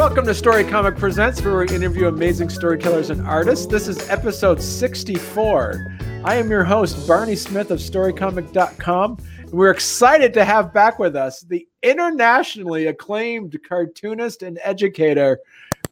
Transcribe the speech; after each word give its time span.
Welcome 0.00 0.24
to 0.24 0.34
Story 0.34 0.64
Comic 0.64 0.96
Presents, 0.96 1.42
where 1.42 1.58
we 1.58 1.68
interview 1.68 2.08
amazing 2.08 2.48
storytellers 2.48 3.10
and 3.10 3.20
artists. 3.26 3.66
This 3.66 3.86
is 3.86 4.08
episode 4.08 4.62
64. 4.62 5.98
I 6.24 6.36
am 6.36 6.50
your 6.50 6.64
host, 6.64 7.06
Barney 7.06 7.36
Smith 7.36 7.70
of 7.70 7.80
StoryComic.com. 7.80 9.18
And 9.38 9.50
we're 9.52 9.70
excited 9.70 10.32
to 10.34 10.44
have 10.44 10.72
back 10.72 10.98
with 10.98 11.16
us 11.16 11.42
the 11.42 11.68
internationally 11.82 12.86
acclaimed 12.86 13.58
cartoonist 13.68 14.42
and 14.42 14.58
educator, 14.62 15.38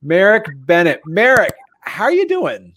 Marek 0.00 0.46
Bennett. 0.66 1.02
Marek, 1.04 1.54
how 1.88 2.04
are 2.04 2.12
you 2.12 2.28
doing? 2.28 2.74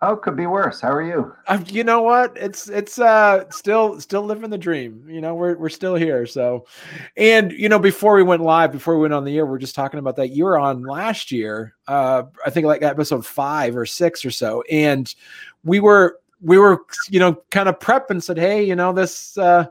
Oh, 0.00 0.16
could 0.16 0.36
be 0.36 0.46
worse. 0.46 0.80
How 0.80 0.90
are 0.90 1.02
you? 1.02 1.32
Uh, 1.46 1.62
you 1.68 1.84
know 1.84 2.02
what? 2.02 2.36
It's 2.36 2.68
it's 2.68 2.98
uh 2.98 3.48
still 3.50 4.00
still 4.00 4.22
living 4.22 4.50
the 4.50 4.58
dream. 4.58 5.04
You 5.08 5.20
know, 5.20 5.34
we're 5.34 5.56
we're 5.56 5.68
still 5.68 5.94
here. 5.94 6.26
So, 6.26 6.66
and 7.16 7.52
you 7.52 7.68
know, 7.68 7.78
before 7.78 8.16
we 8.16 8.24
went 8.24 8.42
live, 8.42 8.72
before 8.72 8.96
we 8.96 9.02
went 9.02 9.14
on 9.14 9.24
the 9.24 9.36
air, 9.36 9.46
we 9.46 9.54
are 9.54 9.60
just 9.60 9.76
talking 9.76 10.00
about 10.00 10.16
that 10.16 10.30
you 10.30 10.44
were 10.44 10.58
on 10.58 10.82
last 10.82 11.30
year. 11.30 11.74
Uh, 11.86 12.24
I 12.44 12.50
think 12.50 12.66
like 12.66 12.82
episode 12.82 13.24
five 13.24 13.76
or 13.76 13.86
six 13.86 14.24
or 14.24 14.32
so, 14.32 14.62
and 14.62 15.14
we 15.62 15.78
were 15.78 16.18
we 16.40 16.58
were 16.58 16.80
you 17.08 17.20
know 17.20 17.34
kind 17.50 17.68
of 17.68 17.78
prep 17.78 18.10
and 18.10 18.22
said, 18.22 18.38
hey, 18.38 18.64
you 18.64 18.74
know 18.74 18.92
this 18.92 19.38
uh, 19.38 19.66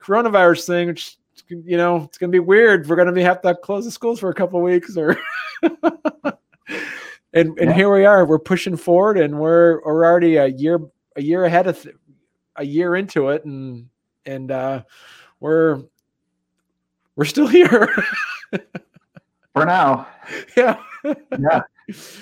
coronavirus 0.00 0.66
thing, 0.66 0.88
which 0.88 1.18
you 1.48 1.76
know 1.76 2.04
it's 2.04 2.16
gonna 2.16 2.32
be 2.32 2.38
weird. 2.38 2.88
We're 2.88 2.96
gonna 2.96 3.12
be 3.12 3.22
have 3.22 3.42
to 3.42 3.54
close 3.54 3.84
the 3.84 3.90
schools 3.90 4.18
for 4.18 4.30
a 4.30 4.34
couple 4.34 4.62
weeks 4.62 4.96
or. 4.96 5.18
and 7.32 7.58
and 7.58 7.70
yeah. 7.70 7.74
here 7.74 7.92
we 7.92 8.04
are 8.04 8.24
we're 8.24 8.38
pushing 8.38 8.76
forward 8.76 9.18
and 9.18 9.38
we're 9.38 9.80
we're 9.84 10.04
already 10.04 10.36
a 10.36 10.46
year 10.46 10.80
a 11.16 11.22
year 11.22 11.44
ahead 11.44 11.66
of 11.66 11.80
th- 11.80 11.94
a 12.56 12.64
year 12.64 12.96
into 12.96 13.28
it 13.28 13.44
and 13.44 13.88
and 14.26 14.50
uh 14.50 14.82
we're 15.40 15.82
we're 17.16 17.24
still 17.24 17.46
here. 17.58 17.88
For 19.52 19.66
now. 19.66 20.06
Yeah. 20.56 20.80
Yeah. 21.38 21.62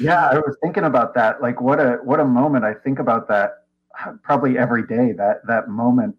Yeah 0.00 0.28
i 0.28 0.34
was 0.36 0.56
thinking 0.62 0.84
about 0.84 1.14
that. 1.14 1.42
Like 1.42 1.60
what 1.60 1.80
a 1.80 1.98
what 2.02 2.20
a 2.20 2.24
moment 2.24 2.64
i 2.64 2.74
think 2.74 2.98
about 2.98 3.28
that 3.28 3.64
probably 4.22 4.58
every 4.58 4.86
day 4.86 5.12
that 5.12 5.46
that 5.46 5.68
moment 5.68 6.16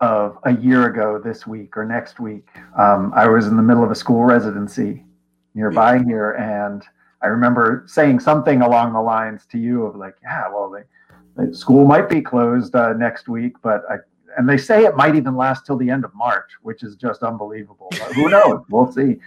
of 0.00 0.38
a 0.44 0.52
year 0.56 0.88
ago 0.88 1.20
this 1.22 1.46
week 1.46 1.76
or 1.76 1.84
next 1.84 2.20
week. 2.20 2.48
Um, 2.78 3.12
i 3.14 3.28
was 3.28 3.46
in 3.46 3.56
the 3.56 3.62
middle 3.62 3.84
of 3.84 3.90
a 3.90 3.94
school 3.94 4.24
residency 4.24 5.04
nearby 5.54 6.02
here 6.02 6.32
and 6.32 6.82
I 7.22 7.28
remember 7.28 7.84
saying 7.86 8.20
something 8.20 8.62
along 8.62 8.92
the 8.92 9.00
lines 9.00 9.46
to 9.46 9.58
you 9.58 9.84
of 9.84 9.96
like, 9.96 10.16
yeah, 10.22 10.48
well, 10.48 10.70
they, 10.70 10.82
the 11.36 11.54
school 11.54 11.86
might 11.86 12.08
be 12.08 12.20
closed 12.20 12.74
uh, 12.74 12.92
next 12.94 13.28
week, 13.28 13.54
but 13.62 13.82
I, 13.90 13.96
and 14.36 14.48
they 14.48 14.56
say 14.56 14.84
it 14.84 14.96
might 14.96 15.14
even 15.14 15.36
last 15.36 15.66
till 15.66 15.76
the 15.76 15.90
end 15.90 16.04
of 16.04 16.14
March, 16.14 16.50
which 16.62 16.82
is 16.82 16.96
just 16.96 17.22
unbelievable. 17.22 17.88
But 17.90 18.12
who 18.14 18.28
knows? 18.30 18.64
we'll 18.70 18.90
see. 18.90 19.18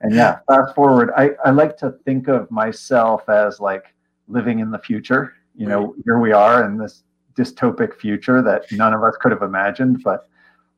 And 0.00 0.14
yeah, 0.14 0.40
fast 0.46 0.74
forward, 0.74 1.10
I, 1.16 1.30
I 1.44 1.50
like 1.50 1.76
to 1.78 1.92
think 2.04 2.28
of 2.28 2.50
myself 2.50 3.28
as 3.28 3.58
like 3.58 3.94
living 4.28 4.58
in 4.58 4.70
the 4.70 4.78
future. 4.78 5.34
You 5.56 5.66
know, 5.66 5.94
here 6.04 6.18
we 6.18 6.32
are 6.32 6.64
in 6.64 6.76
this 6.76 7.04
dystopic 7.36 7.94
future 7.94 8.42
that 8.42 8.70
none 8.72 8.92
of 8.92 9.02
us 9.02 9.14
could 9.20 9.32
have 9.32 9.42
imagined. 9.42 10.02
But 10.02 10.28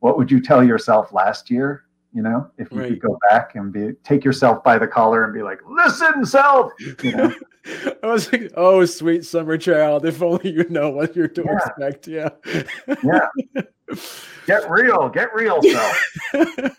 what 0.01 0.17
would 0.17 0.31
you 0.31 0.41
tell 0.41 0.63
yourself 0.63 1.13
last 1.13 1.51
year? 1.51 1.86
You 2.17 2.23
know 2.23 2.51
if 2.57 2.73
you 2.73 2.81
right. 2.81 2.89
could 2.89 3.01
go 3.01 3.19
back 3.29 3.55
and 3.57 3.73
be 3.73 3.93
take 4.03 4.25
yourself 4.25 4.65
by 4.65 4.79
the 4.79 4.87
collar 4.87 5.25
and 5.25 5.35
be 5.35 5.43
like 5.43 5.61
listen 5.69 6.25
self! 6.25 6.73
You 7.03 7.13
know? 7.13 7.35
I 8.03 8.07
was 8.07 8.33
like 8.33 8.53
oh 8.57 8.85
sweet 8.87 9.25
summer 9.25 9.59
child 9.59 10.07
if 10.07 10.23
only 10.23 10.51
you 10.51 10.67
know 10.71 10.89
what 10.89 11.15
you're 11.15 11.29
to 11.29 11.45
yeah. 11.45 11.57
expect. 11.57 12.09
Yeah. 12.09 12.29
Yeah. 13.05 13.63
Get 14.47 14.71
real 14.71 15.09
get 15.09 15.35
real 15.35 15.61
self. 15.63 16.13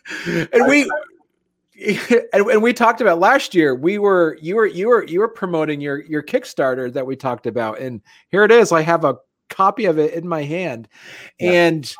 And 0.53 0.67
we 0.67 0.89
and, 2.33 2.47
and 2.47 2.63
we 2.63 2.73
talked 2.73 3.01
about 3.01 3.19
last 3.19 3.53
year 3.53 3.75
we 3.75 3.99
were 3.99 4.37
you 4.41 4.55
were 4.55 4.65
you 4.65 4.87
were 4.87 5.05
you 5.05 5.19
were 5.19 5.27
promoting 5.27 5.79
your 5.79 6.01
your 6.05 6.23
kickstarter 6.23 6.91
that 6.91 7.05
we 7.05 7.15
talked 7.15 7.45
about 7.45 7.79
and 7.79 8.01
here 8.29 8.43
it 8.43 8.51
is 8.51 8.71
i 8.71 8.81
have 8.81 9.05
a 9.05 9.15
copy 9.49 9.85
of 9.85 9.97
it 9.97 10.13
in 10.13 10.27
my 10.27 10.43
hand. 10.43 10.87
Yeah. 11.39 11.51
and 11.51 11.93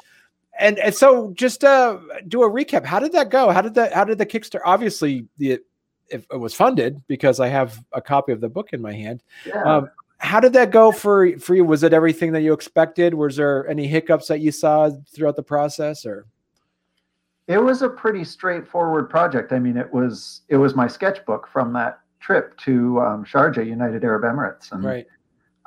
and 0.59 0.79
and 0.79 0.94
so 0.94 1.31
just 1.34 1.63
uh 1.63 2.00
do 2.28 2.44
a 2.44 2.50
recap. 2.50 2.85
How 2.85 3.00
did 3.00 3.12
that 3.13 3.29
go? 3.29 3.51
How 3.51 3.62
did 3.62 3.73
that 3.75 3.94
how 3.94 4.03
did 4.03 4.18
the 4.18 4.25
kickstarter 4.25 4.62
obviously 4.66 5.28
the 5.38 5.59
it, 6.09 6.25
it 6.31 6.40
was 6.40 6.53
funded 6.53 7.01
because 7.07 7.41
i 7.41 7.50
have 7.50 7.84
a 7.91 8.01
copy 8.01 8.31
of 8.31 8.40
the 8.40 8.47
book 8.47 8.72
in 8.72 8.81
my 8.81 8.94
hand 8.94 9.22
yeah. 9.46 9.62
um, 9.63 9.90
how 10.19 10.40
did 10.40 10.53
that 10.53 10.72
go 10.72 10.91
for 10.91 11.38
for 11.40 11.56
you? 11.56 11.63
Was 11.63 11.84
it 11.84 11.94
everything 11.94 12.31
that 12.31 12.41
you 12.41 12.53
expected? 12.53 13.13
Was 13.13 13.35
there 13.35 13.67
any 13.67 13.88
hiccups 13.88 14.28
that 14.28 14.40
you 14.40 14.51
saw 14.51 14.90
throughout 15.13 15.35
the 15.35 15.44
process 15.44 16.06
or? 16.06 16.25
It 17.47 17.59
was 17.59 17.81
a 17.81 17.88
pretty 17.88 18.25
straightforward 18.25 19.09
project. 19.09 19.53
I 19.53 19.59
mean 19.59 19.78
it 19.78 19.91
was 19.91 20.41
it 20.50 20.57
was 20.57 20.75
my 20.75 20.88
sketchbook 20.88 21.47
from 21.47 21.72
that 21.73 22.00
trip 22.19 22.57
to 22.57 23.00
um, 23.00 23.23
sharjah 23.23 23.66
united 23.66 24.03
arab 24.03 24.23
emirates 24.23 24.72
and 24.72 24.84
right. 24.84 25.06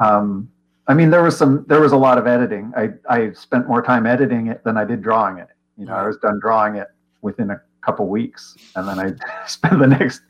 um, 0.01 0.51
I 0.91 0.95
mean, 0.95 1.09
there 1.09 1.23
was 1.23 1.39
some, 1.39 1.65
there 1.69 1.81
was 1.81 1.93
a 1.93 1.97
lot 1.97 2.19
of 2.19 2.27
editing. 2.27 2.73
I, 2.77 2.89
I 3.09 3.31
spent 3.31 3.69
more 3.69 3.81
time 3.81 4.07
editing 4.07 4.49
it 4.49 4.65
than 4.65 4.77
I 4.77 4.85
did 4.85 5.03
drawing 5.03 5.39
it. 5.39 5.47
You 5.79 5.87
know, 5.87 5.95
I 5.95 6.05
was 6.05 6.17
done 6.17 6.41
drawing 6.41 6.75
it 6.75 6.89
within 7.23 7.51
a 7.51 7.61
couple 7.81 8.09
weeks, 8.09 8.57
and 8.75 8.89
then 8.89 8.99
I 8.99 9.13
spent 9.47 9.79
the 9.79 9.87
next 9.87 10.23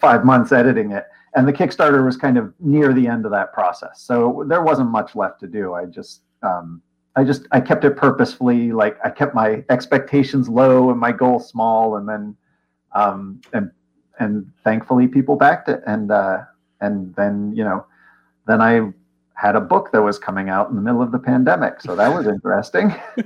five 0.00 0.24
months 0.24 0.52
editing 0.52 0.92
it. 0.92 1.04
And 1.34 1.46
the 1.46 1.52
Kickstarter 1.52 2.02
was 2.02 2.16
kind 2.16 2.38
of 2.38 2.54
near 2.60 2.94
the 2.94 3.06
end 3.06 3.26
of 3.26 3.30
that 3.32 3.52
process, 3.52 4.00
so 4.00 4.42
there 4.48 4.62
wasn't 4.62 4.90
much 4.90 5.14
left 5.14 5.38
to 5.40 5.46
do. 5.46 5.74
I 5.74 5.84
just, 5.84 6.22
um, 6.42 6.80
I 7.14 7.22
just, 7.22 7.42
I 7.52 7.60
kept 7.60 7.84
it 7.84 7.94
purposefully. 7.98 8.72
Like 8.72 8.96
I 9.04 9.10
kept 9.10 9.34
my 9.34 9.64
expectations 9.68 10.48
low 10.48 10.90
and 10.90 10.98
my 10.98 11.12
goal 11.12 11.40
small, 11.40 11.98
and 11.98 12.08
then, 12.08 12.34
um, 12.94 13.42
and 13.52 13.70
and 14.18 14.50
thankfully 14.64 15.08
people 15.08 15.36
backed 15.36 15.68
it, 15.68 15.82
and 15.86 16.10
uh, 16.10 16.38
and 16.80 17.14
then 17.16 17.52
you 17.54 17.64
know, 17.64 17.84
then 18.46 18.62
I 18.62 18.92
had 19.36 19.54
a 19.54 19.60
book 19.60 19.92
that 19.92 20.02
was 20.02 20.18
coming 20.18 20.48
out 20.48 20.70
in 20.70 20.76
the 20.76 20.82
middle 20.82 21.02
of 21.02 21.12
the 21.12 21.18
pandemic. 21.18 21.80
So 21.82 21.94
that 21.94 22.08
was 22.08 22.26
interesting. 22.26 22.88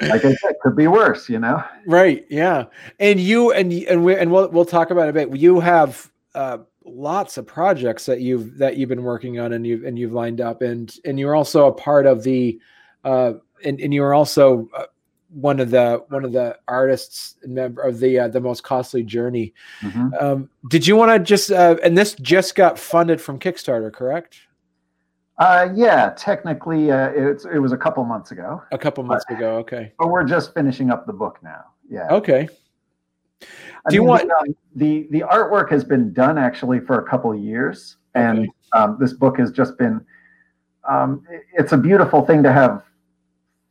like 0.00 0.24
I 0.24 0.34
said, 0.34 0.54
could 0.62 0.74
be 0.74 0.88
worse, 0.88 1.28
you 1.28 1.38
know? 1.38 1.62
Right. 1.86 2.24
Yeah. 2.30 2.64
And 2.98 3.20
you, 3.20 3.52
and, 3.52 3.70
and 3.70 4.02
we, 4.02 4.16
and 4.16 4.32
we'll, 4.32 4.48
we'll 4.48 4.64
talk 4.64 4.90
about 4.90 5.06
it 5.06 5.10
a 5.10 5.12
bit. 5.12 5.36
You 5.36 5.60
have, 5.60 6.10
uh, 6.34 6.58
lots 6.86 7.36
of 7.36 7.46
projects 7.46 8.06
that 8.06 8.22
you've, 8.22 8.56
that 8.56 8.78
you've 8.78 8.88
been 8.88 9.02
working 9.02 9.38
on 9.38 9.52
and 9.52 9.66
you've, 9.66 9.84
and 9.84 9.98
you've 9.98 10.14
lined 10.14 10.40
up 10.40 10.62
and, 10.62 10.96
and 11.04 11.18
you're 11.20 11.36
also 11.36 11.66
a 11.66 11.72
part 11.72 12.06
of 12.06 12.22
the, 12.22 12.58
uh, 13.04 13.34
and, 13.62 13.78
and 13.80 13.92
you're 13.92 14.14
also 14.14 14.70
uh, 14.74 14.84
one 15.30 15.60
of 15.60 15.70
the 15.70 16.02
one 16.08 16.24
of 16.24 16.32
the 16.32 16.56
artists 16.68 17.34
member 17.44 17.82
of 17.82 17.98
the 17.98 18.18
uh, 18.18 18.28
the 18.28 18.40
most 18.40 18.62
costly 18.62 19.02
journey. 19.02 19.52
Mm-hmm. 19.82 20.14
Um, 20.18 20.48
did 20.68 20.86
you 20.86 20.96
want 20.96 21.12
to 21.12 21.18
just 21.18 21.50
uh, 21.50 21.76
and 21.82 21.98
this 21.98 22.14
just 22.14 22.54
got 22.54 22.78
funded 22.78 23.20
from 23.20 23.38
Kickstarter, 23.38 23.92
correct? 23.92 24.47
Uh, 25.38 25.68
yeah, 25.74 26.12
technically, 26.16 26.90
uh, 26.90 27.10
it's 27.10 27.44
it 27.44 27.58
was 27.58 27.72
a 27.72 27.76
couple 27.76 28.04
months 28.04 28.32
ago. 28.32 28.60
A 28.72 28.78
couple 28.78 29.04
months 29.04 29.24
but, 29.28 29.36
ago, 29.36 29.56
okay. 29.58 29.92
But 29.98 30.08
we're 30.08 30.24
just 30.24 30.52
finishing 30.52 30.90
up 30.90 31.06
the 31.06 31.12
book 31.12 31.38
now. 31.42 31.64
Yeah. 31.88 32.08
Okay. 32.10 32.48
Do 33.40 33.46
I 33.86 33.94
you 33.94 34.00
mean, 34.00 34.08
want 34.08 34.28
the, 34.28 34.34
um, 34.34 34.56
the, 34.74 35.06
the 35.10 35.20
artwork 35.20 35.70
has 35.70 35.84
been 35.84 36.12
done 36.12 36.38
actually 36.38 36.80
for 36.80 36.98
a 36.98 37.08
couple 37.08 37.32
years, 37.34 37.96
and 38.14 38.40
okay. 38.40 38.50
um, 38.74 38.96
this 38.98 39.12
book 39.12 39.38
has 39.38 39.52
just 39.52 39.78
been. 39.78 40.04
Um, 40.88 41.22
it's 41.52 41.72
a 41.72 41.76
beautiful 41.76 42.24
thing 42.24 42.42
to 42.42 42.52
have 42.52 42.82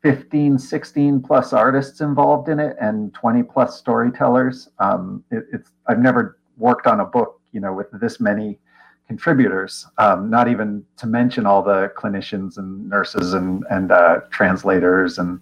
15, 0.04 0.60
16 0.60 1.22
plus 1.22 1.52
artists 1.52 2.00
involved 2.00 2.48
in 2.48 2.60
it, 2.60 2.78
and 2.80 3.14
20 3.14 3.44
plus 3.44 3.78
storytellers. 3.78 4.70
Um, 4.80 5.24
it, 5.32 5.44
it's 5.52 5.72
I've 5.88 6.00
never 6.00 6.40
worked 6.58 6.88
on 6.88 7.02
a 7.02 7.06
book, 7.06 7.42
you 7.52 7.60
know, 7.60 7.74
with 7.74 7.88
this 8.00 8.22
many 8.22 8.58
contributors, 9.08 9.88
um, 9.98 10.30
not 10.30 10.48
even 10.50 10.84
to 10.98 11.08
mention 11.08 11.46
all 11.46 11.64
the 11.64 11.92
clinicians 11.98 12.58
and 12.58 12.90
nurses 12.90 13.34
and, 13.34 13.64
and 13.70 13.92
uh, 13.92 14.20
translators 14.30 15.18
and 15.18 15.40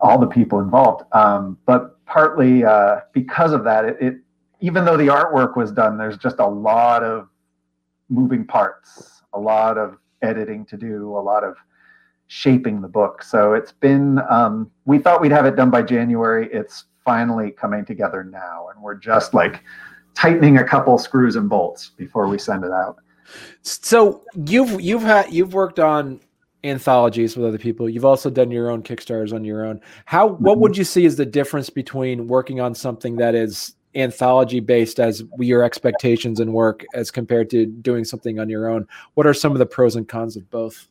all 0.00 0.18
the 0.18 0.26
people 0.26 0.60
involved. 0.60 1.04
Um, 1.12 1.58
but 1.64 2.04
partly 2.04 2.64
uh, 2.64 3.00
because 3.12 3.52
of 3.52 3.64
that, 3.64 3.84
it, 3.86 3.96
it, 4.00 4.16
even 4.60 4.84
though 4.84 4.96
the 4.96 5.06
artwork 5.06 5.56
was 5.56 5.72
done, 5.72 5.96
there's 5.96 6.18
just 6.18 6.38
a 6.38 6.46
lot 6.46 7.02
of 7.02 7.28
moving 8.08 8.46
parts, 8.46 9.22
a 9.32 9.40
lot 9.40 9.78
of 9.78 9.96
editing 10.22 10.64
to 10.66 10.76
do, 10.76 11.16
a 11.16 11.20
lot 11.20 11.44
of 11.44 11.56
shaping 12.26 12.80
the 12.80 12.88
book. 12.88 13.22
So 13.22 13.54
it's 13.54 13.72
been, 13.72 14.20
um, 14.28 14.70
we 14.84 14.98
thought 14.98 15.20
we'd 15.20 15.32
have 15.32 15.46
it 15.46 15.56
done 15.56 15.70
by 15.70 15.82
January. 15.82 16.48
It's 16.52 16.84
finally 17.04 17.52
coming 17.52 17.84
together 17.84 18.24
now. 18.24 18.68
And 18.74 18.82
we're 18.82 18.96
just 18.96 19.32
like, 19.32 19.62
tightening 20.16 20.58
a 20.58 20.64
couple 20.64 20.98
screws 20.98 21.36
and 21.36 21.48
bolts 21.48 21.90
before 21.96 22.26
we 22.26 22.38
send 22.38 22.64
it 22.64 22.72
out. 22.72 22.96
So 23.62 24.24
you've 24.46 24.80
you've 24.80 25.02
had 25.02 25.32
you've 25.32 25.54
worked 25.54 25.78
on 25.78 26.20
anthologies 26.64 27.36
with 27.36 27.46
other 27.46 27.58
people. 27.58 27.88
You've 27.88 28.04
also 28.04 28.30
done 28.30 28.50
your 28.50 28.70
own 28.70 28.82
Kickstarters 28.82 29.32
on 29.32 29.44
your 29.44 29.64
own. 29.64 29.80
How 30.04 30.26
what 30.26 30.54
mm-hmm. 30.54 30.60
would 30.62 30.76
you 30.76 30.84
see 30.84 31.06
as 31.06 31.16
the 31.16 31.26
difference 31.26 31.70
between 31.70 32.28
working 32.28 32.60
on 32.60 32.74
something 32.74 33.16
that 33.16 33.34
is 33.34 33.74
anthology 33.94 34.60
based 34.60 35.00
as 35.00 35.22
your 35.38 35.62
expectations 35.62 36.38
and 36.38 36.52
work 36.52 36.84
as 36.94 37.10
compared 37.10 37.48
to 37.50 37.66
doing 37.66 38.04
something 38.04 38.38
on 38.38 38.48
your 38.48 38.68
own? 38.68 38.86
What 39.14 39.26
are 39.26 39.34
some 39.34 39.52
of 39.52 39.58
the 39.58 39.66
pros 39.66 39.96
and 39.96 40.08
cons 40.08 40.36
of 40.36 40.48
both? 40.50 40.88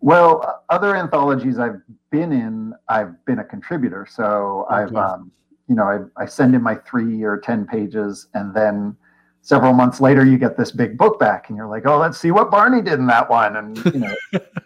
Well, 0.00 0.64
other 0.68 0.96
anthologies 0.96 1.60
I've 1.60 1.80
been 2.10 2.32
in, 2.32 2.74
I've 2.88 3.24
been 3.24 3.38
a 3.38 3.44
contributor. 3.44 4.06
So 4.10 4.66
okay. 4.66 4.82
I've, 4.82 4.96
um, 4.96 5.30
you 5.68 5.74
know, 5.74 5.84
I, 5.84 6.22
I 6.22 6.26
send 6.26 6.54
in 6.54 6.62
my 6.62 6.74
three 6.74 7.22
or 7.22 7.38
10 7.38 7.66
pages 7.66 8.28
and 8.34 8.54
then 8.54 8.96
several 9.40 9.72
months 9.72 10.00
later 10.00 10.24
you 10.24 10.38
get 10.38 10.56
this 10.56 10.70
big 10.70 10.96
book 10.96 11.18
back 11.18 11.48
and 11.48 11.56
you're 11.56 11.66
like, 11.66 11.86
oh, 11.86 11.98
let's 11.98 12.18
see 12.18 12.30
what 12.30 12.50
Barney 12.50 12.80
did 12.80 12.94
in 12.94 13.06
that 13.06 13.28
one. 13.28 13.56
And, 13.56 13.76
you 13.86 14.00
know, 14.00 14.14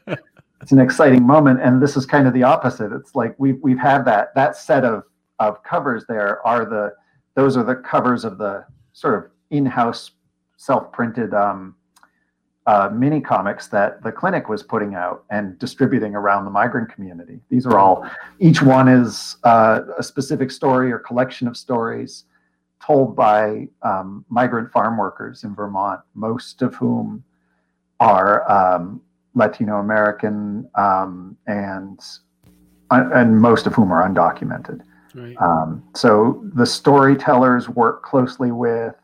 it's 0.61 0.73
an 0.73 0.79
exciting 0.79 1.27
moment. 1.27 1.61
And 1.63 1.83
this 1.83 1.97
is 1.97 2.07
kind 2.07 2.27
of 2.27 2.35
the 2.35 2.43
opposite. 2.43 2.93
It's 2.93 3.15
like 3.15 3.35
we've, 3.39 3.59
we've 3.63 3.79
had 3.79 4.05
that, 4.05 4.35
that 4.35 4.57
set 4.57 4.85
of, 4.85 5.05
of 5.39 5.63
covers 5.63 6.05
there 6.09 6.47
are 6.47 6.65
the, 6.65 6.93
those 7.35 7.57
are 7.57 7.65
the 7.65 7.77
covers 7.77 8.25
of 8.25 8.39
the 8.39 8.65
sort 8.93 9.15
of 9.15 9.31
in-house 9.51 10.13
self-printed, 10.57 11.35
um, 11.35 11.75
uh, 12.67 12.91
mini 12.93 13.21
comics 13.21 13.69
that 13.69 14.03
the 14.03 14.11
clinic 14.11 14.49
was 14.49 14.63
putting 14.63 14.95
out 14.95 15.25
and 15.31 15.59
distributing 15.59 16.15
around 16.15 16.45
the 16.45 16.51
migrant 16.51 16.93
community. 16.93 17.41
These 17.49 17.65
are 17.67 17.79
all, 17.79 18.09
each 18.41 18.61
one 18.61 18.89
is 18.89 19.37
uh, 19.45 19.83
a 19.99 20.03
specific 20.03 20.51
story 20.51 20.91
or 20.91 20.99
collection 20.99 21.47
of 21.47 21.57
stories 21.57 22.25
told 22.85 23.17
by 23.17 23.69
um, 23.83 24.25
migrant 24.29 24.71
farm 24.73 24.99
workers 24.99 25.45
in 25.45 25.55
Vermont, 25.55 26.01
most 26.15 26.63
of 26.63 26.75
whom 26.75 27.23
are 28.01 28.51
um, 28.51 29.01
Latino 29.35 29.79
American 29.79 30.69
um, 30.75 31.37
and 31.47 32.01
uh, 32.91 33.11
and 33.15 33.41
most 33.41 33.67
of 33.67 33.75
whom 33.75 33.93
are 33.93 34.09
undocumented. 34.09 34.81
Right. 35.15 35.37
Um, 35.41 35.83
so 35.95 36.43
the 36.55 36.67
storytellers 36.67 37.69
work 37.69 38.03
closely 38.03 38.53
with 38.53 38.95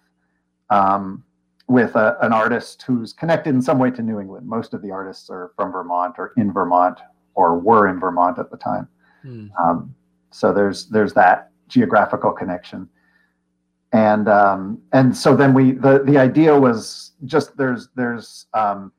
um, 0.70 1.24
with 1.72 1.96
a, 1.96 2.18
an 2.20 2.32
artist 2.32 2.82
who's 2.82 3.12
connected 3.12 3.54
in 3.54 3.62
some 3.62 3.78
way 3.78 3.90
to 3.90 4.02
New 4.02 4.20
England. 4.20 4.46
Most 4.46 4.74
of 4.74 4.82
the 4.82 4.90
artists 4.90 5.30
are 5.30 5.52
from 5.56 5.72
Vermont 5.72 6.16
or 6.18 6.32
in 6.36 6.52
Vermont 6.52 6.98
or 7.34 7.58
were 7.58 7.88
in 7.88 7.98
Vermont 7.98 8.38
at 8.38 8.50
the 8.50 8.58
time. 8.58 8.86
Hmm. 9.22 9.46
Um, 9.62 9.94
so 10.30 10.52
there's 10.52 10.86
there's 10.88 11.14
that 11.14 11.50
geographical 11.68 12.32
connection, 12.32 12.88
and 13.92 14.28
um, 14.28 14.82
and 14.92 15.16
so 15.16 15.34
then 15.34 15.54
we 15.54 15.72
the 15.72 16.02
the 16.04 16.18
idea 16.18 16.58
was 16.58 17.12
just 17.24 17.56
there's 17.56 17.88
there's 17.96 18.46
um, 18.52 18.92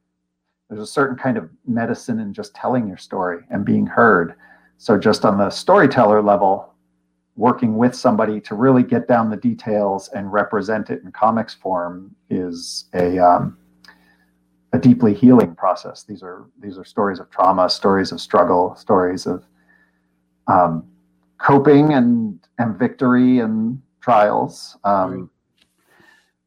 there's 0.70 0.81
a 0.81 0.92
certain 0.92 1.18
kind 1.18 1.38
of 1.38 1.50
medicine 1.68 2.20
in 2.20 2.34
just 2.34 2.56
telling 2.56 2.88
your 2.88 2.98
story 2.98 3.44
and 3.50 3.66
being 3.66 3.86
heard. 3.86 4.36
So 4.78 4.98
just 4.98 5.25
on 5.25 5.38
the 5.38 5.50
storyteller 5.50 6.22
level, 6.22 6.73
working 7.36 7.78
with 7.78 7.96
somebody 7.96 8.40
to 8.40 8.56
really 8.56 8.84
get 8.84 9.08
down 9.08 9.30
the 9.30 9.38
details 9.38 10.10
and 10.10 10.32
represent 10.32 10.90
it 10.90 11.02
in 11.04 11.12
comics 11.12 11.54
form 11.54 12.16
is 12.30 12.86
a 12.94 13.18
um, 13.20 13.58
a 14.74 14.80
deeply 14.80 15.14
healing 15.14 15.56
process. 15.56 16.04
These 16.04 16.24
are 16.24 16.46
these 16.60 16.78
are 16.78 16.86
stories 16.86 17.20
of 17.20 17.30
trauma, 17.30 17.70
stories 17.70 18.12
of 18.12 18.20
struggle, 18.20 18.76
stories 18.76 19.26
of 19.26 19.46
um, 20.48 20.86
coping 21.38 21.94
and 21.94 22.40
and 22.60 22.78
victory 22.78 23.40
and 23.40 23.82
trials. 24.02 24.78
Um, 24.84 25.30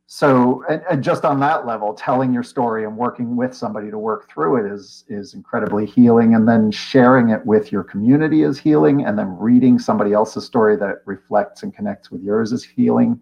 so 0.09 0.63
and, 0.69 0.83
and, 0.89 1.03
just 1.03 1.25
on 1.25 1.41
that 1.41 1.67
level 1.67 1.93
telling 1.93 2.33
your 2.33 2.45
story 2.45 2.85
and 2.85 2.97
working 2.97 3.35
with 3.35 3.53
somebody 3.53 3.91
to 3.91 3.99
work 3.99 4.31
through 4.31 4.65
it 4.65 4.73
is 4.73 5.05
is 5.09 5.35
incredibly 5.35 5.85
healing. 5.85 6.37
And 6.37 6.49
then 6.49 6.71
sharing 6.71 7.31
it 7.31 7.45
with 7.45 7.73
your 7.73 7.83
community 7.83 8.43
is 8.43 8.57
healing. 8.57 9.05
And 9.05 9.19
then 9.19 9.37
reading 9.37 9.81
somebody 9.81 10.13
else's 10.13 10.45
story 10.45 10.77
that 10.77 11.03
reflects 11.07 11.65
and 11.65 11.75
connects 11.75 12.13
with 12.13 12.23
yours 12.23 12.53
is 12.53 12.63
healing. 12.63 13.21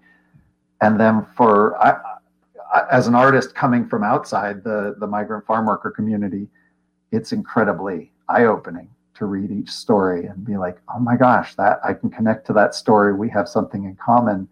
And 0.83 1.01
then 1.01 1.27
for 1.35 1.83
I, 1.83 1.93
I, 2.75 2.87
as 2.91 3.07
an 3.07 3.15
artist 3.15 3.55
coming 3.55 3.89
from 3.89 4.05
outside 4.05 4.63
the 4.63 4.95
the 4.99 5.07
migrant 5.07 5.47
farm 5.47 5.65
worker 5.67 5.91
community 5.91 6.49
it's 7.13 7.33
incredibly 7.33 8.13
eye-opening 8.29 8.89
to 9.15 9.27
read 9.27 9.51
each 9.53 9.71
story 9.71 10.27
and 10.27 10.45
be 10.45 10.57
like 10.57 10.79
oh 10.95 10.99
my 10.99 11.17
gosh 11.17 11.55
that 11.55 11.79
i 11.85 11.95
can 11.95 12.11
connect 12.11 12.47
to 12.47 12.53
that 12.53 12.75
story. 12.75 13.15
We 13.15 13.31
have 13.31 13.49
something 13.49 13.85
in 13.85 13.97
common 13.97 14.49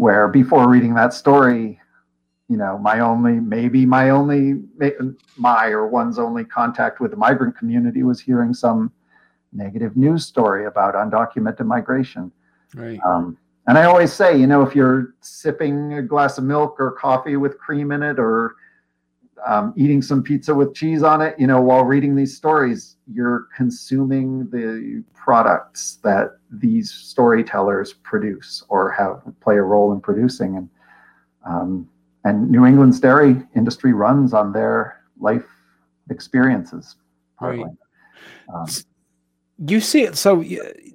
where 0.00 0.28
before 0.28 0.66
reading 0.66 0.94
that 0.94 1.12
story 1.12 1.78
you 2.48 2.56
know 2.56 2.78
my 2.78 3.00
only 3.00 3.34
maybe 3.34 3.84
my 3.84 4.08
only 4.08 4.54
my 5.36 5.66
or 5.66 5.86
one's 5.86 6.18
only 6.18 6.42
contact 6.42 7.00
with 7.00 7.10
the 7.10 7.16
migrant 7.18 7.54
community 7.54 8.02
was 8.02 8.18
hearing 8.18 8.54
some 8.54 8.90
negative 9.52 9.98
news 9.98 10.24
story 10.24 10.64
about 10.64 10.94
undocumented 10.94 11.66
migration. 11.66 12.32
Right. 12.74 12.98
Um, 13.04 13.36
and 13.66 13.76
i 13.76 13.84
always 13.84 14.10
say 14.10 14.38
you 14.38 14.46
know 14.46 14.62
if 14.62 14.74
you're 14.74 15.14
sipping 15.20 15.92
a 15.94 16.02
glass 16.02 16.38
of 16.38 16.44
milk 16.44 16.76
or 16.78 16.92
coffee 16.92 17.36
with 17.36 17.58
cream 17.58 17.92
in 17.92 18.02
it 18.02 18.18
or 18.18 18.56
um, 19.46 19.72
eating 19.76 20.02
some 20.02 20.22
pizza 20.22 20.54
with 20.54 20.74
cheese 20.74 21.02
on 21.02 21.20
it, 21.20 21.34
you 21.38 21.46
know, 21.46 21.60
while 21.60 21.84
reading 21.84 22.14
these 22.14 22.36
stories, 22.36 22.96
you're 23.12 23.48
consuming 23.56 24.48
the 24.50 25.04
products 25.14 25.98
that 26.02 26.38
these 26.50 26.90
storytellers 26.90 27.92
produce 27.92 28.64
or 28.68 28.90
have 28.90 29.22
play 29.40 29.56
a 29.56 29.62
role 29.62 29.92
in 29.92 30.00
producing. 30.00 30.56
And 30.56 30.68
um, 31.46 31.88
and 32.24 32.50
New 32.50 32.66
England's 32.66 33.00
dairy 33.00 33.42
industry 33.56 33.92
runs 33.92 34.34
on 34.34 34.52
their 34.52 35.00
life 35.18 35.46
experiences. 36.10 36.96
Right. 37.40 37.64
Um, 38.52 38.66
you 39.66 39.80
see 39.80 40.02
it 40.02 40.16
so 40.16 40.42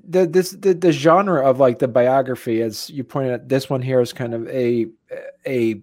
the 0.07 0.25
this 0.25 0.51
the, 0.51 0.73
the 0.73 0.91
genre 0.91 1.47
of 1.47 1.59
like 1.59 1.79
the 1.79 1.87
biography 1.87 2.61
as 2.61 2.89
you 2.89 3.03
pointed 3.03 3.33
out 3.33 3.47
this 3.47 3.69
one 3.69 3.81
here 3.81 4.01
is 4.01 4.11
kind 4.11 4.33
of 4.33 4.47
a 4.49 4.87
a 5.45 5.81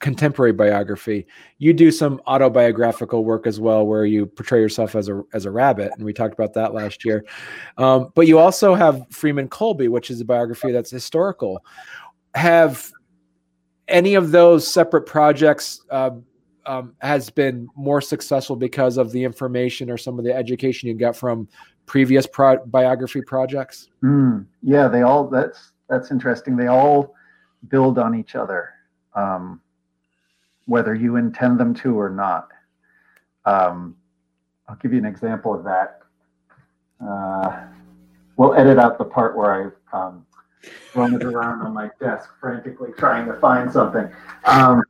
contemporary 0.00 0.52
biography. 0.52 1.26
You 1.58 1.72
do 1.72 1.90
some 1.90 2.20
autobiographical 2.26 3.24
work 3.24 3.46
as 3.46 3.60
well, 3.60 3.86
where 3.86 4.04
you 4.04 4.26
portray 4.26 4.60
yourself 4.60 4.94
as 4.94 5.08
a 5.08 5.22
as 5.32 5.44
a 5.44 5.50
rabbit, 5.50 5.92
and 5.96 6.04
we 6.04 6.12
talked 6.12 6.34
about 6.34 6.54
that 6.54 6.74
last 6.74 7.04
year. 7.04 7.24
Um, 7.76 8.12
but 8.14 8.26
you 8.26 8.38
also 8.38 8.74
have 8.74 9.06
Freeman 9.10 9.48
Colby, 9.48 9.88
which 9.88 10.10
is 10.10 10.20
a 10.20 10.24
biography 10.24 10.72
that's 10.72 10.90
historical. 10.90 11.64
Have 12.34 12.92
any 13.88 14.14
of 14.14 14.30
those 14.30 14.66
separate 14.66 15.06
projects 15.06 15.84
uh, 15.90 16.10
um, 16.66 16.94
has 17.00 17.30
been 17.30 17.68
more 17.74 18.00
successful 18.00 18.54
because 18.54 18.98
of 18.98 19.10
the 19.12 19.24
information 19.24 19.90
or 19.90 19.96
some 19.96 20.18
of 20.18 20.24
the 20.24 20.34
education 20.34 20.88
you 20.88 20.94
got 20.94 21.16
from 21.16 21.48
previous 21.86 22.26
pro- 22.26 22.64
biography 22.66 23.22
projects? 23.22 23.88
Mm, 24.04 24.46
yeah, 24.62 24.86
they 24.86 25.02
all. 25.02 25.28
That's 25.28 25.72
that's 25.88 26.10
interesting. 26.10 26.56
They 26.56 26.66
all 26.66 27.14
build 27.68 27.98
on 27.98 28.14
each 28.14 28.34
other. 28.34 28.70
Um, 29.14 29.60
whether 30.68 30.94
you 30.94 31.16
intend 31.16 31.58
them 31.58 31.72
to 31.72 31.98
or 31.98 32.10
not. 32.10 32.48
Um, 33.46 33.96
I'll 34.68 34.76
give 34.76 34.92
you 34.92 34.98
an 34.98 35.06
example 35.06 35.54
of 35.54 35.64
that. 35.64 36.00
Uh, 37.02 37.64
we'll 38.36 38.52
edit 38.52 38.78
out 38.78 38.98
the 38.98 39.04
part 39.04 39.34
where 39.34 39.72
I 39.92 39.98
um, 39.98 40.26
it 40.94 41.24
around 41.24 41.62
on 41.62 41.72
my 41.72 41.88
desk 41.98 42.28
frantically 42.38 42.90
trying 42.98 43.26
to 43.28 43.34
find 43.40 43.72
something. 43.72 44.10
Um, 44.44 44.82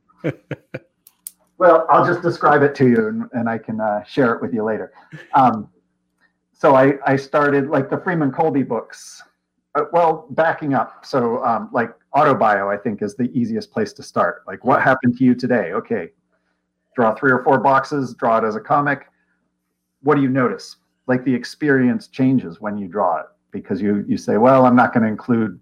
well, 1.57 1.87
I'll 1.89 2.05
just 2.05 2.21
describe 2.21 2.61
it 2.61 2.75
to 2.75 2.89
you 2.89 3.07
and, 3.07 3.29
and 3.31 3.47
I 3.47 3.57
can 3.57 3.79
uh, 3.79 4.03
share 4.03 4.33
it 4.33 4.41
with 4.41 4.53
you 4.53 4.63
later. 4.63 4.91
Um, 5.33 5.69
so 6.51 6.75
I, 6.75 6.95
I 7.05 7.15
started 7.15 7.69
like 7.69 7.89
the 7.89 7.99
Freeman 7.99 8.33
Colby 8.33 8.63
books. 8.63 9.23
Uh, 9.79 9.85
well, 9.93 10.27
backing 10.31 10.73
up. 10.73 11.05
So 11.05 11.43
um, 11.43 11.69
like 11.71 11.91
autobio 12.15 12.73
i 12.73 12.81
think 12.81 13.03
is 13.03 13.15
the 13.15 13.29
easiest 13.37 13.71
place 13.71 13.93
to 13.93 14.03
start. 14.03 14.43
Like 14.47 14.65
what 14.65 14.81
happened 14.81 15.17
to 15.17 15.23
you 15.23 15.35
today? 15.35 15.73
Okay 15.73 16.09
draw 16.99 17.15
three 17.15 17.31
or 17.31 17.41
four 17.43 17.59
boxes 17.59 18.13
draw 18.13 18.39
it 18.39 18.43
as 18.43 18.57
a 18.57 18.59
comic. 18.59 19.07
What 20.01 20.15
do 20.15 20.21
you 20.21 20.27
notice? 20.27 20.77
Like 21.07 21.23
the 21.23 21.33
experience 21.33 22.07
changes 22.07 22.59
when 22.59 22.77
you 22.77 22.89
draw 22.89 23.21
it 23.21 23.25
because 23.51 23.81
you 23.81 24.05
you 24.07 24.15
say 24.15 24.37
well 24.37 24.65
i'm 24.65 24.75
not 24.75 24.93
going 24.93 25.01
to 25.01 25.09
include 25.09 25.59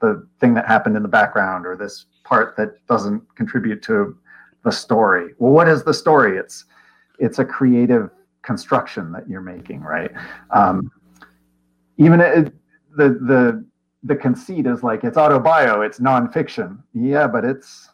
the 0.00 0.28
thing 0.40 0.52
that 0.52 0.66
happened 0.66 0.94
in 0.94 1.02
the 1.02 1.08
background 1.08 1.64
or 1.64 1.74
this 1.74 2.04
part 2.22 2.54
that 2.56 2.84
doesn't 2.86 3.22
contribute 3.34 3.82
to 3.82 4.16
the 4.64 4.70
story. 4.70 5.32
Well 5.38 5.52
what 5.52 5.68
is 5.68 5.84
the 5.84 5.94
story? 5.94 6.36
It's 6.36 6.64
it's 7.18 7.38
a 7.38 7.44
creative 7.44 8.10
construction 8.42 9.12
that 9.12 9.28
you're 9.28 9.40
making 9.40 9.80
right? 9.80 10.10
Um, 10.50 10.90
even 11.96 12.20
it, 12.20 12.52
the 12.98 13.08
the 13.10 13.64
the 14.02 14.16
conceit 14.16 14.66
is 14.66 14.82
like 14.82 15.04
it's 15.04 15.16
autobio, 15.16 15.86
it's 15.86 16.00
nonfiction. 16.00 16.78
Yeah, 16.92 17.26
but 17.26 17.44
it's 17.44 17.88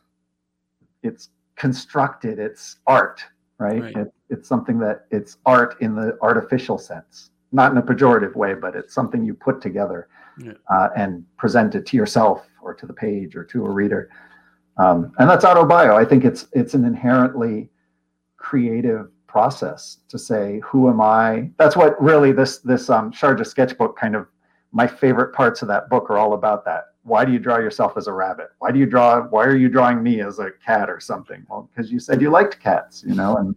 it's 1.03 1.29
constructed, 1.57 2.39
it's 2.39 2.77
art, 2.87 3.23
right? 3.59 3.83
right. 3.83 3.97
It, 3.97 4.15
it's 4.31 4.49
something 4.49 4.79
that 4.81 5.07
it's 5.11 5.37
art 5.47 5.77
in 5.81 5.95
the 5.95 6.19
artificial 6.23 6.79
sense, 6.79 7.31
not 7.53 7.71
in 7.71 7.79
a 7.79 7.83
pejorative 7.83 8.35
way, 8.35 8.55
but 8.55 8.75
it's 8.75 8.95
something 8.95 9.25
you 9.25 9.35
put 9.35 9.61
together 9.61 10.09
yeah. 10.39 10.53
uh, 10.73 10.89
and 10.97 11.25
present 11.37 11.75
it 11.75 11.87
to 11.87 11.97
yourself 11.97 12.47
or 12.63 12.75
to 12.75 12.87
the 12.87 12.93
page 12.93 13.37
or 13.37 13.45
to 13.45 13.65
a 13.65 13.71
reader. 13.71 14.11
Um, 14.79 15.13
and 15.19 15.29
that's 15.31 15.45
autobio. 15.45 15.95
I 15.95 16.05
think 16.05 16.25
it's 16.25 16.49
it's 16.53 16.75
an 16.75 16.85
inherently 16.85 17.71
creative 18.39 19.11
process 19.27 19.99
to 20.09 20.19
say, 20.19 20.61
who 20.65 20.89
am 20.89 21.01
I? 21.01 21.51
That's 21.59 21.77
what 21.77 22.01
really 22.03 22.33
this 22.33 22.59
this 22.59 22.91
um, 22.91 23.13
Sharjah 23.13 23.47
sketchbook 23.47 23.99
kind 23.99 24.17
of 24.17 24.27
my 24.75 24.89
favorite 24.89 25.33
parts 25.33 25.63
of 25.63 25.69
that 25.69 25.89
book 25.89 26.11
are 26.11 26.19
all 26.19 26.35
about 26.35 26.65
that. 26.65 26.89
Why 27.05 27.25
do 27.25 27.33
you 27.33 27.39
draw 27.39 27.59
yourself 27.59 27.97
as 27.97 28.09
a 28.09 28.13
rabbit? 28.13 28.49
Why 28.59 28.73
do 28.73 28.79
you 28.79 28.87
draw? 28.87 29.23
Why 29.23 29.45
are 29.45 29.57
you 29.57 29.69
drawing 29.69 30.03
me 30.03 30.21
as 30.21 30.41
a 30.41 30.51
cat 30.65 30.91
or 30.91 30.99
something? 30.99 31.47
Well, 31.49 31.71
because 31.73 31.93
you 31.93 32.01
said 32.01 32.21
you 32.21 32.31
liked 32.31 32.61
cats, 32.61 33.05
you 33.07 33.15
know, 33.15 33.37
and 33.37 33.55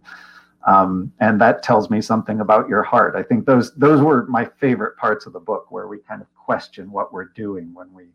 um, 0.66 1.12
and 1.18 1.40
that 1.40 1.62
tells 1.62 1.90
me 1.90 2.00
something 2.00 2.40
about 2.40 2.68
your 2.68 2.84
heart. 2.84 3.16
I 3.16 3.24
think 3.24 3.46
those 3.46 3.74
those 3.74 4.00
were 4.00 4.26
my 4.26 4.44
favorite 4.60 4.96
parts 4.96 5.26
of 5.26 5.32
the 5.32 5.40
book, 5.40 5.70
where 5.70 5.88
we 5.88 5.98
kind 5.98 6.22
of 6.22 6.28
question 6.34 6.90
what 6.92 7.12
we're 7.12 7.32
doing 7.34 7.74
when 7.74 7.92
we 7.92 8.06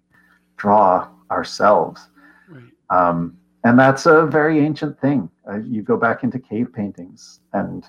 draw 0.55 1.09
ourselves. 1.29 2.07
Right. 2.47 2.63
Um, 2.89 3.37
and 3.65 3.77
that's 3.77 4.05
a 4.05 4.25
very 4.25 4.59
ancient 4.59 4.99
thing. 5.01 5.29
Uh, 5.49 5.57
you 5.57 5.81
go 5.81 5.97
back 5.97 6.23
into 6.23 6.39
cave 6.39 6.71
paintings, 6.71 7.41
and 7.51 7.85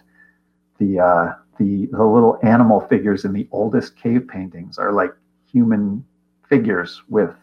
the 0.79 1.01
uh, 1.01 1.33
the 1.59 1.87
the 1.93 2.05
little 2.05 2.39
animal 2.43 2.81
figures 2.81 3.25
in 3.25 3.33
the 3.33 3.49
oldest 3.53 3.97
cave 3.97 4.27
paintings 4.29 4.79
are 4.79 4.93
like 4.93 5.13
human 5.51 6.05
figures 6.49 7.03
with 7.09 7.35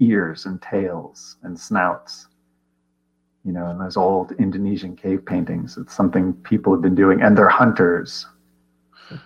ears 0.00 0.46
and 0.46 0.60
tails 0.62 1.36
and 1.42 1.58
snouts. 1.58 2.28
You 3.44 3.52
know, 3.52 3.70
in 3.70 3.78
those 3.78 3.96
old 3.96 4.32
Indonesian 4.32 4.94
cave 4.96 5.24
paintings, 5.24 5.78
it's 5.78 5.94
something 5.94 6.32
people 6.34 6.72
have 6.72 6.82
been 6.82 6.94
doing, 6.94 7.22
and 7.22 7.36
they're 7.36 7.48
hunters. 7.48 8.26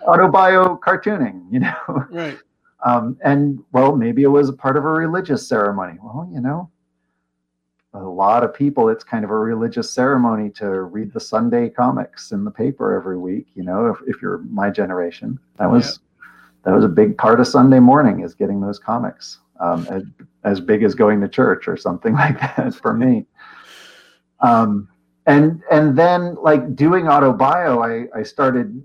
Autobio 0.06 0.78
cartooning, 0.78 1.42
you 1.50 1.60
know. 1.60 2.06
Right. 2.10 2.38
Um, 2.84 3.16
and 3.22 3.60
well, 3.70 3.94
maybe 3.94 4.24
it 4.24 4.26
was 4.26 4.48
a 4.48 4.52
part 4.52 4.76
of 4.76 4.84
a 4.84 4.88
religious 4.88 5.46
ceremony. 5.46 5.98
Well, 6.02 6.28
you 6.32 6.40
know, 6.40 6.68
a 7.94 8.00
lot 8.00 8.42
of 8.42 8.54
people, 8.54 8.88
it's 8.88 9.04
kind 9.04 9.24
of 9.24 9.30
a 9.30 9.38
religious 9.38 9.90
ceremony 9.90 10.48
to 10.50 10.82
read 10.82 11.12
the 11.12 11.20
Sunday 11.20 11.68
comics 11.68 12.32
in 12.32 12.44
the 12.44 12.50
paper 12.50 12.96
every 12.96 13.18
week. 13.18 13.48
You 13.54 13.64
know, 13.64 13.86
if, 13.86 13.98
if 14.06 14.22
you're 14.22 14.38
my 14.38 14.70
generation, 14.70 15.38
that 15.58 15.70
was 15.70 16.00
that 16.64 16.72
was 16.72 16.84
a 16.84 16.88
big 16.88 17.18
part 17.18 17.40
of 17.40 17.46
Sunday 17.46 17.80
morning 17.80 18.20
is 18.20 18.34
getting 18.34 18.60
those 18.60 18.78
comics. 18.78 19.38
Um, 19.60 19.86
as, 19.90 20.02
as 20.44 20.60
big 20.60 20.82
as 20.82 20.94
going 20.94 21.20
to 21.20 21.28
church 21.28 21.68
or 21.68 21.76
something 21.76 22.14
like 22.24 22.40
that 22.40 22.74
for 22.74 22.94
me. 22.94 23.26
Um, 24.40 24.88
and 25.26 25.62
and 25.70 25.96
then 25.96 26.34
like 26.36 26.74
doing 26.74 27.04
autobio, 27.04 27.84
I 27.84 28.18
I 28.18 28.22
started. 28.22 28.82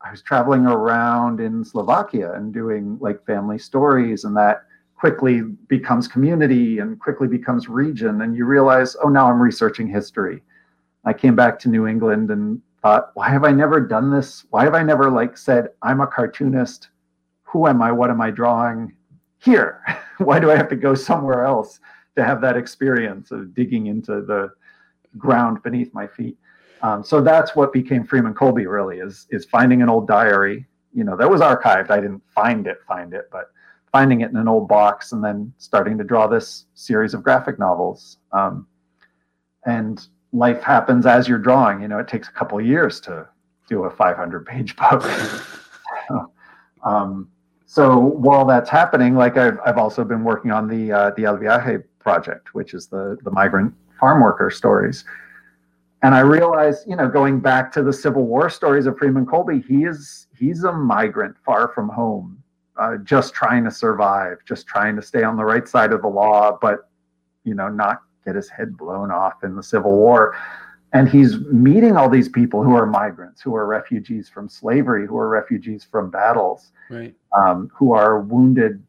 I 0.00 0.12
was 0.12 0.22
traveling 0.22 0.64
around 0.64 1.40
in 1.40 1.64
Slovakia 1.64 2.32
and 2.34 2.54
doing 2.54 2.96
like 3.00 3.26
family 3.26 3.58
stories, 3.58 4.24
and 4.24 4.36
that 4.36 4.62
quickly 4.98 5.42
becomes 5.68 6.08
community 6.08 6.80
and 6.80 6.98
quickly 6.98 7.28
becomes 7.28 7.68
region 7.68 8.22
and 8.22 8.36
you 8.36 8.44
realize 8.44 8.96
oh 9.04 9.08
now 9.08 9.30
i'm 9.30 9.40
researching 9.40 9.86
history. 9.86 10.42
I 11.04 11.12
came 11.12 11.36
back 11.36 11.58
to 11.60 11.68
new 11.68 11.86
england 11.86 12.30
and 12.30 12.60
thought 12.82 13.10
why 13.14 13.28
have 13.28 13.44
i 13.44 13.52
never 13.52 13.80
done 13.80 14.10
this? 14.10 14.44
Why 14.50 14.64
have 14.64 14.74
i 14.74 14.82
never 14.82 15.10
like 15.10 15.36
said 15.36 15.68
i'm 15.82 16.00
a 16.00 16.06
cartoonist? 16.06 16.88
Who 17.44 17.68
am 17.68 17.80
i? 17.80 17.92
What 17.92 18.10
am 18.10 18.20
i 18.20 18.30
drawing? 18.30 18.94
Here. 19.38 19.82
Why 20.18 20.40
do 20.40 20.50
i 20.50 20.56
have 20.56 20.68
to 20.70 20.76
go 20.76 20.96
somewhere 20.96 21.44
else 21.44 21.78
to 22.16 22.24
have 22.24 22.40
that 22.40 22.56
experience 22.56 23.30
of 23.30 23.54
digging 23.54 23.86
into 23.86 24.20
the 24.20 24.50
ground 25.16 25.62
beneath 25.62 25.94
my 25.94 26.08
feet? 26.08 26.36
Um, 26.82 27.04
so 27.04 27.20
that's 27.20 27.54
what 27.54 27.72
became 27.72 28.04
freeman 28.04 28.34
colby 28.34 28.66
really 28.66 28.98
is 28.98 29.28
is 29.30 29.44
finding 29.44 29.80
an 29.80 29.88
old 29.88 30.08
diary. 30.08 30.66
You 30.92 31.04
know 31.04 31.16
that 31.16 31.30
was 31.30 31.40
archived. 31.40 31.90
I 31.90 32.00
didn't 32.00 32.22
find 32.34 32.66
it 32.66 32.78
find 32.88 33.14
it 33.14 33.28
but 33.30 33.52
finding 33.92 34.20
it 34.20 34.30
in 34.30 34.36
an 34.36 34.48
old 34.48 34.68
box 34.68 35.12
and 35.12 35.22
then 35.22 35.52
starting 35.58 35.98
to 35.98 36.04
draw 36.04 36.26
this 36.26 36.66
series 36.74 37.14
of 37.14 37.22
graphic 37.22 37.58
novels. 37.58 38.18
Um, 38.32 38.66
and 39.66 40.06
life 40.32 40.62
happens 40.62 41.06
as 41.06 41.28
you're 41.28 41.38
drawing. 41.38 41.82
You 41.82 41.88
know, 41.88 41.98
it 41.98 42.08
takes 42.08 42.28
a 42.28 42.32
couple 42.32 42.58
of 42.58 42.66
years 42.66 43.00
to 43.02 43.28
do 43.68 43.84
a 43.84 43.90
500 43.90 44.46
page 44.46 44.76
book. 44.76 45.02
so, 46.08 46.32
um, 46.84 47.28
so 47.66 47.98
while 47.98 48.44
that's 48.44 48.70
happening, 48.70 49.14
like 49.14 49.36
I've, 49.36 49.58
I've 49.64 49.78
also 49.78 50.04
been 50.04 50.24
working 50.24 50.50
on 50.50 50.68
the 50.68 50.92
uh, 50.92 51.10
the 51.16 51.24
El 51.24 51.36
Viaje 51.36 51.84
project, 51.98 52.54
which 52.54 52.72
is 52.72 52.86
the 52.86 53.18
the 53.24 53.30
migrant 53.30 53.74
farm 54.00 54.22
worker 54.22 54.50
stories. 54.50 55.04
And 56.02 56.14
I 56.14 56.20
realized, 56.20 56.88
you 56.88 56.94
know, 56.94 57.08
going 57.08 57.40
back 57.40 57.72
to 57.72 57.82
the 57.82 57.92
Civil 57.92 58.24
War 58.24 58.48
stories 58.48 58.86
of 58.86 58.96
Freeman 58.96 59.26
Colby, 59.26 59.62
he 59.66 59.84
is 59.84 60.28
he's 60.38 60.64
a 60.64 60.72
migrant 60.72 61.36
far 61.44 61.68
from 61.68 61.88
home 61.88 62.42
uh, 62.78 62.96
just 62.98 63.34
trying 63.34 63.64
to 63.64 63.70
survive, 63.70 64.38
just 64.46 64.66
trying 64.66 64.96
to 64.96 65.02
stay 65.02 65.22
on 65.22 65.36
the 65.36 65.44
right 65.44 65.68
side 65.68 65.92
of 65.92 66.02
the 66.02 66.08
law, 66.08 66.56
but 66.60 66.88
you 67.44 67.54
know, 67.54 67.68
not 67.68 68.02
get 68.24 68.34
his 68.34 68.48
head 68.48 68.76
blown 68.76 69.10
off 69.10 69.42
in 69.42 69.56
the 69.56 69.62
Civil 69.62 69.92
War. 69.92 70.36
And 70.92 71.08
he's 71.08 71.38
meeting 71.52 71.96
all 71.96 72.08
these 72.08 72.28
people 72.28 72.62
who 72.62 72.74
are 72.74 72.86
migrants, 72.86 73.42
who 73.42 73.54
are 73.54 73.66
refugees 73.66 74.28
from 74.28 74.48
slavery, 74.48 75.06
who 75.06 75.18
are 75.18 75.28
refugees 75.28 75.86
from 75.90 76.10
battles, 76.10 76.72
right. 76.88 77.14
um, 77.36 77.70
who 77.74 77.92
are 77.92 78.20
wounded 78.20 78.82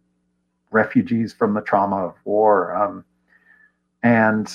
refugees 0.72 1.34
from 1.34 1.54
the 1.54 1.62
trauma 1.62 1.98
of 1.98 2.16
war. 2.24 2.74
Um, 2.76 3.04
and 4.04 4.50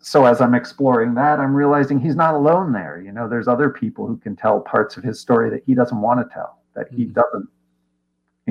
so 0.00 0.26
as 0.26 0.40
I'm 0.40 0.54
exploring 0.54 1.14
that, 1.14 1.38
I'm 1.38 1.54
realizing 1.54 2.00
he's 2.00 2.16
not 2.16 2.34
alone 2.34 2.72
there. 2.72 3.00
You 3.00 3.12
know, 3.12 3.28
there's 3.28 3.46
other 3.46 3.70
people 3.70 4.06
who 4.06 4.16
can 4.16 4.34
tell 4.34 4.60
parts 4.60 4.96
of 4.96 5.04
his 5.04 5.20
story 5.20 5.50
that 5.50 5.62
he 5.64 5.74
doesn't 5.74 6.00
want 6.00 6.18
to 6.18 6.34
tell, 6.34 6.58
that 6.74 6.88
he 6.90 7.04
mm-hmm. 7.04 7.12
doesn't 7.12 7.48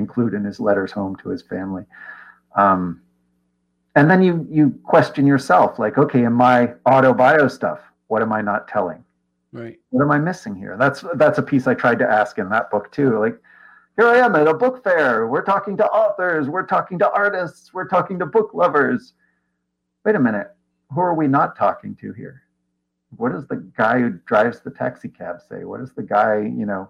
include 0.02 0.34
in 0.34 0.44
his 0.44 0.58
letters 0.60 0.92
home 0.92 1.14
to 1.22 1.28
his 1.28 1.42
family. 1.42 1.84
Um, 2.56 3.00
and 3.94 4.10
then 4.10 4.22
you 4.22 4.46
you 4.50 4.64
question 4.84 5.26
yourself, 5.26 5.78
like, 5.78 5.98
okay, 5.98 6.24
in 6.24 6.32
my 6.32 6.74
auto 6.86 7.12
bio 7.12 7.48
stuff, 7.48 7.80
what 8.08 8.22
am 8.22 8.32
I 8.32 8.42
not 8.42 8.68
telling? 8.68 9.04
Right. 9.52 9.78
What 9.90 10.02
am 10.02 10.10
I 10.10 10.18
missing 10.18 10.54
here? 10.54 10.76
That's 10.78 11.04
that's 11.14 11.38
a 11.38 11.42
piece 11.42 11.66
I 11.66 11.74
tried 11.74 11.98
to 12.00 12.08
ask 12.08 12.38
in 12.38 12.48
that 12.50 12.70
book 12.70 12.90
too. 12.90 13.18
Like, 13.18 13.38
here 13.96 14.08
I 14.08 14.18
am 14.18 14.34
at 14.34 14.48
a 14.48 14.54
book 14.54 14.82
fair. 14.82 15.28
We're 15.28 15.44
talking 15.44 15.76
to 15.76 15.86
authors. 15.86 16.48
We're 16.48 16.66
talking 16.66 16.98
to 17.00 17.10
artists. 17.10 17.74
We're 17.74 17.88
talking 17.88 18.18
to 18.18 18.26
book 18.26 18.50
lovers. 18.54 19.12
Wait 20.04 20.16
a 20.16 20.20
minute. 20.20 20.48
Who 20.94 21.00
are 21.00 21.14
we 21.14 21.28
not 21.28 21.56
talking 21.56 21.94
to 21.96 22.12
here? 22.12 22.42
What 23.16 23.32
does 23.32 23.46
the 23.46 23.56
guy 23.76 24.00
who 24.00 24.10
drives 24.24 24.60
the 24.60 24.70
taxi 24.70 25.08
cab 25.08 25.40
say? 25.48 25.64
What 25.64 25.80
does 25.80 25.92
the 25.92 26.02
guy, 26.02 26.40
you 26.40 26.64
know, 26.64 26.88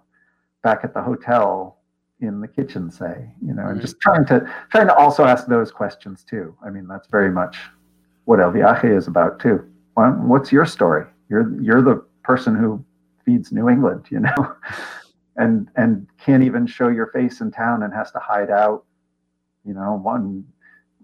back 0.62 0.84
at 0.84 0.94
the 0.94 1.02
hotel 1.02 1.81
in 2.22 2.40
the 2.40 2.48
kitchen 2.48 2.90
say 2.90 3.28
you 3.44 3.52
know 3.52 3.62
and 3.62 3.72
mm-hmm. 3.72 3.80
just 3.80 4.00
trying 4.00 4.24
to 4.24 4.48
trying 4.70 4.86
to 4.86 4.94
also 4.94 5.24
ask 5.24 5.46
those 5.46 5.70
questions 5.70 6.24
too. 6.24 6.56
I 6.64 6.70
mean 6.70 6.86
that's 6.86 7.08
very 7.08 7.30
much 7.30 7.56
what 8.24 8.40
el 8.40 8.52
viaje 8.52 8.96
is 8.96 9.08
about 9.08 9.40
too. 9.40 9.64
Well, 9.96 10.12
what's 10.12 10.52
your 10.52 10.64
story? 10.64 11.04
You're 11.28 11.60
you're 11.60 11.82
the 11.82 12.04
person 12.22 12.54
who 12.54 12.84
feeds 13.24 13.52
new 13.52 13.68
england 13.68 14.06
you 14.10 14.20
know? 14.20 14.56
And 15.36 15.70
and 15.76 16.06
can't 16.22 16.42
even 16.42 16.66
show 16.66 16.88
your 16.88 17.06
face 17.06 17.40
in 17.40 17.50
town 17.50 17.82
and 17.82 17.94
has 17.94 18.12
to 18.12 18.18
hide 18.18 18.50
out 18.50 18.84
you 19.64 19.72
know 19.72 19.98
one 20.02 20.44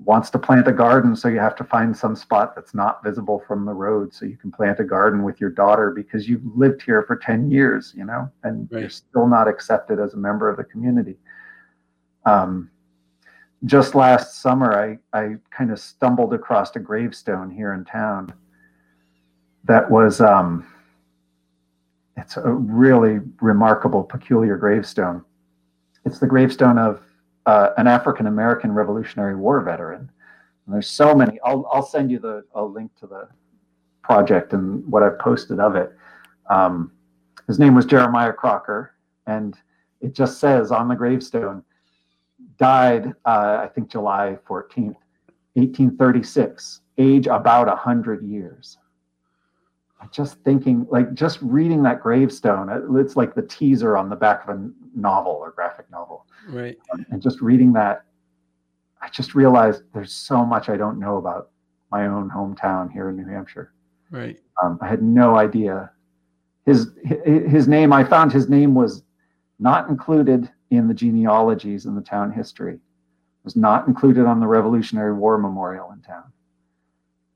wants 0.05 0.31
to 0.31 0.39
plant 0.39 0.69
a 0.69 0.73
garden, 0.73 1.17
so 1.17 1.29
you 1.29 1.39
have 1.39 1.57
to 1.57 1.65
find 1.65 1.97
some 1.97 2.15
spot 2.15 2.55
that's 2.55 2.75
not 2.75 3.03
visible 3.03 3.43
from 3.47 3.65
the 3.65 3.73
road 3.73 4.15
so 4.15 4.27
you 4.27 4.37
can 4.37 4.51
plant 4.51 4.79
a 4.79 4.85
garden 4.85 5.25
with 5.25 5.41
your 5.41 5.51
daughter 5.51 5.91
because 5.91 6.29
you've 6.29 6.45
lived 6.57 6.83
here 6.83 7.03
for 7.03 7.17
10 7.17 7.51
years, 7.51 7.93
you 7.97 8.05
know, 8.05 8.31
and 8.45 8.69
right. 8.71 8.81
you're 8.81 8.91
still 8.91 9.27
not 9.27 9.49
accepted 9.49 9.99
as 9.99 10.15
a 10.15 10.17
member 10.17 10.49
of 10.49 10.57
the 10.57 10.65
community. 10.65 11.17
Um, 12.25 12.71
just 13.65 13.95
last 13.97 14.41
summer, 14.41 14.99
I, 15.13 15.19
I 15.19 15.37
kind 15.51 15.73
of 15.73 15.81
stumbled 15.81 16.33
across 16.33 16.75
a 16.77 16.79
gravestone 16.79 17.51
here 17.51 17.73
in 17.73 17.85
town 17.85 18.33
that 19.65 19.91
was, 19.91 20.21
um, 20.21 20.65
it's 22.17 22.37
a 22.37 22.53
really 22.53 23.19
remarkable, 23.41 24.05
peculiar 24.05 24.57
gravestone. 24.57 25.25
It's 26.05 26.21
the 26.21 26.27
gravestone 26.27 26.79
of 26.79 27.03
uh, 27.49 27.73
an 27.79 27.87
African 27.87 28.27
American 28.27 28.73
Revolutionary 28.73 29.35
War 29.35 29.63
veteran. 29.63 30.11
And 30.67 30.75
there's 30.75 30.91
so 30.91 31.15
many. 31.15 31.41
I'll 31.43 31.67
I'll 31.73 31.87
send 31.87 32.11
you 32.11 32.19
the 32.19 32.45
a 32.55 32.63
link 32.63 32.95
to 33.01 33.07
the 33.07 33.27
project 34.03 34.53
and 34.53 34.87
what 34.87 35.03
I've 35.03 35.19
posted 35.19 35.59
of 35.59 35.75
it. 35.75 35.91
Um, 36.51 36.93
his 37.47 37.59
name 37.59 37.75
was 37.75 37.87
Jeremiah 37.87 38.35
Crocker, 38.35 38.93
and 39.27 39.57
it 40.03 40.15
just 40.15 40.39
says 40.39 40.71
on 40.71 40.89
the 40.89 40.95
gravestone, 40.95 41.65
died 42.59 43.15
uh, 43.25 43.61
I 43.63 43.71
think 43.75 43.91
July 43.91 44.37
14th, 44.47 44.97
1836, 45.55 46.83
age 46.99 47.29
about 47.29 47.69
a 47.69 47.77
hundred 47.77 48.23
years. 48.23 48.77
Just 50.11 50.39
thinking, 50.39 50.87
like 50.91 51.13
just 51.13 51.39
reading 51.43 51.83
that 51.83 52.01
gravestone, 52.01 52.97
it's 52.99 53.17
like 53.17 53.35
the 53.35 53.43
teaser 53.43 53.97
on 53.97 54.09
the 54.09 54.17
back 54.17 54.49
of 54.49 54.57
a 54.57 54.71
novel 54.95 55.33
or 55.33 55.51
graphic 55.51 55.91
novel 55.91 56.25
Right. 56.49 56.79
Um, 56.93 57.07
and 57.11 57.23
just 57.23 57.41
reading 57.41 57.73
that, 57.75 58.05
I 59.01 59.09
just 59.11 59.35
realized 59.35 59.83
there's 59.95 60.13
so 60.13 60.45
much 60.45 60.69
I 60.69 60.77
don't 60.77 60.99
know 60.99 61.19
about 61.19 61.51
my 61.91 62.07
own 62.07 62.31
hometown 62.31 62.91
here 62.91 63.11
in 63.11 63.17
New 63.17 63.27
Hampshire. 63.27 63.73
Right. 64.11 64.39
Um, 64.63 64.79
I 64.81 64.89
had 64.89 65.03
no 65.03 65.37
idea. 65.37 65.91
His 66.67 66.91
his 67.05 67.69
name, 67.69 67.93
I 67.93 68.05
found 68.05 68.33
his 68.33 68.49
name 68.49 68.75
was 68.75 69.03
not 69.59 69.89
included 69.89 70.51
in 70.71 70.89
the 70.89 70.95
genealogies 70.95 71.87
in 71.87 71.95
the 71.95 72.03
town 72.03 72.33
history. 72.33 72.75
It 72.75 72.81
was 73.45 73.57
not 73.57 73.87
included 73.87 74.27
on 74.27 74.41
the 74.41 74.47
Revolutionary 74.47 75.15
War 75.15 75.39
memorial 75.39 75.93
in 75.93 76.01
town. 76.01 76.25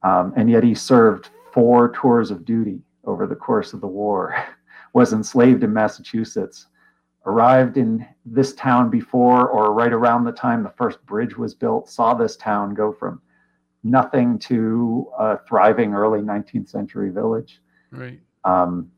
Um, 0.03 0.33
and 0.37 0.51
yet 0.51 0.65
he 0.65 0.75
served 0.75 1.31
four 1.53 1.93
tours 1.93 2.31
of 2.31 2.45
duty 2.45 2.81
over 3.05 3.27
the 3.27 3.37
course 3.37 3.73
of 3.73 3.81
the 3.81 3.87
war, 3.87 4.35
was 4.95 5.13
enslaved 5.13 5.65
in 5.65 5.73
Massachusetts, 5.73 6.67
arrived 7.27 7.77
in 7.77 8.07
this 8.25 8.55
town 8.55 8.91
before 8.91 9.49
or 9.49 9.73
right 9.73 9.93
around 9.93 10.25
the 10.25 10.33
time 10.33 10.63
the 10.63 10.71
first 10.71 11.05
bridge 11.07 11.37
was 11.37 11.55
built, 11.55 11.89
saw 11.89 12.15
this 12.15 12.37
town 12.37 12.75
go 12.75 12.93
from 12.93 13.21
nothing 13.85 14.39
to 14.39 15.11
a 15.19 15.39
thriving 15.49 15.95
early 15.95 16.21
19th 16.21 16.69
century 16.69 17.11
village. 17.11 17.61
Right. 17.91 18.21
Um, 18.45 18.91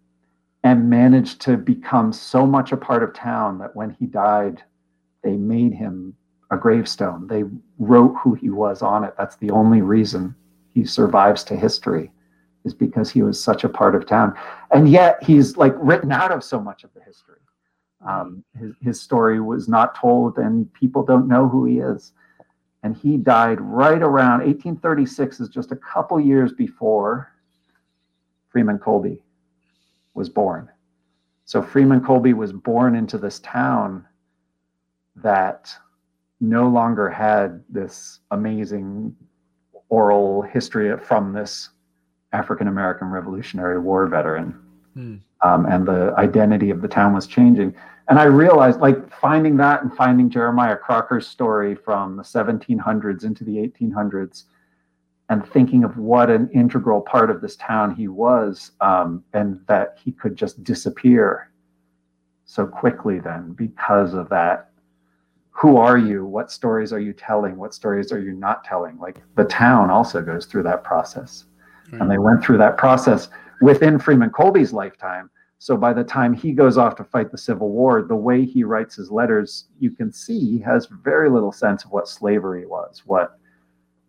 and 0.62 0.88
managed 0.88 1.42
to 1.42 1.58
become 1.58 2.12
so 2.12 2.46
much 2.46 2.72
a 2.72 2.76
part 2.76 3.02
of 3.02 3.12
town 3.12 3.58
that 3.58 3.76
when 3.76 3.90
he 3.90 4.06
died, 4.06 4.62
they 5.22 5.36
made 5.36 5.74
him 5.74 6.16
a 6.50 6.56
gravestone. 6.56 7.26
They 7.26 7.44
wrote 7.78 8.14
who 8.22 8.34
he 8.34 8.48
was 8.48 8.80
on 8.80 9.04
it. 9.04 9.14
That's 9.18 9.36
the 9.36 9.50
only 9.50 9.82
reason 9.82 10.34
he 10.72 10.86
survives 10.86 11.44
to 11.44 11.56
history, 11.56 12.10
is 12.64 12.74
because 12.74 13.10
he 13.10 13.22
was 13.22 13.42
such 13.42 13.64
a 13.64 13.68
part 13.68 13.94
of 13.94 14.06
town. 14.06 14.34
And 14.70 14.88
yet 14.88 15.22
he's 15.22 15.56
like 15.56 15.74
written 15.78 16.12
out 16.12 16.32
of 16.32 16.42
so 16.42 16.60
much 16.60 16.84
of 16.84 16.92
the 16.94 17.02
history. 17.02 17.40
Um, 18.06 18.44
his, 18.58 18.72
his 18.80 19.00
story 19.00 19.40
was 19.40 19.68
not 19.68 19.94
told, 19.94 20.38
and 20.38 20.72
people 20.72 21.04
don't 21.04 21.28
know 21.28 21.48
who 21.48 21.64
he 21.64 21.78
is. 21.78 22.12
And 22.82 22.96
he 22.96 23.16
died 23.16 23.60
right 23.60 24.02
around 24.02 24.40
1836, 24.40 25.40
is 25.40 25.48
just 25.48 25.72
a 25.72 25.76
couple 25.76 26.20
years 26.20 26.52
before 26.52 27.32
Freeman 28.50 28.78
Colby 28.78 29.22
was 30.12 30.28
born. 30.28 30.70
So 31.46 31.62
Freeman 31.62 32.02
Colby 32.02 32.34
was 32.34 32.52
born 32.52 32.94
into 32.94 33.18
this 33.18 33.40
town 33.40 34.06
that 35.16 35.74
no 36.40 36.68
longer 36.68 37.08
had 37.08 37.62
this 37.68 38.20
amazing 38.30 39.14
oral 39.88 40.42
history 40.42 40.96
from 40.98 41.32
this 41.32 41.70
African 42.34 42.68
American 42.68 43.08
Revolutionary 43.08 43.78
War 43.78 44.06
veteran. 44.06 44.58
Hmm. 44.94 45.16
Um, 45.42 45.66
and 45.66 45.86
the 45.86 46.14
identity 46.16 46.70
of 46.70 46.82
the 46.82 46.88
town 46.88 47.14
was 47.14 47.26
changing. 47.26 47.74
And 48.08 48.18
I 48.18 48.24
realized, 48.24 48.80
like, 48.80 49.10
finding 49.12 49.56
that 49.58 49.82
and 49.82 49.94
finding 49.94 50.28
Jeremiah 50.28 50.76
Crocker's 50.76 51.26
story 51.26 51.74
from 51.74 52.16
the 52.16 52.22
1700s 52.22 53.24
into 53.24 53.44
the 53.44 53.56
1800s 53.56 54.44
and 55.30 55.46
thinking 55.46 55.84
of 55.84 55.96
what 55.96 56.28
an 56.30 56.50
integral 56.50 57.00
part 57.00 57.30
of 57.30 57.40
this 57.40 57.56
town 57.56 57.94
he 57.94 58.08
was, 58.08 58.72
um, 58.80 59.24
and 59.32 59.60
that 59.68 59.98
he 60.02 60.12
could 60.12 60.36
just 60.36 60.62
disappear 60.64 61.50
so 62.44 62.66
quickly 62.66 63.20
then 63.20 63.52
because 63.52 64.12
of 64.12 64.28
that. 64.28 64.70
Who 65.50 65.76
are 65.76 65.96
you? 65.96 66.26
What 66.26 66.50
stories 66.50 66.92
are 66.92 67.00
you 67.00 67.12
telling? 67.12 67.56
What 67.56 67.74
stories 67.74 68.12
are 68.12 68.18
you 68.18 68.32
not 68.32 68.64
telling? 68.64 68.98
Like 68.98 69.22
the 69.36 69.44
town 69.44 69.88
also 69.88 70.20
goes 70.20 70.46
through 70.46 70.64
that 70.64 70.82
process. 70.82 71.44
Right. 71.90 72.00
And 72.00 72.10
they 72.10 72.18
went 72.18 72.42
through 72.42 72.58
that 72.58 72.76
process 72.76 73.28
within 73.60 73.98
Freeman 73.98 74.30
Colby's 74.30 74.72
lifetime. 74.72 75.30
So 75.58 75.76
by 75.76 75.92
the 75.92 76.04
time 76.04 76.34
he 76.34 76.52
goes 76.52 76.76
off 76.76 76.94
to 76.96 77.04
fight 77.04 77.30
the 77.30 77.38
Civil 77.38 77.70
War, 77.70 78.02
the 78.02 78.16
way 78.16 78.44
he 78.44 78.64
writes 78.64 78.96
his 78.96 79.10
letters, 79.10 79.66
you 79.78 79.90
can 79.90 80.12
see 80.12 80.38
he 80.38 80.58
has 80.58 80.88
very 81.02 81.30
little 81.30 81.52
sense 81.52 81.84
of 81.84 81.90
what 81.90 82.08
slavery 82.08 82.66
was, 82.66 83.02
what 83.06 83.38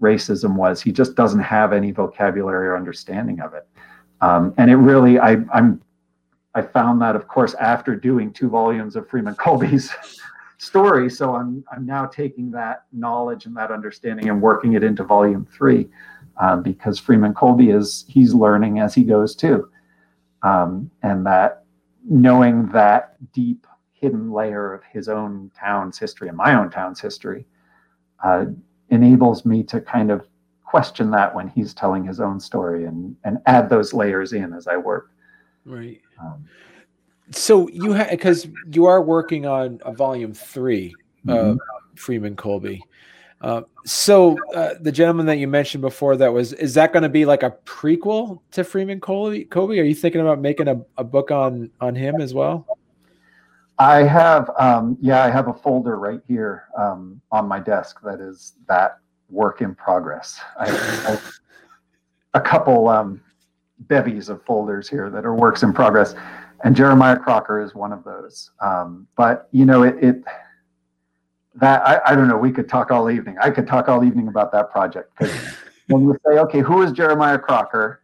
racism 0.01 0.55
was. 0.55 0.82
He 0.82 0.91
just 0.91 1.15
doesn't 1.15 1.39
have 1.39 1.72
any 1.72 1.91
vocabulary 1.91 2.67
or 2.67 2.75
understanding 2.75 3.39
of 3.39 3.53
it. 3.53 3.67
Um, 4.22 4.53
and 4.58 4.70
it 4.70 4.75
really, 4.75 5.20
I, 5.20 5.38
I'm, 5.53 5.82
I 6.53 6.62
found 6.62 7.01
that, 7.01 7.15
of 7.15 7.27
course, 7.27 7.53
after 7.55 7.96
doing 7.96 8.32
two 8.32 8.50
volumes 8.50 8.96
of 8.96 9.08
Freeman 9.10 9.36
Colby's 9.36 9.94
story. 10.58 11.10
So 11.10 11.36
I'm, 11.36 11.63
I'm 11.72 11.86
now 11.86 12.05
taking 12.05 12.51
that 12.51 12.86
knowledge 12.91 13.46
and 13.46 13.55
that 13.58 13.72
understanding 13.72 14.29
and 14.29 14.41
working 14.41 14.74
it 14.74 14.84
into 14.84 15.03
volume 15.03 15.46
three, 15.46 15.89
um, 16.39 16.62
because 16.62 17.00
Freeman 17.00 17.34
Colby 17.34 17.70
is 17.70 18.06
he's 18.08 18.34
learning 18.34 18.80
as 18.80 18.94
he 18.94 19.04
goes 19.04 19.36
too, 19.36 19.70
um, 20.44 20.89
and 21.04 21.25
that 21.25 21.63
knowing 22.08 22.68
that 22.70 23.15
deep 23.34 23.65
hidden 23.92 24.32
layer 24.32 24.74
of 24.74 24.84
his 24.92 25.10
own 25.10 25.51
town's 25.58 25.98
history 25.98 26.27
and 26.27 26.38
my 26.38 26.54
own 26.54 26.70
town's 26.70 27.00
history 27.00 27.46
uh, 28.24 28.46
enables 28.89 29.46
me 29.46 29.63
to 29.63 29.82
kind 29.82 30.12
of 30.12 30.27
question 30.63 31.10
that 31.12 31.34
when 31.34 31.48
he's 31.48 31.74
telling 31.74 32.04
his 32.04 32.20
own 32.20 32.39
story 32.39 32.86
and 32.86 33.15
and 33.24 33.39
add 33.46 33.70
those 33.70 33.94
layers 33.94 34.34
in 34.34 34.54
as 34.54 34.68
I 34.68 34.77
work. 34.77 35.12
Right. 35.63 36.01
Um, 36.22 36.46
so 37.31 37.68
you 37.70 37.94
have 37.94 38.09
because 38.09 38.48
you 38.72 38.86
are 38.86 39.01
working 39.01 39.46
on 39.46 39.79
a 39.86 39.92
volume 39.92 40.33
3 40.33 40.94
mm-hmm. 41.25 41.31
of 41.31 41.57
Freeman 41.96 42.36
Colby. 42.36 42.83
Uh, 43.46 43.62
so 43.86 44.36
uh, 44.55 44.74
the 44.81 44.92
gentleman 44.92 45.27
that 45.27 45.38
you 45.38 45.48
mentioned 45.48 45.79
before 45.79 46.18
that 46.18 46.34
was 46.34 46.51
is 46.53 46.74
that 46.74 46.92
going 46.92 47.03
to 47.03 47.10
be 47.10 47.25
like 47.25 47.44
a 47.44 47.55
prequel 47.64 48.40
to 48.50 48.64
Freeman 48.64 49.00
Colby? 49.00 49.46
Colby, 49.46 49.79
are 49.79 49.84
you 49.84 49.94
thinking 49.94 50.20
about 50.20 50.40
making 50.40 50.68
a, 50.68 50.81
a 50.98 51.03
book 51.03 51.29
on 51.29 51.70
on 51.79 51.94
him 51.94 52.20
as 52.20 52.34
well? 52.34 52.66
I 53.77 53.98
have, 54.01 54.50
um, 54.58 54.98
yeah, 55.00 55.24
I 55.24 55.29
have 55.29 55.48
a 55.48 55.53
folder 55.53 56.00
right 56.00 56.22
here 56.27 56.64
um, 56.75 57.22
on 57.31 57.48
my 57.48 57.60
desk 57.60 58.01
that 58.03 58.20
is 58.20 58.53
that 58.68 58.98
work 59.29 59.62
in 59.62 59.75
progress. 59.75 60.40
I, 60.60 60.72
I 61.08 61.20
a 62.34 62.42
couple 62.42 62.88
um, 62.88 63.22
bevies 63.81 64.27
of 64.29 64.44
folders 64.44 64.90
here 64.90 65.12
that 65.12 65.24
are 65.24 65.36
works 65.36 65.62
in 65.62 65.72
progress, 65.72 66.16
and 66.64 66.75
Jeremiah 66.75 67.20
Crocker 67.20 67.62
is 67.62 67.75
one 67.75 67.94
of 67.94 68.03
those. 68.03 68.50
Um, 68.60 69.08
but 69.16 69.50
you 69.51 69.66
know, 69.66 69.84
it, 69.84 70.03
it 70.03 70.24
that 71.55 71.81
I, 71.87 72.11
I, 72.11 72.15
don't 72.15 72.27
know. 72.27 72.37
We 72.37 72.51
could 72.51 72.68
talk 72.68 72.91
all 72.91 73.09
evening. 73.09 73.37
I 73.41 73.50
could 73.50 73.68
talk 73.68 73.87
all 73.87 74.03
evening 74.03 74.27
about 74.27 74.51
that 74.51 74.72
project 74.72 75.11
because 75.18 75.33
when 75.87 76.03
you 76.03 76.18
say, 76.27 76.37
okay, 76.39 76.59
who 76.59 76.81
is 76.81 76.91
Jeremiah 76.91 77.39
Crocker? 77.39 78.01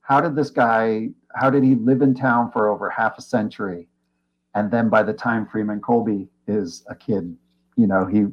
How 0.00 0.20
did 0.20 0.34
this 0.34 0.50
guy? 0.50 1.08
How 1.34 1.50
did 1.50 1.62
he 1.62 1.74
live 1.74 2.02
in 2.02 2.14
town 2.14 2.50
for 2.50 2.68
over 2.68 2.88
half 2.88 3.18
a 3.18 3.22
century? 3.22 3.88
and 4.58 4.70
then 4.70 4.88
by 4.88 5.04
the 5.04 5.12
time 5.12 5.46
Freeman 5.46 5.80
Colby 5.80 6.28
is 6.48 6.84
a 6.88 6.94
kid, 6.94 7.36
you 7.76 7.86
know, 7.86 8.06
he 8.06 8.26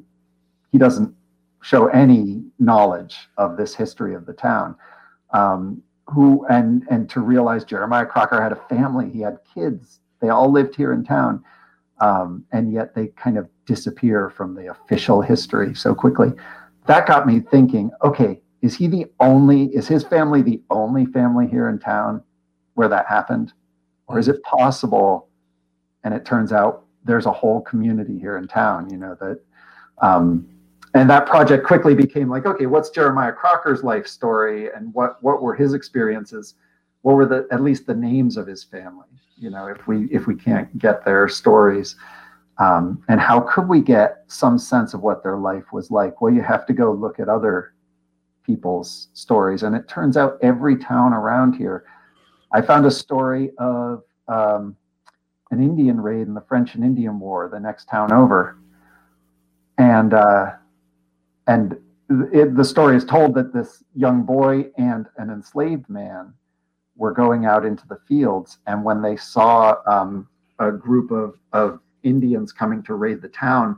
he 0.72 0.78
doesn't 0.80 1.14
show 1.62 1.88
any 1.88 2.44
knowledge 2.58 3.18
of 3.38 3.58
this 3.58 3.76
history 3.76 4.16
of 4.16 4.26
the 4.26 4.34
town. 4.34 4.76
Um, 5.34 5.84
who 6.08 6.46
and 6.50 6.84
and 6.90 7.08
to 7.12 7.20
realize 7.20 7.64
Jeremiah 7.64 8.06
Crocker 8.06 8.42
had 8.42 8.52
a 8.52 8.56
family, 8.56 9.10
he 9.10 9.22
had 9.22 9.38
kids, 9.54 10.00
they 10.20 10.30
all 10.30 10.52
lived 10.52 10.76
here 10.76 10.94
in 10.94 11.04
town, 11.04 11.44
um, 12.00 12.44
and 12.52 12.72
yet 12.74 12.96
they 12.96 13.08
kind 13.08 13.38
of 13.38 13.48
disappear 13.66 14.30
from 14.30 14.56
the 14.56 14.68
official 14.72 15.22
history 15.22 15.74
so 15.74 15.96
quickly. 15.96 16.32
That 16.88 17.08
got 17.08 17.26
me 17.26 17.40
thinking. 17.40 17.92
Okay, 18.04 18.42
is 18.62 18.76
he 18.76 18.88
the 18.88 19.06
only? 19.20 19.66
Is 19.76 19.88
his 19.88 20.04
family 20.04 20.42
the 20.42 20.62
only 20.70 21.06
family 21.06 21.48
here 21.48 21.70
in 21.70 21.80
town 21.80 22.22
where 22.74 22.88
that 22.90 23.08
happened, 23.08 23.54
or 24.08 24.20
is 24.20 24.28
it 24.28 24.42
possible? 24.44 25.30
and 26.06 26.14
it 26.14 26.24
turns 26.24 26.54
out 26.54 26.86
there's 27.04 27.26
a 27.26 27.32
whole 27.32 27.60
community 27.62 28.18
here 28.18 28.38
in 28.38 28.48
town 28.48 28.90
you 28.90 28.96
know 28.96 29.18
that 29.20 29.42
um, 30.02 30.48
and 30.94 31.10
that 31.10 31.26
project 31.26 31.66
quickly 31.66 31.94
became 31.94 32.30
like 32.30 32.46
okay 32.46 32.68
what's 32.68 32.90
jeremiah 32.90 33.34
crocker's 33.34 33.84
life 33.84 34.08
story 34.08 34.70
and 34.74 34.94
what 34.94 35.22
what 35.22 35.42
were 35.42 35.54
his 35.54 35.74
experiences 35.74 36.56
what 37.06 37.16
were 37.16 37.28
the 37.28 37.48
at 37.52 37.62
least 37.62 37.86
the 37.86 37.94
names 37.94 38.36
of 38.36 38.48
his 38.48 38.64
family 38.64 39.06
you 39.38 39.52
know 39.52 39.68
if 39.68 39.86
we 39.88 40.06
if 40.06 40.26
we 40.26 40.36
can't 40.36 40.76
get 40.80 41.06
their 41.06 41.28
stories. 41.28 41.96
Um, 42.58 43.04
and 43.10 43.20
how 43.20 43.42
could 43.42 43.68
we 43.68 43.82
get 43.82 44.24
some 44.28 44.58
sense 44.58 44.94
of 44.94 45.02
what 45.02 45.22
their 45.22 45.38
life 45.38 45.74
was 45.74 45.92
like? 45.92 46.20
Well 46.22 46.34
you 46.34 46.42
have 46.42 46.66
to 46.68 46.74
go 46.74 46.92
look 46.92 47.20
at 47.20 47.28
other 47.30 47.74
people's 48.44 49.10
stories. 49.14 49.64
And 49.64 49.76
it 49.76 49.88
turns 49.88 50.16
out 50.18 50.38
every 50.42 50.78
town 50.78 51.14
around 51.14 51.54
here 51.54 51.86
i 52.54 52.62
found 52.62 52.86
a 52.86 52.92
story 52.92 53.52
of 53.58 54.04
um, 54.28 54.76
an 55.52 55.62
Indian 55.62 56.00
raid 56.00 56.26
in 56.28 56.34
the 56.34 56.42
French 56.42 56.74
and 56.76 56.84
Indian 56.84 57.20
War, 57.20 57.50
the 57.50 57.60
next 57.60 57.88
town 57.90 58.12
over, 58.12 58.58
and 59.78 60.14
uh, 60.14 60.54
and 61.48 61.78
it, 62.10 62.56
the 62.56 62.64
story 62.64 62.96
is 62.96 63.06
told 63.06 63.36
that 63.36 63.54
this 63.54 63.84
young 63.94 64.24
boy 64.24 64.72
and 64.78 65.06
an 65.18 65.30
enslaved 65.30 65.90
man 65.90 66.34
were 66.96 67.12
going 67.12 67.46
out 67.46 67.66
into 67.66 67.88
the 67.88 68.00
fields, 68.08 68.60
and 68.68 68.84
when 68.84 69.02
they 69.02 69.16
saw 69.16 69.76
um, 69.88 70.28
a 70.60 70.72
group 70.72 71.12
of 71.12 71.38
of 71.54 71.80
Indians 72.04 72.52
coming 72.52 72.84
to 72.84 72.94
raid 72.94 73.22
the 73.22 73.30
town, 73.30 73.78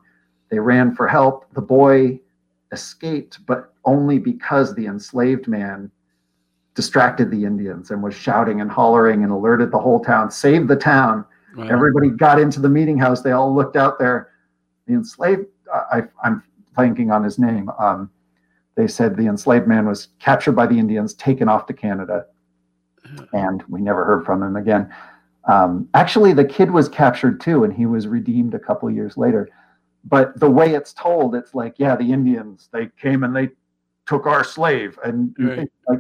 they 0.50 0.60
ran 0.60 0.94
for 0.96 1.08
help. 1.08 1.52
The 1.54 1.62
boy 1.62 2.20
escaped, 2.72 3.40
but 3.46 3.74
only 3.86 4.20
because 4.20 4.76
the 4.76 4.86
enslaved 4.86 5.48
man 5.48 5.90
distracted 6.76 7.32
the 7.32 7.46
Indians 7.46 7.90
and 7.92 8.04
was 8.04 8.14
shouting 8.14 8.62
and 8.62 8.70
hollering 8.70 9.24
and 9.24 9.32
alerted 9.32 9.72
the 9.72 9.80
whole 9.80 10.00
town, 10.00 10.30
saved 10.30 10.68
the 10.68 10.76
town 10.76 11.26
Wow. 11.58 11.68
Everybody 11.70 12.10
got 12.10 12.40
into 12.40 12.60
the 12.60 12.70
meeting 12.70 13.00
house. 13.00 13.22
They 13.22 13.32
all 13.32 13.54
looked 13.54 13.76
out 13.76 13.98
there. 13.98 14.30
The 14.86 14.94
enslaved, 14.94 15.48
I, 15.74 16.04
am 16.24 16.44
blanking 16.78 17.12
on 17.12 17.24
his 17.24 17.40
name. 17.40 17.70
Um, 17.80 18.12
they 18.76 18.88
said 18.88 19.18
the 19.18 19.26
enslaved 19.26 19.68
man 19.68 19.88
was 19.88 20.10
captured 20.20 20.52
by 20.52 20.68
the 20.68 20.78
Indians, 20.78 21.16
taken 21.16 21.50
off 21.50 21.66
to 21.66 21.74
Canada, 21.74 22.28
and 23.34 23.64
we 23.68 23.82
never 23.82 24.06
heard 24.06 24.26
from 24.26 24.44
him 24.44 24.56
again. 24.56 24.94
Um, 25.48 25.88
actually, 25.94 26.34
the 26.34 26.46
kid 26.46 26.72
was 26.72 26.90
captured 26.90 27.40
too, 27.40 27.64
and 27.64 27.74
he 27.74 27.86
was 27.86 28.08
redeemed 28.08 28.54
a 28.54 28.60
couple 28.60 28.90
years 28.92 29.18
later. 29.18 29.50
But 30.04 30.40
the 30.40 30.50
way 30.50 30.74
it's 30.74 30.94
told, 30.94 31.36
it's 31.36 31.54
like, 31.54 31.76
yeah, 31.78 31.96
the 31.96 32.12
Indians 32.12 32.70
they 32.72 32.90
came 33.02 33.24
and 33.24 33.36
they 33.36 33.50
took 34.06 34.26
our 34.26 34.44
slave, 34.44 34.98
and 35.04 35.36
right. 35.38 35.70
like 35.88 36.00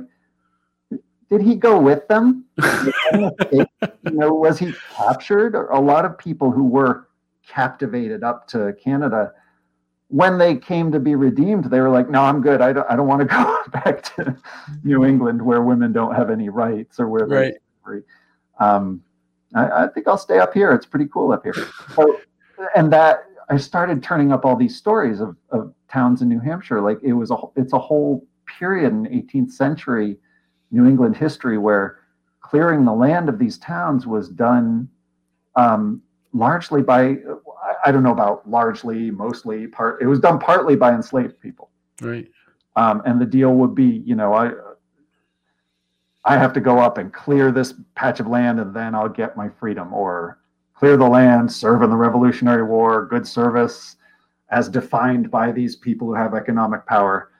did 1.29 1.41
he 1.41 1.55
go 1.55 1.79
with 1.79 2.07
them? 2.07 2.45
you 3.13 3.65
know, 4.05 4.33
was 4.33 4.57
he 4.59 4.73
captured? 4.95 5.55
A 5.55 5.79
lot 5.79 6.05
of 6.05 6.17
people 6.17 6.51
who 6.51 6.63
were 6.63 7.09
captivated 7.47 8.23
up 8.23 8.47
to 8.49 8.73
Canada. 8.81 9.33
When 10.09 10.37
they 10.37 10.55
came 10.55 10.91
to 10.93 10.99
be 10.99 11.15
redeemed, 11.15 11.65
they 11.65 11.81
were 11.81 11.89
like, 11.89 12.09
"No, 12.09 12.23
I'm 12.23 12.41
good. 12.41 12.61
I 12.61 12.71
don't. 12.71 12.89
I 12.89 12.95
don't 12.95 13.07
want 13.07 13.21
to 13.21 13.25
go 13.25 13.57
back 13.71 14.03
to 14.15 14.37
New 14.83 15.03
England 15.05 15.41
where 15.41 15.61
women 15.61 15.91
don't 15.91 16.15
have 16.15 16.29
any 16.29 16.49
rights 16.49 16.99
or 16.99 17.09
where 17.09 17.27
they're 17.27 17.39
right. 17.39 17.53
free." 17.83 18.01
Um, 18.59 19.03
I, 19.53 19.83
I, 19.83 19.87
think 19.87 20.07
I'll 20.07 20.17
stay 20.17 20.39
up 20.39 20.53
here. 20.53 20.71
It's 20.71 20.85
pretty 20.85 21.07
cool 21.07 21.31
up 21.31 21.43
here. 21.43 21.53
So, 21.95 22.19
and 22.75 22.91
that 22.91 23.25
I 23.49 23.57
started 23.57 24.01
turning 24.01 24.31
up 24.31 24.45
all 24.45 24.55
these 24.55 24.75
stories 24.75 25.19
of, 25.19 25.35
of 25.51 25.73
towns 25.91 26.21
in 26.21 26.29
New 26.29 26.39
Hampshire. 26.39 26.81
Like 26.81 26.99
it 27.03 27.13
was 27.13 27.31
a 27.31 27.37
it's 27.55 27.73
a 27.73 27.79
whole 27.79 28.25
period 28.59 28.91
in 28.93 29.05
18th 29.05 29.51
century 29.51 30.17
New 30.71 30.85
England 30.85 31.15
history 31.15 31.57
where 31.57 31.99
clearing 32.41 32.85
the 32.85 32.93
land 32.93 33.29
of 33.29 33.39
these 33.39 33.57
towns 33.57 34.05
was 34.05 34.29
done 34.29 34.87
um, 35.55 36.01
largely 36.33 36.81
by 36.81 37.17
I 37.87 37.91
don't 37.91 38.03
know 38.03 38.11
about 38.11 38.49
largely, 38.49 39.11
mostly 39.11 39.65
part. 39.65 40.01
It 40.01 40.07
was 40.07 40.19
done 40.19 40.39
partly 40.39 40.75
by 40.75 40.93
enslaved 40.93 41.39
people. 41.39 41.69
Right. 42.01 42.27
Um, 42.75 43.01
and 43.05 43.19
the 43.19 43.25
deal 43.25 43.53
would 43.53 43.73
be, 43.73 44.03
you 44.05 44.13
know, 44.15 44.33
I 44.33 44.51
I 46.25 46.37
have 46.37 46.51
to 46.53 46.59
go 46.59 46.79
up 46.79 46.97
and 46.97 47.13
clear 47.13 47.49
this 47.49 47.73
patch 47.95 48.19
of 48.19 48.27
land, 48.27 48.59
and 48.59 48.75
then 48.75 48.93
I'll 48.93 49.07
get 49.07 49.37
my 49.37 49.47
freedom, 49.47 49.93
or 49.93 50.39
clear 50.73 50.97
the 50.97 51.07
land, 51.07 51.49
serve 51.49 51.81
in 51.81 51.89
the 51.89 51.95
Revolutionary 51.95 52.63
War, 52.63 53.05
good 53.05 53.25
service, 53.25 53.95
as 54.49 54.67
defined 54.67 55.31
by 55.31 55.53
these 55.53 55.77
people 55.77 56.07
who 56.09 56.13
have 56.13 56.33
economic 56.33 56.85
power 56.85 57.31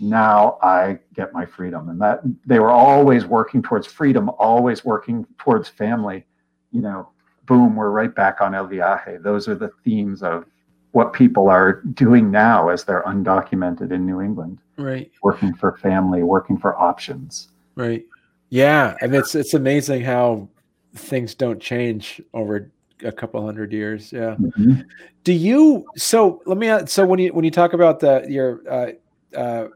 now 0.00 0.58
I 0.62 1.00
get 1.14 1.32
my 1.32 1.44
freedom. 1.44 1.88
And 1.88 2.00
that 2.00 2.20
they 2.46 2.60
were 2.60 2.70
always 2.70 3.26
working 3.26 3.62
towards 3.62 3.86
freedom, 3.86 4.30
always 4.38 4.84
working 4.84 5.26
towards 5.38 5.68
family. 5.68 6.24
You 6.70 6.82
know, 6.82 7.10
boom, 7.48 7.74
we're 7.74 7.90
right 7.90 8.14
back 8.14 8.40
on 8.40 8.54
El 8.54 8.68
Viaje. 8.68 9.20
Those 9.22 9.48
are 9.48 9.54
the 9.54 9.70
themes 9.82 10.22
of 10.22 10.44
what 10.92 11.12
people 11.12 11.48
are 11.48 11.82
doing 11.94 12.30
now 12.30 12.68
as 12.68 12.84
they're 12.84 13.02
undocumented 13.02 13.90
in 13.90 14.06
New 14.06 14.20
England. 14.20 14.58
Right. 14.76 15.10
Working 15.22 15.54
for 15.54 15.76
family, 15.78 16.22
working 16.22 16.58
for 16.58 16.78
options. 16.78 17.48
Right. 17.74 18.06
Yeah. 18.50 18.94
And 19.00 19.14
it's 19.14 19.34
it's 19.34 19.54
amazing 19.54 20.02
how 20.02 20.48
things 20.94 21.34
don't 21.34 21.60
change 21.60 22.20
over 22.32 22.70
a 23.04 23.12
couple 23.12 23.44
hundred 23.44 23.72
years. 23.72 24.12
Yeah. 24.12 24.36
Mm-hmm. 24.36 24.80
Do 25.24 25.32
you 25.32 25.86
so 25.96 26.42
let 26.46 26.58
me 26.58 26.86
so 26.86 27.06
when 27.06 27.18
you 27.18 27.32
when 27.32 27.44
you 27.44 27.50
talk 27.50 27.72
about 27.72 28.00
the 28.00 28.24
your 28.28 28.62
uh 28.70 29.36
uh 29.36 29.68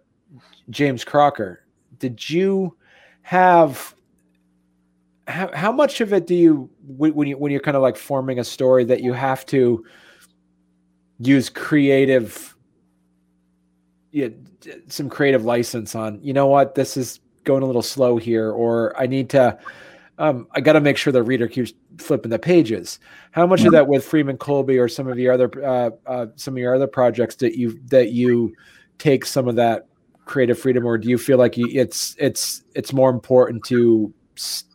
James 0.71 1.05
Crocker. 1.05 1.65
Did 1.99 2.29
you 2.29 2.77
have 3.23 3.95
how, 5.29 5.51
how 5.55 5.73
much 5.73 6.01
of 6.01 6.13
it 6.13 6.27
do 6.27 6.35
you 6.35 6.71
when 6.87 7.29
you 7.29 7.37
when 7.39 7.53
you're 7.53 7.61
kind 7.61 7.77
of 7.77 7.83
like 7.83 7.97
forming 7.97 8.39
a 8.39 8.45
story 8.45 8.85
that 8.85 9.03
you 9.03 9.13
have 9.13 9.47
to 9.47 9.85
use 11.19 11.49
creative 11.49 12.57
yeah, 14.11 14.29
some 14.89 15.09
creative 15.09 15.45
license 15.45 15.95
on 15.95 16.21
you 16.23 16.33
know 16.33 16.47
what? 16.47 16.75
This 16.75 16.97
is 16.97 17.21
going 17.45 17.63
a 17.63 17.67
little 17.67 17.83
slow 17.83 18.19
here 18.19 18.53
or 18.53 18.97
i 18.97 19.05
need 19.05 19.29
to 19.29 19.59
um, 20.19 20.47
i 20.53 20.61
got 20.61 20.75
to 20.75 20.81
make 20.81 20.97
sure 20.97 21.13
the 21.13 21.23
reader 21.23 21.49
keeps 21.49 21.73
flipping 21.99 22.31
the 22.31 22.39
pages. 22.39 22.99
How 23.33 23.47
much 23.47 23.65
of 23.65 23.73
that 23.73 23.87
with 23.87 24.05
freeman 24.05 24.37
colby 24.37 24.79
or 24.79 24.89
some 24.89 25.09
of 25.09 25.19
your 25.19 25.33
other 25.33 25.51
uh, 25.65 25.91
uh, 26.07 26.27
some 26.37 26.55
of 26.55 26.59
your 26.59 26.75
other 26.75 26.87
projects 26.87 27.37
that 27.37 27.57
you 27.57 27.81
that 27.87 28.11
you 28.11 28.55
take 28.99 29.25
some 29.25 29.49
of 29.49 29.57
that 29.57 29.87
creative 30.25 30.59
freedom, 30.59 30.87
or 30.87 30.99
do 30.99 31.09
you 31.09 31.19
feel 31.19 31.39
like 31.39 31.57
you, 31.57 31.69
it's 31.71 32.15
it's 32.19 32.63
it's 32.75 32.93
more 32.93 33.11
important 33.11 33.65
to 33.65 34.13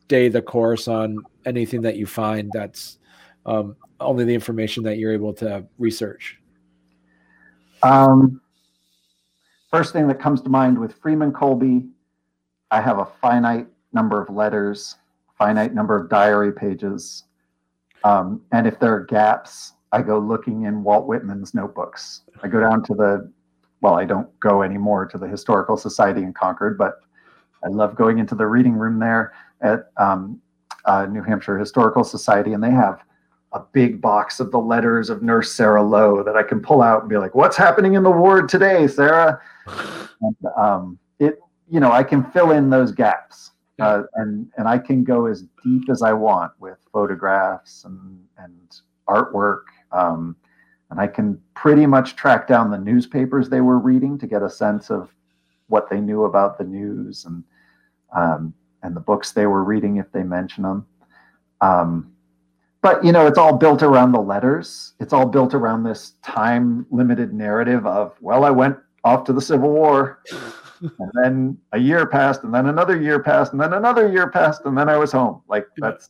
stay 0.07 0.29
the 0.29 0.41
course 0.41 0.87
on 0.87 1.21
anything 1.45 1.81
that 1.81 1.97
you 1.97 2.05
find 2.05 2.49
that's 2.53 2.97
um, 3.45 3.75
only 3.99 4.23
the 4.23 4.33
information 4.33 4.81
that 4.81 4.97
you're 4.97 5.11
able 5.11 5.33
to 5.33 5.65
research? 5.77 6.39
Um, 7.83 8.39
first 9.69 9.91
thing 9.91 10.07
that 10.07 10.17
comes 10.17 10.41
to 10.43 10.49
mind 10.49 10.79
with 10.79 10.93
Freeman 11.01 11.33
Colby, 11.33 11.89
I 12.71 12.79
have 12.79 12.99
a 12.99 13.05
finite 13.21 13.67
number 13.91 14.21
of 14.21 14.29
letters, 14.29 14.95
finite 15.37 15.73
number 15.73 15.99
of 15.99 16.09
diary 16.09 16.53
pages, 16.53 17.25
um, 18.05 18.41
and 18.53 18.65
if 18.65 18.79
there 18.79 18.93
are 18.93 19.03
gaps, 19.03 19.73
I 19.91 20.03
go 20.03 20.19
looking 20.19 20.63
in 20.63 20.83
Walt 20.83 21.05
Whitman's 21.05 21.53
notebooks. 21.53 22.21
I 22.43 22.47
go 22.47 22.61
down 22.61 22.81
to 22.83 22.93
the 22.93 23.31
well, 23.81 23.95
I 23.95 24.05
don't 24.05 24.27
go 24.39 24.63
anymore 24.63 25.05
to 25.05 25.17
the 25.17 25.27
Historical 25.27 25.75
Society 25.75 26.23
in 26.23 26.33
Concord, 26.33 26.77
but 26.77 27.01
I 27.63 27.67
love 27.67 27.95
going 27.95 28.19
into 28.19 28.35
the 28.35 28.47
reading 28.47 28.73
room 28.73 28.99
there 28.99 29.33
at 29.61 29.91
um, 29.97 30.41
uh, 30.85 31.05
New 31.05 31.21
Hampshire 31.21 31.57
Historical 31.57 32.03
Society, 32.03 32.53
and 32.53 32.63
they 32.63 32.71
have 32.71 33.03
a 33.53 33.61
big 33.71 34.01
box 34.01 34.39
of 34.39 34.51
the 34.51 34.59
letters 34.59 35.09
of 35.09 35.21
Nurse 35.21 35.51
Sarah 35.51 35.83
Lowe 35.83 36.23
that 36.23 36.35
I 36.35 36.43
can 36.43 36.59
pull 36.59 36.81
out 36.81 37.01
and 37.01 37.09
be 37.09 37.17
like, 37.17 37.35
"What's 37.35 37.57
happening 37.57 37.93
in 37.93 38.03
the 38.03 38.11
ward 38.11 38.49
today, 38.49 38.87
Sarah?" 38.87 39.41
and, 40.21 40.35
um, 40.55 40.99
it, 41.19 41.39
you 41.69 41.79
know, 41.79 41.91
I 41.91 42.03
can 42.03 42.23
fill 42.31 42.51
in 42.51 42.69
those 42.69 42.91
gaps, 42.91 43.51
uh, 43.79 44.03
and 44.15 44.47
and 44.57 44.67
I 44.67 44.77
can 44.77 45.03
go 45.03 45.25
as 45.25 45.45
deep 45.63 45.89
as 45.89 46.01
I 46.01 46.13
want 46.13 46.51
with 46.59 46.77
photographs 46.91 47.83
and 47.85 48.19
and 48.37 48.53
artwork. 49.07 49.63
Um, 49.91 50.35
and 50.89 50.99
I 50.99 51.07
can 51.07 51.39
pretty 51.53 51.85
much 51.85 52.15
track 52.15 52.47
down 52.47 52.71
the 52.71 52.77
newspapers 52.77 53.49
they 53.49 53.61
were 53.61 53.77
reading 53.77 54.17
to 54.19 54.27
get 54.27 54.41
a 54.41 54.49
sense 54.49 54.89
of 54.89 55.13
what 55.67 55.89
they 55.89 55.99
knew 55.99 56.23
about 56.23 56.57
the 56.57 56.63
news 56.63 57.25
and 57.25 57.43
um, 58.15 58.53
and 58.83 58.95
the 58.95 58.99
books 58.99 59.31
they 59.31 59.45
were 59.45 59.63
reading 59.63 59.97
if 59.97 60.11
they 60.11 60.23
mention 60.23 60.63
them. 60.63 60.85
Um, 61.61 62.11
but 62.81 63.03
you 63.03 63.11
know, 63.11 63.27
it's 63.27 63.37
all 63.37 63.55
built 63.55 63.83
around 63.83 64.11
the 64.11 64.21
letters. 64.21 64.93
It's 64.99 65.13
all 65.13 65.25
built 65.25 65.53
around 65.53 65.83
this 65.83 66.13
time 66.23 66.85
limited 66.91 67.33
narrative 67.33 67.85
of 67.85 68.15
well, 68.21 68.43
I 68.43 68.51
went 68.51 68.77
off 69.03 69.23
to 69.25 69.33
the 69.33 69.41
Civil 69.41 69.71
War. 69.71 70.23
and 70.81 71.11
then 71.23 71.57
a 71.71 71.79
year 71.79 72.05
passed, 72.05 72.43
and 72.43 72.53
then 72.53 72.67
another 72.67 73.01
year 73.01 73.19
passed, 73.19 73.51
and 73.51 73.59
then 73.59 73.73
another 73.73 74.11
year 74.11 74.29
passed, 74.29 74.61
and 74.65 74.77
then 74.77 74.87
I 74.87 74.97
was 74.97 75.11
home. 75.11 75.41
Like 75.47 75.65
that's 75.77 76.09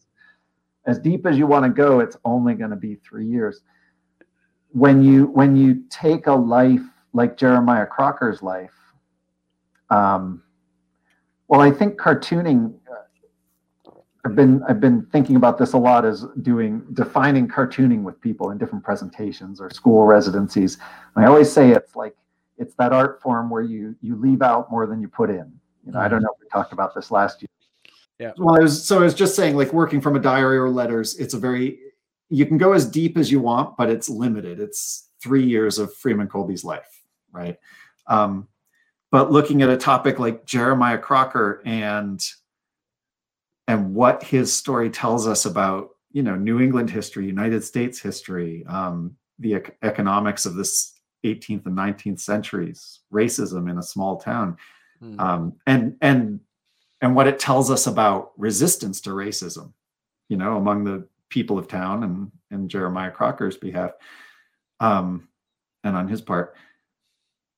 as 0.86 1.00
deep 1.00 1.26
as 1.26 1.38
you 1.38 1.48
want 1.48 1.64
to 1.64 1.70
go. 1.70 2.02
It's 2.02 2.18
only 2.26 2.54
going 2.54 2.72
to 2.72 2.76
be 2.76 2.96
three 2.96 3.26
years 3.26 3.62
when 4.72 5.02
you 5.04 5.26
when 5.28 5.56
you 5.56 5.84
take 5.90 6.28
a 6.28 6.34
life 6.34 6.82
like 7.14 7.38
Jeremiah 7.38 7.86
Crocker's 7.86 8.44
life, 8.44 8.74
um, 9.90 10.44
well, 11.48 11.62
I 11.62 11.72
think 11.72 12.00
cartooning. 12.00 12.74
Uh, 12.90 13.92
I've 14.26 14.36
been 14.36 14.62
I've 14.68 14.82
been 14.82 15.06
thinking 15.06 15.38
about 15.38 15.58
this 15.58 15.74
a 15.74 15.78
lot 15.78 16.06
as 16.06 16.26
doing 16.42 16.84
defining 16.94 17.48
cartooning 17.48 18.04
with 18.04 18.20
people 18.20 18.52
in 18.52 18.58
different 18.58 18.84
presentations 18.84 19.62
or 19.62 19.70
school 19.70 20.06
residencies. 20.06 20.78
And 21.16 21.24
I 21.24 21.28
always 21.28 21.52
say 21.52 21.72
it's 21.72 21.96
like 21.96 22.16
it's 22.58 22.76
that 22.76 22.92
art 22.92 23.22
form 23.22 23.50
where 23.50 23.62
you 23.62 23.96
you 24.02 24.16
leave 24.16 24.42
out 24.42 24.70
more 24.70 24.86
than 24.86 25.02
you 25.02 25.08
put 25.08 25.30
in. 25.30 25.52
You 25.86 25.94
know, 25.94 26.00
I 26.00 26.10
don't 26.10 26.22
know 26.22 26.30
if 26.36 26.42
we 26.42 26.50
talked 26.50 26.74
about 26.74 26.94
this 26.94 27.12
last 27.12 27.42
year. 27.42 27.48
Yeah. 28.20 28.34
Well, 28.38 28.56
I 28.56 28.60
was 28.60 28.84
so 28.84 29.00
I 29.00 29.04
was 29.04 29.14
just 29.14 29.36
saying, 29.36 29.56
like 29.56 29.72
working 29.72 30.02
from 30.02 30.16
a 30.16 30.20
diary 30.20 30.58
or 30.58 30.70
letters, 30.70 31.18
it's 31.18 31.34
a 31.34 31.40
very 31.40 31.80
you 32.30 32.46
can 32.46 32.58
go 32.58 32.74
as 32.74 32.86
deep 32.86 33.18
as 33.18 33.32
you 33.32 33.40
want, 33.40 33.78
but 33.78 33.90
it's 33.90 34.10
limited. 34.10 34.60
It's 34.60 35.10
three 35.22 35.46
years 35.46 35.80
of 35.80 35.94
Freeman 35.96 36.28
Colby's 36.28 36.64
life, 36.64 37.02
right? 37.32 37.58
Um, 38.08 38.48
but 39.12 39.32
looking 39.32 39.62
at 39.62 39.70
a 39.70 39.78
topic 39.78 40.20
like 40.20 40.46
Jeremiah 40.46 40.98
Crocker 40.98 41.62
and 41.66 42.24
and 43.68 43.94
what 43.94 44.24
his 44.24 44.54
story 44.54 44.90
tells 44.90 45.28
us 45.28 45.46
about, 45.46 45.90
you 46.12 46.24
know, 46.24 46.36
New 46.36 46.62
England 46.62 46.90
history, 46.90 47.26
United 47.26 47.64
States 47.64 48.00
history, 48.00 48.66
um, 48.66 49.18
the 49.40 49.56
ec- 49.56 49.78
economics 49.84 50.46
of 50.46 50.56
this 50.56 50.94
18th 51.26 51.66
and 51.66 51.78
19th 51.78 52.22
centuries, 52.22 53.02
racism 53.12 53.70
in 53.70 53.78
a 53.78 53.84
small 53.84 54.18
town, 54.18 54.58
mm. 55.02 55.20
um, 55.20 55.54
and 55.66 55.98
and 56.02 56.40
and 57.02 57.16
what 57.16 57.28
it 57.28 57.40
tells 57.40 57.70
us 57.70 57.88
about 57.88 58.32
resistance 58.38 59.02
to 59.02 59.12
racism, 59.12 59.74
you 60.30 60.38
know, 60.38 60.58
among 60.58 60.84
the 60.84 61.08
people 61.30 61.58
of 61.58 61.68
town 61.68 62.04
and 62.04 62.32
and 62.52 62.70
Jeremiah 62.70 63.12
Crocker's 63.12 63.58
behalf, 63.58 63.92
um, 64.80 65.28
and 65.84 65.96
on 65.96 66.08
his 66.08 66.22
part. 66.22 66.56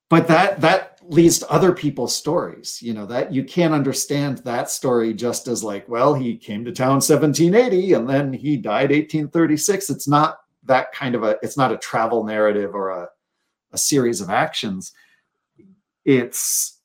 But 0.10 0.28
that 0.28 0.62
that 0.62 0.89
leads 1.10 1.40
to 1.40 1.50
other 1.50 1.74
people's 1.74 2.16
stories. 2.16 2.82
You 2.82 2.94
know 2.94 3.06
that 3.08 3.34
you 3.34 3.44
can't 3.44 3.74
understand 3.74 4.40
that 4.40 4.70
story 4.70 5.14
just 5.14 5.48
as 5.48 5.64
like, 5.64 5.90
well, 5.90 6.14
he 6.14 6.38
came 6.38 6.64
to 6.66 6.72
town 6.72 7.02
1780 7.02 7.94
and 7.94 8.08
then 8.08 8.32
he 8.32 8.56
died 8.56 8.92
1836. 8.92 9.90
It's 9.90 10.08
not 10.08 10.40
that 10.64 10.92
kind 10.94 11.16
of 11.16 11.24
a. 11.24 11.38
It's 11.42 11.58
not 11.58 11.72
a 11.72 11.78
travel 11.78 12.24
narrative 12.24 12.74
or 12.74 12.90
a 12.90 13.10
a 13.72 13.78
series 13.78 14.22
of 14.22 14.30
actions. 14.30 14.94
It's 16.06 16.80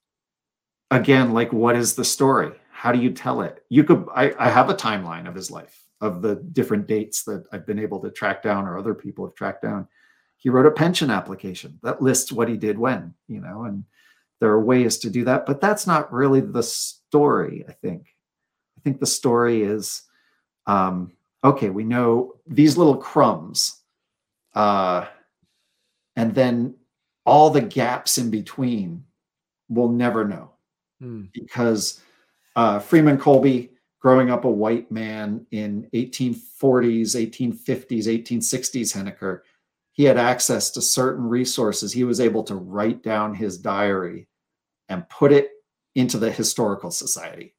again 0.91 1.33
like, 1.33 1.53
what 1.53 1.77
is 1.77 1.95
the 1.95 2.05
story? 2.05 2.53
How 2.73 2.93
do 2.93 2.99
you 2.99 3.11
tell 3.11 3.43
it? 3.43 3.63
You 3.69 3.85
could. 3.85 4.07
I, 4.15 4.35
I 4.39 4.49
have 4.49 4.71
a 4.71 4.75
timeline 4.75 5.29
of 5.29 5.35
his 5.35 5.51
life 5.51 5.83
of 6.01 6.23
the 6.23 6.37
different 6.37 6.87
dates 6.87 7.25
that 7.25 7.45
I've 7.53 7.67
been 7.67 7.79
able 7.79 8.01
to 8.01 8.11
track 8.11 8.43
down 8.43 8.67
or 8.67 8.79
other 8.79 8.95
people 8.95 9.27
have 9.27 9.35
tracked 9.35 9.63
down. 9.63 9.87
He 10.37 10.51
wrote 10.51 10.67
a 10.67 10.71
pension 10.71 11.11
application 11.11 11.79
that 11.83 12.03
lists 12.03 12.31
what 12.33 12.49
he 12.49 12.57
did 12.57 12.79
when, 12.79 13.15
you 13.29 13.41
know, 13.41 13.65
and 13.65 13.85
there 14.41 14.51
are 14.51 14.61
ways 14.61 14.99
to 14.99 15.11
do 15.11 15.25
that, 15.25 15.47
but 15.47 15.61
that's 15.61 15.87
not 15.87 16.13
really 16.13 16.41
the 16.41 16.63
story, 16.63 17.65
I 17.69 17.73
think. 17.73 18.07
I 18.77 18.81
think 18.83 19.01
the 19.01 19.07
story 19.07 19.63
is 19.63 20.03
um, 20.67 21.13
okay, 21.43 21.71
we 21.71 21.85
know 21.85 22.35
these 22.47 22.77
little 22.79 22.97
crumbs 22.97 23.83
uh, 24.55 25.07
and 26.17 26.35
then 26.35 26.75
all 27.27 27.51
the 27.51 27.61
gaps 27.61 28.19
in 28.19 28.31
between 28.31 29.05
we'll 29.69 29.89
never 29.91 30.25
know 30.25 30.51
Hmm. 31.01 31.23
because 31.33 32.01
uh, 32.57 32.79
Freeman 32.79 33.19
Colby, 33.19 33.71
growing 34.01 34.31
up 34.31 34.45
a 34.45 34.51
white 34.51 34.91
man 34.93 35.45
in 35.51 35.89
1840s, 35.93 37.17
1850s, 37.17 38.07
1860s 38.07 38.95
Henniker, 38.95 39.41
he 39.95 40.05
had 40.05 40.19
access 40.19 40.71
to 40.73 40.83
certain 40.83 41.25
resources. 41.25 41.93
He 41.93 42.03
was 42.03 42.21
able 42.21 42.43
to 42.45 42.57
write 42.57 43.03
down 43.03 43.33
his 43.33 43.59
diary 43.59 44.29
and 44.89 45.09
put 45.09 45.33
it 45.33 45.51
into 45.95 46.19
the 46.19 46.31
historical 46.31 46.91
society. 46.91 47.55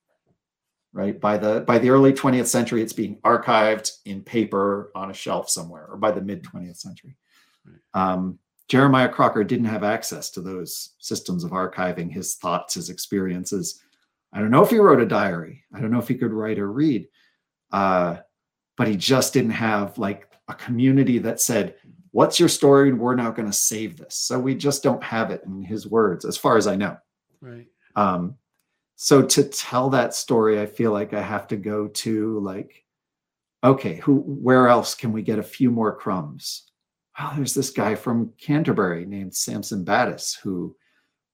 Right 0.92 1.20
by 1.20 1.38
the 1.38 1.62
by 1.62 1.78
the 1.78 1.90
early 1.90 2.14
20th 2.14 2.48
century, 2.48 2.82
it's 2.82 2.94
being 2.94 3.18
archived 3.26 3.92
in 4.06 4.22
paper 4.22 4.92
on 4.96 5.12
a 5.12 5.14
shelf 5.14 5.50
somewhere, 5.50 5.88
or 5.90 5.98
by 5.98 6.12
the 6.12 6.22
mid 6.22 6.44
20th 6.44 6.78
century. 6.78 7.18
Um, 7.94 8.40
Jeremiah 8.68 9.10
Crocker 9.10 9.44
didn't 9.44 9.66
have 9.66 9.84
access 9.84 10.30
to 10.32 10.42
those 10.42 10.94
systems 11.00 11.44
of 11.44 11.52
archiving 11.52 12.12
his 12.12 12.36
thoughts, 12.36 12.76
his 12.76 12.90
experiences. 12.90 13.82
I 14.34 14.40
don't 14.40 14.52
know 14.52 14.64
if 14.64 14.70
he 14.70 14.80
wrote 14.80 15.02
a 15.02 15.06
diary. 15.06 15.64
I 15.74 15.80
don't 15.80 15.92
know 15.92 16.00
if 16.00 16.08
he 16.08 16.16
could 16.16 16.34
write 16.34 16.60
or 16.60 16.72
read, 16.72 17.08
uh, 17.72 18.18
but 18.76 18.88
he 18.88 18.98
just 18.98 19.34
didn't 19.34 19.52
have 19.52 19.98
like 19.98 20.30
a 20.48 20.54
community 20.54 21.20
that 21.20 21.42
said, 21.42 21.76
"What's 22.16 22.40
your 22.40 22.48
story?" 22.50 22.94
We're 22.94 23.16
now 23.16 23.32
going 23.32 23.52
to 23.52 23.58
save 23.58 23.98
this. 23.98 24.16
So 24.16 24.40
we 24.40 24.56
just 24.56 24.84
don't 24.84 25.04
have 25.04 25.32
it 25.32 25.44
in 25.46 25.62
his 25.62 25.86
words, 25.86 26.24
as 26.24 26.38
far 26.38 26.56
as 26.56 26.66
I 26.66 26.78
know. 26.78 26.96
Right. 27.42 27.68
Um, 27.98 28.36
so 28.96 29.22
to 29.22 29.44
tell 29.44 29.90
that 29.90 30.14
story, 30.16 30.62
I 30.62 30.66
feel 30.66 30.94
like 30.94 31.14
I 31.14 31.22
have 31.22 31.48
to 31.48 31.58
go 31.58 31.88
to 31.88 32.40
like, 32.40 32.86
okay, 33.62 33.96
who, 33.96 34.22
where 34.22 34.70
else 34.70 34.96
can 34.96 35.12
we 35.12 35.24
get 35.24 35.40
a 35.40 35.44
few 35.44 35.70
more 35.70 35.94
crumbs? 35.94 36.72
Well, 37.20 37.34
there's 37.36 37.54
this 37.54 37.72
guy 37.72 37.96
from 37.96 38.32
Canterbury 38.40 39.06
named 39.06 39.36
Samson 39.36 39.84
Battis 39.84 40.40
who 40.40 40.76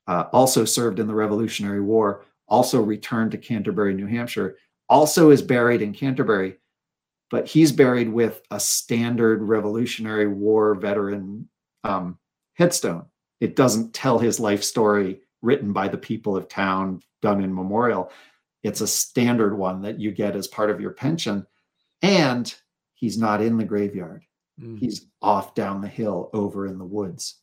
uh, 0.08 0.26
also 0.34 0.66
served 0.66 1.00
in 1.00 1.08
the 1.08 1.14
Revolutionary 1.14 1.82
War, 1.82 2.26
also 2.48 2.82
returned 2.82 3.32
to 3.32 3.38
Canterbury, 3.38 3.94
New 3.94 4.08
Hampshire, 4.08 4.58
also 4.90 5.30
is 5.30 5.44
buried 5.44 5.84
in 5.84 5.94
Canterbury, 5.94 6.58
but 7.32 7.48
he's 7.48 7.72
buried 7.72 8.10
with 8.10 8.42
a 8.52 8.60
standard 8.60 9.42
Revolutionary 9.42 10.28
War 10.28 10.76
veteran 10.76 11.50
um, 11.84 12.20
headstone. 12.56 13.06
It 13.40 13.56
doesn't 13.56 13.94
tell 13.94 14.20
his 14.20 14.40
life 14.40 14.64
story 14.64 15.22
written 15.42 15.72
by 15.74 15.88
the 15.88 15.98
people 15.98 16.36
of 16.36 16.50
town, 16.50 17.02
done 17.22 17.42
in 17.42 17.56
memorial. 17.56 18.12
It's 18.64 18.82
a 18.82 18.88
standard 18.88 19.58
one 19.58 19.82
that 19.84 20.00
you 20.00 20.12
get 20.12 20.36
as 20.36 20.48
part 20.48 20.70
of 20.70 20.82
your 20.82 20.92
pension. 20.92 21.48
And 22.04 22.54
he's 22.94 23.18
not 23.18 23.42
in 23.42 23.58
the 23.58 23.64
graveyard. 23.64 24.26
Mm. 24.62 24.78
He's 24.78 25.08
off 25.22 25.56
down 25.56 25.82
the 25.82 25.88
hill 25.88 26.30
over 26.34 26.68
in 26.68 26.78
the 26.78 26.86
woods 26.86 27.40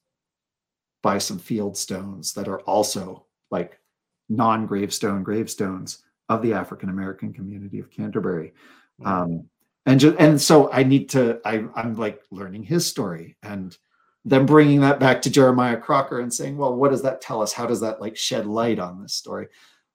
by 1.02 1.18
some 1.18 1.38
field 1.38 1.76
stones 1.76 2.34
that 2.34 2.46
are 2.46 2.60
also 2.60 3.24
like 3.50 3.80
non 4.28 4.66
gravestone 4.66 5.22
gravestones 5.22 6.02
of 6.28 6.42
the 6.42 6.52
African 6.52 6.90
American 6.90 7.32
community 7.32 7.80
of 7.80 7.90
Canterbury. 7.90 8.52
Wow. 8.98 9.22
Um, 9.22 9.48
and 9.88 10.00
just, 10.00 10.16
and 10.18 10.40
so 10.40 10.70
I 10.72 10.82
need 10.82 11.08
to 11.10 11.40
I 11.44 11.64
I'm 11.74 11.96
like 11.96 12.22
learning 12.30 12.64
his 12.64 12.86
story 12.86 13.36
and 13.42 13.76
then 14.24 14.44
bringing 14.44 14.80
that 14.80 15.00
back 15.00 15.22
to 15.22 15.30
Jeremiah 15.30 15.76
Crocker 15.76 16.20
and 16.20 16.32
saying, 16.32 16.56
well, 16.56 16.74
what 16.74 16.90
does 16.90 17.02
that 17.02 17.20
tell 17.20 17.40
us? 17.40 17.52
How 17.52 17.66
does 17.66 17.80
that 17.80 18.00
like 18.00 18.16
shed 18.16 18.46
light 18.46 18.78
on 18.78 19.00
this 19.00 19.14
story? 19.14 19.48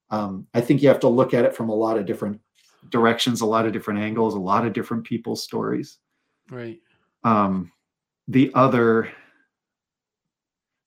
Um, 0.09 0.47
I 0.53 0.61
think 0.61 0.81
you 0.81 0.87
have 0.87 1.01
to 1.01 1.07
look 1.07 1.33
at 1.33 1.45
it 1.45 1.55
from 1.55 1.69
a 1.69 1.75
lot 1.75 1.97
of 1.97 2.05
different 2.05 2.41
directions, 2.89 3.41
a 3.41 3.45
lot 3.45 3.65
of 3.65 3.73
different 3.73 3.99
angles, 3.99 4.33
a 4.33 4.39
lot 4.39 4.65
of 4.65 4.73
different 4.73 5.03
people's 5.03 5.43
stories. 5.43 5.99
right. 6.49 6.79
Um, 7.23 7.71
the 8.27 8.51
other 8.53 9.11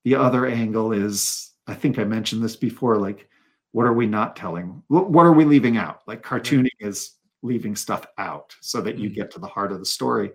the 0.05 0.15
other 0.15 0.47
angle 0.47 0.93
is 0.93 1.53
I 1.67 1.75
think 1.75 1.99
I 1.99 2.05
mentioned 2.05 2.43
this 2.43 2.57
before, 2.57 2.97
like 2.97 3.29
what 3.73 3.87
are 3.87 3.93
we 3.93 4.07
not 4.07 4.37
telling? 4.37 4.83
What 4.89 5.27
are 5.27 5.33
we 5.33 5.45
leaving 5.45 5.77
out? 5.77 6.01
Like 6.07 6.23
cartooning 6.23 6.71
is 6.81 7.16
leaving 7.43 7.77
stuff 7.77 8.07
out 8.19 8.55
so 8.61 8.81
that 8.81 8.99
you 8.99 9.11
Mhm. 9.11 9.15
get 9.15 9.31
to 9.33 9.39
the 9.41 9.47
heart 9.47 9.73
of 9.73 9.79
the 9.79 9.87
story. 9.87 10.33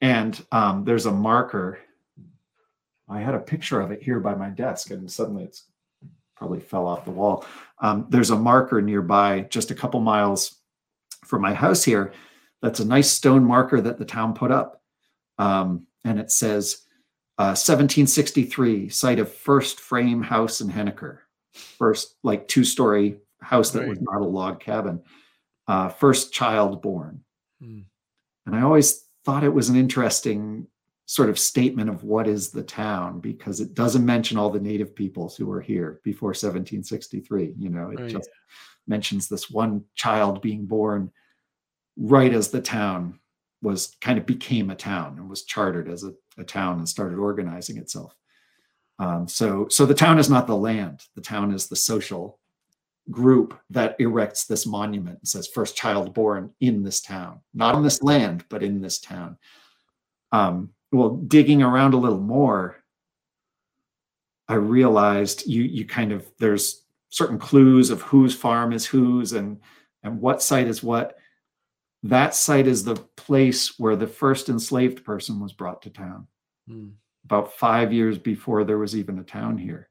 And 0.00 0.40
um, 0.52 0.84
there's 0.84 1.06
a 1.06 1.12
marker. 1.12 1.78
I 3.08 3.20
had 3.20 3.34
a 3.34 3.40
picture 3.40 3.80
of 3.80 3.90
it 3.90 4.02
here 4.02 4.20
by 4.20 4.34
my 4.34 4.50
desk, 4.50 4.90
and 4.90 5.10
suddenly 5.10 5.44
it's 5.44 5.64
probably 6.36 6.60
fell 6.60 6.86
off 6.86 7.04
the 7.04 7.10
wall. 7.10 7.44
Um, 7.80 8.06
there's 8.08 8.30
a 8.30 8.36
marker 8.38 8.80
nearby, 8.80 9.42
just 9.50 9.70
a 9.70 9.74
couple 9.74 10.00
miles 10.00 10.56
from 11.24 11.42
my 11.42 11.52
house 11.52 11.84
here. 11.84 12.12
That's 12.62 12.80
a 12.80 12.84
nice 12.86 13.10
stone 13.10 13.44
marker 13.44 13.80
that 13.80 13.98
the 13.98 14.04
town 14.04 14.32
put 14.34 14.50
up. 14.50 14.82
Um, 15.38 15.86
and 16.04 16.18
it 16.18 16.30
says 16.30 16.86
uh, 17.38 17.56
1763, 17.56 18.88
site 18.90 19.18
of 19.18 19.32
first 19.32 19.80
frame 19.80 20.22
house 20.22 20.60
in 20.60 20.68
Henniker. 20.70 21.18
First, 21.52 22.16
like 22.22 22.46
two 22.48 22.64
story 22.64 23.18
house 23.40 23.70
that 23.70 23.88
was 23.88 23.98
Right. 23.98 24.06
not 24.10 24.20
a 24.20 24.24
log 24.26 24.60
cabin. 24.60 25.02
Uh, 25.70 25.88
first 25.88 26.32
child 26.32 26.82
born. 26.82 27.20
Mm. 27.62 27.84
And 28.44 28.56
I 28.56 28.62
always 28.62 29.04
thought 29.24 29.44
it 29.44 29.54
was 29.54 29.68
an 29.68 29.76
interesting 29.76 30.66
sort 31.06 31.30
of 31.30 31.38
statement 31.38 31.88
of 31.88 32.02
what 32.02 32.26
is 32.26 32.50
the 32.50 32.64
town 32.64 33.20
because 33.20 33.60
it 33.60 33.72
doesn't 33.74 34.04
mention 34.04 34.36
all 34.36 34.50
the 34.50 34.58
native 34.58 34.96
peoples 34.96 35.36
who 35.36 35.46
were 35.46 35.60
here 35.60 36.00
before 36.02 36.30
1763. 36.30 37.54
You 37.56 37.68
know, 37.68 37.90
it 37.90 38.00
Right. 38.00 38.10
just 38.10 38.28
mentions 38.88 39.28
this 39.28 39.48
one 39.48 39.84
child 39.94 40.42
being 40.42 40.66
born 40.66 41.12
right 41.96 42.34
as 42.34 42.48
the 42.48 42.60
town 42.60 43.20
was 43.62 43.96
kind 44.00 44.18
of 44.18 44.26
became 44.26 44.70
a 44.70 44.74
town 44.74 45.18
and 45.18 45.30
was 45.30 45.44
chartered 45.44 45.88
as 45.88 46.02
a, 46.02 46.12
a 46.36 46.42
town 46.42 46.78
and 46.78 46.88
started 46.88 47.20
organizing 47.20 47.76
itself. 47.76 48.12
Um, 48.98 49.28
so, 49.28 49.68
so 49.68 49.86
the 49.86 49.94
town 49.94 50.18
is 50.18 50.28
not 50.28 50.48
the 50.48 50.56
land. 50.56 51.04
The 51.14 51.22
town 51.22 51.54
is 51.54 51.68
the 51.68 51.76
social 51.76 52.39
group 53.10 53.58
that 53.70 53.96
erects 53.98 54.46
this 54.46 54.66
monument 54.66 55.18
and 55.18 55.28
says 55.28 55.46
first 55.48 55.76
child 55.76 56.14
born 56.14 56.50
in 56.60 56.82
this 56.82 57.00
town, 57.00 57.40
not 57.54 57.74
on 57.74 57.82
this 57.82 58.02
land, 58.02 58.44
but 58.48 58.62
in 58.62 58.80
this 58.80 58.98
town. 59.00 59.36
Um, 60.32 60.70
well, 60.92 61.10
digging 61.10 61.62
around 61.62 61.94
a 61.94 61.98
little 61.98 62.20
more, 62.20 62.76
I 64.48 64.54
realized 64.54 65.46
you 65.46 65.62
you 65.62 65.84
kind 65.84 66.12
of 66.12 66.26
there's 66.38 66.82
certain 67.10 67.38
clues 67.38 67.90
of 67.90 68.02
whose 68.02 68.34
farm 68.34 68.72
is 68.72 68.86
whose 68.86 69.32
and 69.32 69.60
and 70.02 70.20
what 70.20 70.42
site 70.42 70.66
is 70.66 70.82
what. 70.82 71.16
That 72.02 72.34
site 72.34 72.66
is 72.66 72.82
the 72.82 72.96
place 73.16 73.78
where 73.78 73.94
the 73.94 74.06
first 74.06 74.48
enslaved 74.48 75.04
person 75.04 75.38
was 75.38 75.52
brought 75.52 75.82
to 75.82 75.90
town 75.90 76.26
Mm. 76.70 76.92
about 77.24 77.52
five 77.54 77.92
years 77.92 78.16
before 78.16 78.64
there 78.64 78.78
was 78.78 78.94
even 78.96 79.18
a 79.18 79.24
town 79.24 79.58
here. 79.58 79.89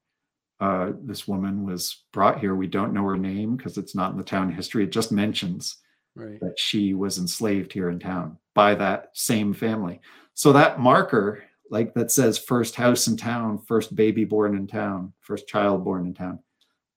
Uh, 0.59 0.91
this 1.03 1.27
woman 1.27 1.65
was 1.65 2.03
brought 2.11 2.39
here. 2.39 2.53
We 2.55 2.67
don't 2.67 2.93
know 2.93 3.05
her 3.05 3.17
name 3.17 3.55
because 3.55 3.77
it's 3.77 3.95
not 3.95 4.11
in 4.11 4.17
the 4.17 4.23
town 4.23 4.51
history. 4.51 4.83
It 4.83 4.91
just 4.91 5.11
mentions 5.11 5.77
Right. 6.15 6.39
that 6.41 6.59
she 6.59 6.93
was 6.93 7.17
enslaved 7.17 7.71
here 7.71 7.89
in 7.89 7.99
town 7.99 8.37
by 8.53 8.75
that 8.75 9.11
same 9.13 9.53
family. 9.53 10.01
So 10.33 10.51
that 10.53 10.79
marker, 10.79 11.43
like 11.69 11.93
that 11.93 12.11
says 12.11 12.37
first 12.37 12.75
house 12.75 13.07
in 13.07 13.15
town, 13.15 13.59
first 13.67 13.95
baby 13.95 14.25
born 14.25 14.57
in 14.57 14.67
town, 14.67 15.13
first 15.21 15.47
child 15.47 15.83
born 15.85 16.05
in 16.07 16.13
town, 16.13 16.39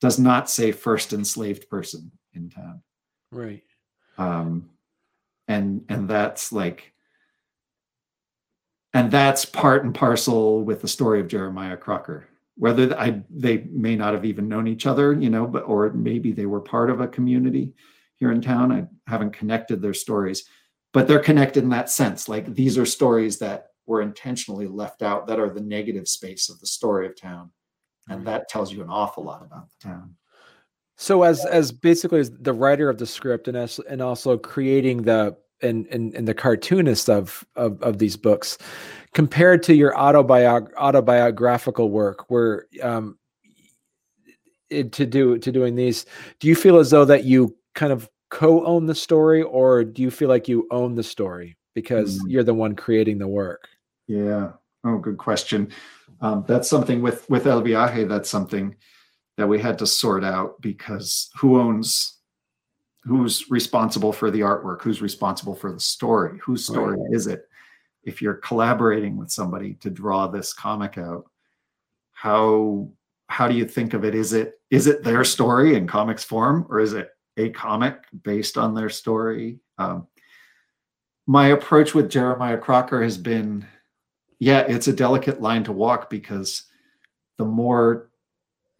does 0.01 0.19
not 0.19 0.51
say 0.51 0.73
first 0.73 1.13
enslaved 1.13 1.69
person 1.69 2.11
in 2.35 2.49
town 2.51 2.83
Right. 3.31 3.63
um, 4.19 4.71
and 5.47 5.85
and 5.89 6.09
that's 6.09 6.51
like 6.53 6.93
and 8.95 9.11
that's 9.11 9.45
part 9.45 9.85
and 9.85 9.95
parcel 9.95 10.63
with 10.65 10.81
the 10.83 10.89
story 10.89 11.21
of 11.21 11.29
jeremiah 11.29 11.77
crocker 11.77 12.27
whether 12.57 12.97
I, 12.99 13.23
they 13.31 13.67
may 13.71 13.97
not 13.97 14.15
have 14.15 14.25
even 14.25 14.49
known 14.49 14.69
each 14.69 14.87
other 14.87 15.13
you 15.13 15.31
know 15.31 15.47
but 15.47 15.61
or 15.61 15.91
maybe 15.93 16.33
they 16.33 16.47
were 16.47 16.61
part 16.61 16.91
of 16.91 17.01
a 17.01 17.09
community 17.09 17.73
here 18.17 18.31
in 18.31 18.41
town. 18.41 18.71
I 18.71 18.87
haven't 19.11 19.33
connected 19.33 19.83
their 19.83 19.95
stories 19.95 20.45
but 20.93 21.09
they're 21.09 21.19
connected 21.19 21.63
in 21.65 21.71
that 21.71 21.91
sense. 21.91 22.29
Like 22.29 22.55
these 22.55 22.77
are 22.79 22.87
stories 22.87 23.39
that 23.39 23.69
were 23.87 24.03
intentionally 24.03 24.67
left 24.67 25.03
out 25.03 25.27
that 25.27 25.41
are 25.41 25.51
the 25.51 25.61
negative 25.61 26.07
space 26.07 26.49
of 26.49 26.61
the 26.61 26.67
story 26.67 27.07
of 27.07 27.21
town. 27.21 27.51
And 28.09 28.27
that 28.27 28.49
tells 28.49 28.73
you 28.73 28.83
an 28.83 28.91
awful 28.91 29.25
lot 29.25 29.43
about 29.43 29.69
the 29.71 29.89
town. 29.89 30.17
So 30.97 31.23
as 31.23 31.45
as 31.47 31.73
basically 31.73 32.21
as 32.21 32.31
the 32.31 32.53
writer 32.53 32.89
of 32.89 32.99
the 32.99 33.07
script 33.07 33.49
and 33.49 33.57
as 33.57 33.81
and 33.89 34.03
also 34.03 34.37
creating 34.37 35.03
the 35.03 35.37
and 35.63 35.87
and, 35.89 36.15
and 36.15 36.27
the 36.29 36.35
cartoonist 36.35 37.09
of, 37.09 37.45
of 37.57 37.81
of 37.83 37.99
these 37.99 38.17
books, 38.17 38.59
compared 39.15 39.63
to 39.65 39.75
your 39.75 39.93
autobiog- 39.95 40.75
autobiographical 40.77 41.91
work, 41.91 42.31
where 42.31 42.67
um 42.83 43.19
it, 44.71 44.93
to 44.93 45.07
do 45.07 45.39
to 45.39 45.53
doing 45.53 45.75
these, 45.75 46.07
do 46.41 46.49
you 46.49 46.55
feel 46.55 46.79
as 46.79 46.91
though 46.91 47.05
that 47.05 47.25
you 47.25 47.57
kind 47.75 47.93
of 47.93 48.09
co-own 48.31 48.87
the 48.87 48.95
story, 48.95 49.43
or 49.43 49.85
do 49.85 50.03
you 50.03 50.11
feel 50.11 50.29
like 50.29 50.49
you 50.49 50.67
own 50.71 50.95
the 50.95 51.03
story 51.03 51.57
because 51.75 52.19
Mm. 52.19 52.31
you're 52.31 52.45
the 52.45 52.55
one 52.55 52.75
creating 52.75 53.19
the 53.19 53.29
work? 53.29 53.69
Yeah. 54.07 54.53
Oh, 54.85 54.99
good 54.99 55.19
question. 55.19 55.69
Um, 56.21 56.45
that's 56.47 56.69
something 56.69 57.03
with 57.03 57.29
with 57.29 57.47
El 57.47 57.63
Viaje. 57.63 58.09
That's 58.09 58.31
something 58.31 58.75
that 59.37 59.49
we 59.49 59.59
had 59.59 59.79
to 59.79 59.87
sort 59.87 60.25
out 60.25 60.61
because 60.61 61.31
who 61.37 61.59
owns, 61.59 62.19
who's 63.05 63.51
responsible 63.51 64.13
for 64.13 64.31
the 64.31 64.41
artwork, 64.41 64.83
who's 64.83 65.03
responsible 65.03 65.55
for 65.55 65.73
the 65.73 65.81
story, 65.81 66.39
whose 66.39 66.65
story 66.65 66.99
is 67.11 67.27
it? 67.27 67.47
if 68.05 68.21
you're 68.21 68.35
collaborating 68.35 69.17
with 69.17 69.31
somebody 69.31 69.75
to 69.75 69.91
draw 69.91 70.27
this 70.27 70.53
comic 70.53 70.99
out, 70.99 71.25
how 72.13 72.89
how 73.29 73.49
do 73.49 73.55
you 73.55 73.65
think 73.65 73.95
of 73.95 74.05
it? 74.05 74.15
Is 74.15 74.33
it 74.33 74.61
is 74.71 74.87
it 74.87 75.03
their 75.03 75.25
story 75.25 75.75
in 75.77 75.87
comics 75.87 76.25
form, 76.25 76.67
or 76.69 76.81
is 76.81 76.93
it 76.93 77.11
a 77.37 77.51
comic 77.51 77.99
based 78.23 78.59
on 78.59 78.75
their 78.75 78.91
story? 78.91 79.61
Um, 79.79 80.07
my 81.27 81.49
approach 81.49 81.95
with 81.95 82.11
Jeremiah 82.11 82.59
Crocker 82.59 83.03
has 83.03 83.17
been, 83.17 83.65
yeah, 84.39 84.61
it's 84.61 84.89
a 84.89 84.93
delicate 84.93 85.41
line 85.41 85.65
to 85.65 85.73
walk 85.73 86.11
because 86.11 86.65
the 87.39 87.45
more 87.45 88.11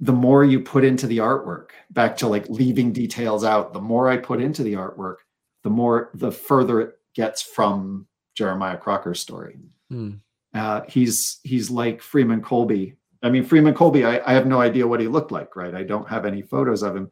the 0.03 0.13
more 0.13 0.43
you 0.43 0.59
put 0.59 0.83
into 0.83 1.07
the 1.07 1.19
artwork, 1.19 1.71
back 1.93 2.17
to 2.17 2.27
like 2.27 2.49
leaving 2.49 2.93
details 2.93 3.45
out, 3.45 3.73
the 3.73 3.81
more 3.81 4.09
I 4.09 4.17
put 4.17 4.43
into 4.43 4.65
the 4.65 4.73
artwork, 4.73 5.19
the 5.63 5.71
more 5.71 6.11
the 6.15 6.33
further 6.33 6.81
it 6.81 6.99
gets 7.15 7.41
from 7.41 8.09
Jeremiah 8.35 8.77
Crocker's 8.77 9.21
story. 9.21 9.61
Hmm. 9.91 10.15
Uh, 10.53 10.81
he's 10.89 11.39
he's 11.45 11.71
like 11.71 12.03
Freeman 12.03 12.43
Colby. 12.43 12.97
I 13.23 13.31
mean, 13.31 13.45
Freeman 13.45 13.75
Colby, 13.75 14.05
I, 14.05 14.21
I 14.29 14.35
have 14.35 14.49
no 14.49 14.61
idea 14.61 14.89
what 14.89 14.99
he 14.99 15.07
looked 15.07 15.31
like, 15.31 15.55
right? 15.55 15.73
I 15.73 15.85
don't 15.85 16.09
have 16.09 16.27
any 16.27 16.43
photos 16.43 16.83
of 16.83 16.97
him. 16.97 17.09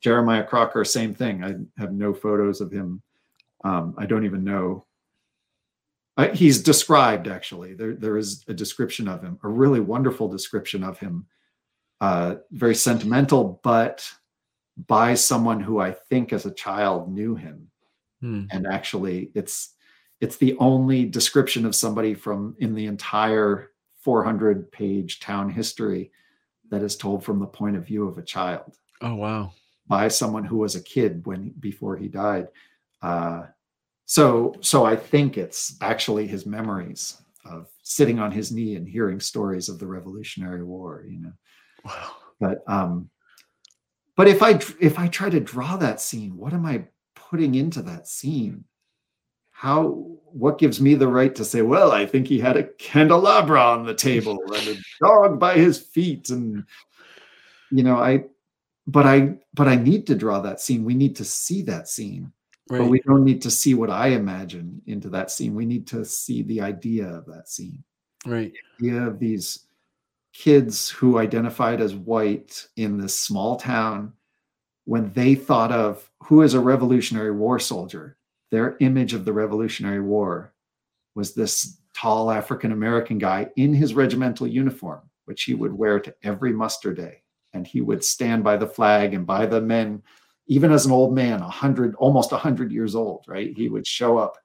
Jeremiah 0.00 0.44
Crocker, 0.44 0.84
same 0.84 1.12
thing. 1.12 1.42
I 1.42 1.56
have 1.80 1.92
no 1.92 2.14
photos 2.14 2.60
of 2.60 2.70
him. 2.70 3.02
Um, 3.64 3.96
I 3.98 4.06
don't 4.06 4.24
even 4.24 4.44
know. 4.44 4.86
I, 6.16 6.28
he's 6.28 6.62
described 6.62 7.26
actually. 7.26 7.74
There, 7.74 7.94
there 7.94 8.16
is 8.16 8.44
a 8.46 8.54
description 8.54 9.08
of 9.08 9.22
him, 9.22 9.40
a 9.42 9.48
really 9.48 9.80
wonderful 9.80 10.28
description 10.28 10.84
of 10.84 11.00
him. 11.00 11.26
Uh, 12.00 12.36
very 12.52 12.74
sentimental, 12.74 13.60
but 13.64 14.08
by 14.86 15.14
someone 15.14 15.60
who 15.60 15.80
I 15.80 15.92
think 15.92 16.32
as 16.32 16.46
a 16.46 16.54
child 16.54 17.12
knew 17.12 17.34
him. 17.34 17.70
Hmm. 18.20 18.44
And 18.50 18.66
actually, 18.66 19.30
it's 19.34 19.74
it's 20.20 20.36
the 20.36 20.56
only 20.58 21.04
description 21.04 21.64
of 21.64 21.74
somebody 21.74 22.14
from 22.14 22.56
in 22.58 22.74
the 22.74 22.86
entire 22.86 23.70
400 24.00 24.70
page 24.72 25.20
town 25.20 25.50
history 25.50 26.10
that 26.70 26.82
is 26.82 26.96
told 26.96 27.24
from 27.24 27.38
the 27.38 27.46
point 27.46 27.76
of 27.76 27.86
view 27.86 28.06
of 28.06 28.18
a 28.18 28.22
child. 28.22 28.76
Oh 29.00 29.14
wow! 29.14 29.52
By 29.86 30.08
someone 30.08 30.44
who 30.44 30.58
was 30.58 30.74
a 30.74 30.82
kid 30.82 31.26
when 31.26 31.50
before 31.60 31.96
he 31.96 32.08
died. 32.08 32.48
Uh, 33.02 33.44
so 34.06 34.54
so 34.60 34.84
I 34.84 34.96
think 34.96 35.36
it's 35.36 35.76
actually 35.80 36.26
his 36.26 36.46
memories 36.46 37.20
of 37.44 37.68
sitting 37.82 38.18
on 38.18 38.32
his 38.32 38.52
knee 38.52 38.76
and 38.76 38.88
hearing 38.88 39.20
stories 39.20 39.68
of 39.68 39.78
the 39.78 39.86
Revolutionary 39.86 40.64
War. 40.64 41.04
You 41.08 41.20
know. 41.20 41.32
Wow. 41.88 42.10
But 42.40 42.62
um, 42.66 43.10
but 44.16 44.28
if 44.28 44.42
I 44.42 44.60
if 44.80 44.98
I 44.98 45.08
try 45.08 45.30
to 45.30 45.40
draw 45.40 45.76
that 45.76 46.00
scene, 46.00 46.36
what 46.36 46.52
am 46.52 46.64
I 46.66 46.84
putting 47.14 47.54
into 47.54 47.82
that 47.82 48.06
scene? 48.06 48.64
how 49.58 50.06
what 50.30 50.56
gives 50.56 50.80
me 50.80 50.94
the 50.94 51.08
right 51.08 51.34
to 51.34 51.44
say 51.44 51.62
well 51.62 51.90
i 51.90 52.06
think 52.06 52.28
he 52.28 52.38
had 52.38 52.56
a 52.56 52.68
candelabra 52.78 53.60
on 53.60 53.84
the 53.84 53.94
table 53.94 54.38
and 54.54 54.68
a 54.68 54.76
dog 55.04 55.40
by 55.40 55.54
his 55.54 55.80
feet 55.80 56.30
and 56.30 56.62
you 57.72 57.82
know 57.82 57.96
i 57.96 58.22
but 58.86 59.04
i 59.04 59.34
but 59.54 59.66
i 59.66 59.74
need 59.74 60.06
to 60.06 60.14
draw 60.14 60.38
that 60.38 60.60
scene 60.60 60.84
we 60.84 60.94
need 60.94 61.16
to 61.16 61.24
see 61.24 61.60
that 61.62 61.88
scene 61.88 62.32
right. 62.70 62.78
but 62.78 62.86
we 62.86 63.00
don't 63.00 63.24
need 63.24 63.42
to 63.42 63.50
see 63.50 63.74
what 63.74 63.90
i 63.90 64.08
imagine 64.08 64.80
into 64.86 65.08
that 65.08 65.28
scene 65.28 65.56
we 65.56 65.66
need 65.66 65.88
to 65.88 66.04
see 66.04 66.42
the 66.42 66.60
idea 66.60 67.08
of 67.08 67.26
that 67.26 67.48
scene 67.48 67.82
right 68.26 68.52
the 68.78 68.90
idea 68.90 69.02
of 69.02 69.18
these 69.18 69.66
kids 70.38 70.88
who 70.88 71.18
identified 71.18 71.80
as 71.80 71.94
white 71.94 72.68
in 72.76 72.96
this 72.96 73.18
small 73.18 73.56
town 73.56 74.12
when 74.84 75.12
they 75.12 75.34
thought 75.34 75.72
of 75.72 76.08
who 76.20 76.42
is 76.42 76.54
a 76.54 76.60
revolutionary 76.60 77.32
war 77.32 77.58
soldier 77.58 78.18
their 78.50 78.76
image 78.80 79.14
of 79.14 79.24
the 79.24 79.32
Revolutionary 79.32 80.00
War 80.00 80.54
was 81.14 81.34
this 81.34 81.78
tall 81.94 82.30
African 82.30 82.72
American 82.72 83.18
guy 83.18 83.48
in 83.56 83.74
his 83.74 83.94
regimental 83.94 84.46
uniform, 84.46 85.00
which 85.26 85.44
he 85.44 85.54
would 85.54 85.72
wear 85.72 86.00
to 86.00 86.14
every 86.22 86.52
muster 86.52 86.94
day. 86.94 87.22
And 87.52 87.66
he 87.66 87.80
would 87.80 88.04
stand 88.04 88.44
by 88.44 88.56
the 88.56 88.66
flag 88.66 89.14
and 89.14 89.26
by 89.26 89.46
the 89.46 89.60
men, 89.60 90.02
even 90.46 90.70
as 90.70 90.86
an 90.86 90.92
old 90.92 91.14
man, 91.14 91.40
a 91.40 91.48
hundred, 91.48 91.94
almost 91.96 92.32
a 92.32 92.36
hundred 92.36 92.72
years 92.72 92.94
old, 92.94 93.24
right? 93.26 93.52
He 93.56 93.68
would 93.68 93.86
show 93.86 94.18
up 94.18 94.38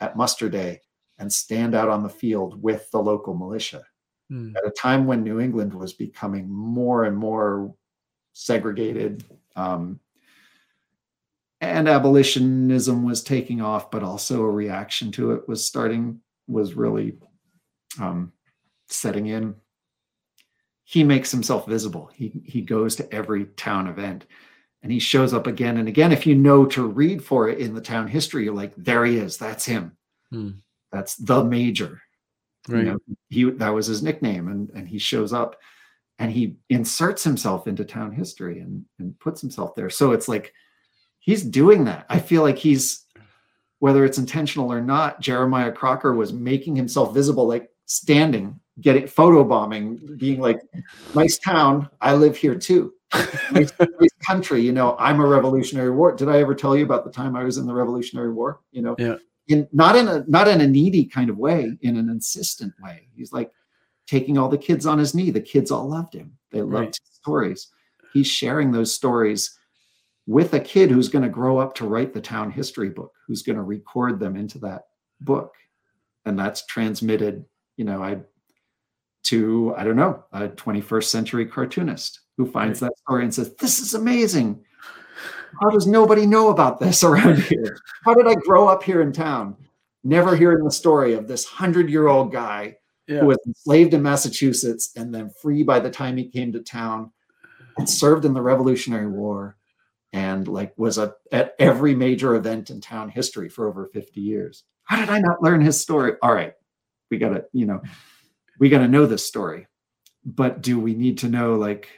at 0.00 0.16
muster 0.16 0.48
day 0.48 0.80
and 1.18 1.32
stand 1.32 1.74
out 1.74 1.88
on 1.88 2.02
the 2.02 2.08
field 2.08 2.60
with 2.62 2.90
the 2.90 3.00
local 3.00 3.34
militia. 3.34 3.84
Hmm. 4.30 4.52
At 4.56 4.66
a 4.66 4.70
time 4.70 5.06
when 5.06 5.22
New 5.22 5.40
England 5.40 5.74
was 5.74 5.92
becoming 5.92 6.48
more 6.48 7.04
and 7.04 7.16
more 7.16 7.74
segregated, 8.32 9.24
um, 9.54 10.00
and 11.60 11.88
abolitionism 11.88 13.04
was 13.04 13.22
taking 13.22 13.60
off, 13.60 13.90
but 13.90 14.02
also 14.02 14.42
a 14.42 14.50
reaction 14.50 15.10
to 15.12 15.32
it 15.32 15.48
was 15.48 15.64
starting, 15.64 16.20
was 16.46 16.74
really 16.74 17.16
um, 18.00 18.32
setting 18.88 19.26
in. 19.26 19.54
He 20.84 21.04
makes 21.04 21.30
himself 21.30 21.66
visible. 21.66 22.10
He 22.14 22.42
he 22.44 22.60
goes 22.60 22.96
to 22.96 23.12
every 23.12 23.46
town 23.46 23.86
event, 23.88 24.26
and 24.82 24.92
he 24.92 24.98
shows 24.98 25.32
up 25.32 25.46
again 25.46 25.78
and 25.78 25.88
again. 25.88 26.12
If 26.12 26.26
you 26.26 26.34
know 26.34 26.66
to 26.66 26.86
read 26.86 27.24
for 27.24 27.48
it 27.48 27.58
in 27.58 27.74
the 27.74 27.80
town 27.80 28.08
history, 28.08 28.44
you're 28.44 28.54
like, 28.54 28.74
there 28.76 29.04
he 29.04 29.16
is. 29.16 29.38
That's 29.38 29.64
him. 29.64 29.96
Hmm. 30.30 30.50
That's 30.92 31.16
the 31.16 31.42
major. 31.42 32.02
Right. 32.68 32.84
You 32.84 32.92
know, 32.92 32.98
he 33.28 33.44
that 33.50 33.74
was 33.74 33.86
his 33.86 34.02
nickname, 34.02 34.48
and 34.48 34.70
and 34.70 34.88
he 34.88 34.98
shows 34.98 35.32
up, 35.32 35.56
and 36.18 36.30
he 36.30 36.56
inserts 36.70 37.22
himself 37.22 37.66
into 37.66 37.84
town 37.84 38.12
history 38.12 38.60
and 38.60 38.84
and 38.98 39.18
puts 39.20 39.40
himself 39.40 39.74
there. 39.74 39.90
So 39.90 40.12
it's 40.12 40.28
like 40.28 40.52
he's 41.24 41.42
doing 41.42 41.84
that. 41.84 42.04
I 42.08 42.18
feel 42.18 42.42
like 42.42 42.58
he's, 42.58 43.06
whether 43.78 44.04
it's 44.04 44.18
intentional 44.18 44.70
or 44.70 44.82
not, 44.82 45.20
Jeremiah 45.20 45.72
Crocker 45.72 46.14
was 46.14 46.32
making 46.32 46.76
himself 46.76 47.14
visible, 47.14 47.48
like 47.48 47.70
standing, 47.86 48.60
getting 48.80 49.06
photo 49.06 49.42
bombing, 49.42 50.16
being 50.18 50.40
like, 50.40 50.60
nice 51.14 51.38
town. 51.38 51.88
I 52.00 52.14
live 52.14 52.36
here 52.36 52.54
too. 52.54 52.92
nice, 53.52 53.72
nice 53.78 54.12
country. 54.26 54.60
You 54.60 54.72
know, 54.72 54.96
I'm 54.98 55.20
a 55.20 55.26
Revolutionary 55.26 55.90
War. 55.90 56.14
Did 56.14 56.28
I 56.28 56.40
ever 56.40 56.54
tell 56.54 56.76
you 56.76 56.84
about 56.84 57.04
the 57.04 57.10
time 57.10 57.36
I 57.36 57.44
was 57.44 57.56
in 57.58 57.66
the 57.66 57.74
Revolutionary 57.74 58.32
War? 58.32 58.60
You 58.72 58.82
know, 58.82 58.96
yeah. 58.98 59.16
In 59.48 59.68
not 59.72 59.96
in 59.96 60.08
a 60.08 60.24
not 60.26 60.48
in 60.48 60.60
a 60.60 60.66
needy 60.66 61.04
kind 61.04 61.30
of 61.30 61.38
way, 61.38 61.76
in 61.82 61.96
an 61.96 62.08
insistent 62.08 62.72
way. 62.82 63.08
He's 63.14 63.32
like 63.32 63.50
taking 64.06 64.38
all 64.38 64.48
the 64.48 64.58
kids 64.58 64.86
on 64.86 64.98
his 64.98 65.14
knee. 65.14 65.30
The 65.30 65.40
kids 65.40 65.70
all 65.70 65.88
loved 65.88 66.14
him. 66.14 66.36
They 66.50 66.62
loved 66.62 66.74
right. 66.74 66.86
his 66.86 67.14
stories. 67.14 67.68
He's 68.12 68.26
sharing 68.26 68.70
those 68.70 68.92
stories 68.92 69.58
with 70.26 70.54
a 70.54 70.60
kid 70.60 70.90
who's 70.90 71.08
going 71.08 71.24
to 71.24 71.28
grow 71.28 71.58
up 71.58 71.74
to 71.74 71.86
write 71.86 72.14
the 72.14 72.20
town 72.20 72.50
history 72.50 72.88
book, 72.88 73.12
who's 73.26 73.42
going 73.42 73.56
to 73.56 73.62
record 73.62 74.18
them 74.18 74.36
into 74.36 74.58
that 74.60 74.84
book. 75.20 75.54
And 76.24 76.38
that's 76.38 76.64
transmitted, 76.66 77.44
you 77.76 77.84
know, 77.84 78.02
I 78.02 78.20
to, 79.24 79.74
I 79.76 79.84
don't 79.84 79.96
know, 79.96 80.22
a 80.32 80.48
21st 80.48 81.04
century 81.04 81.46
cartoonist 81.46 82.20
who 82.36 82.46
finds 82.46 82.80
that 82.80 82.96
story 82.98 83.24
and 83.24 83.34
says, 83.34 83.54
This 83.56 83.80
is 83.80 83.94
amazing. 83.94 84.62
How 85.60 85.70
does 85.70 85.86
nobody 85.86 86.26
know 86.26 86.48
about 86.48 86.80
this 86.80 87.04
around 87.04 87.38
here? 87.42 87.78
How 88.04 88.14
did 88.14 88.26
I 88.26 88.34
grow 88.34 88.68
up 88.68 88.82
here 88.82 89.02
in 89.02 89.12
town? 89.12 89.56
Never 90.02 90.36
hearing 90.36 90.64
the 90.64 90.70
story 90.70 91.14
of 91.14 91.28
this 91.28 91.44
hundred 91.44 91.88
year 91.88 92.08
old 92.08 92.32
guy 92.32 92.76
yeah. 93.06 93.20
who 93.20 93.26
was 93.26 93.38
enslaved 93.46 93.94
in 93.94 94.02
Massachusetts 94.02 94.90
and 94.96 95.14
then 95.14 95.30
free 95.40 95.62
by 95.62 95.80
the 95.80 95.90
time 95.90 96.16
he 96.16 96.28
came 96.28 96.52
to 96.52 96.60
town 96.60 97.10
and 97.78 97.88
served 97.88 98.24
in 98.24 98.34
the 98.34 98.42
Revolutionary 98.42 99.08
War 99.08 99.56
and 100.12 100.46
like 100.46 100.72
was 100.76 100.98
a, 100.98 101.14
at 101.32 101.54
every 101.58 101.94
major 101.94 102.36
event 102.36 102.70
in 102.70 102.80
town 102.80 103.08
history 103.08 103.48
for 103.48 103.68
over 103.68 103.86
50 103.92 104.20
years. 104.20 104.64
How 104.84 105.00
did 105.00 105.08
I 105.08 105.18
not 105.18 105.42
learn 105.42 105.60
his 105.60 105.80
story? 105.80 106.12
All 106.22 106.32
right, 106.32 106.54
we 107.10 107.18
got 107.18 107.30
to, 107.30 107.44
you 107.52 107.66
know, 107.66 107.82
we 108.58 108.68
got 108.68 108.78
to 108.78 108.88
know 108.88 109.06
this 109.06 109.26
story. 109.26 109.66
But 110.24 110.62
do 110.62 110.78
we 110.78 110.94
need 110.94 111.18
to 111.18 111.28
know 111.28 111.56
like 111.56 111.88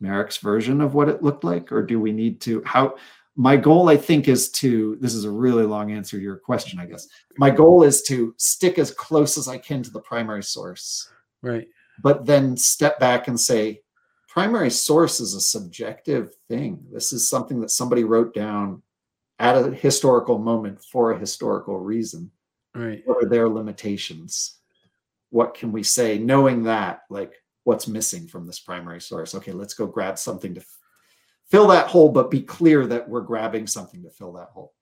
Marek's 0.00 0.38
version 0.38 0.80
of 0.80 0.94
what 0.94 1.08
it 1.08 1.22
looked 1.22 1.44
like? 1.44 1.70
Or 1.70 1.82
do 1.82 2.00
we 2.00 2.12
need 2.12 2.40
to, 2.42 2.62
how, 2.64 2.96
my 3.36 3.56
goal, 3.56 3.88
I 3.88 3.96
think, 3.96 4.28
is 4.28 4.50
to, 4.52 4.96
this 5.00 5.14
is 5.14 5.24
a 5.24 5.30
really 5.30 5.64
long 5.64 5.92
answer 5.92 6.16
to 6.16 6.22
your 6.22 6.36
question, 6.36 6.80
I 6.80 6.86
guess. 6.86 7.08
My 7.38 7.50
goal 7.50 7.82
is 7.82 8.02
to 8.02 8.34
stick 8.36 8.78
as 8.78 8.90
close 8.90 9.38
as 9.38 9.48
I 9.48 9.58
can 9.58 9.82
to 9.82 9.90
the 9.90 10.00
primary 10.00 10.42
source. 10.42 11.08
Right. 11.42 11.68
But 12.02 12.26
then 12.26 12.56
step 12.56 12.98
back 12.98 13.28
and 13.28 13.38
say, 13.38 13.82
primary 14.28 14.70
source 14.70 15.20
is 15.20 15.34
a 15.34 15.40
subjective 15.40 16.34
thing. 16.48 16.84
This 16.92 17.12
is 17.12 17.28
something 17.28 17.60
that 17.60 17.70
somebody 17.70 18.04
wrote 18.04 18.34
down 18.34 18.82
at 19.38 19.56
a 19.56 19.70
historical 19.70 20.38
moment 20.38 20.82
for 20.84 21.12
a 21.12 21.18
historical 21.18 21.78
reason. 21.78 22.30
Right. 22.74 23.02
What 23.06 23.24
are 23.24 23.28
their 23.28 23.48
limitations? 23.48 24.58
What 25.30 25.54
can 25.54 25.72
we 25.72 25.82
say 25.82 26.18
knowing 26.18 26.64
that 26.64 27.02
like 27.08 27.34
what's 27.64 27.88
missing 27.88 28.26
from 28.26 28.46
this 28.46 28.60
primary 28.60 29.00
source? 29.00 29.34
Okay, 29.34 29.52
let's 29.52 29.74
go 29.74 29.86
grab 29.86 30.18
something 30.18 30.54
to 30.54 30.62
fill 31.50 31.66
that 31.66 31.88
hole 31.88 32.08
but 32.08 32.30
be 32.30 32.40
clear 32.40 32.86
that 32.86 33.08
we're 33.08 33.20
grabbing 33.20 33.66
something 33.66 34.02
to 34.02 34.10
fill 34.10 34.32
that 34.32 34.48
hole. 34.52 34.72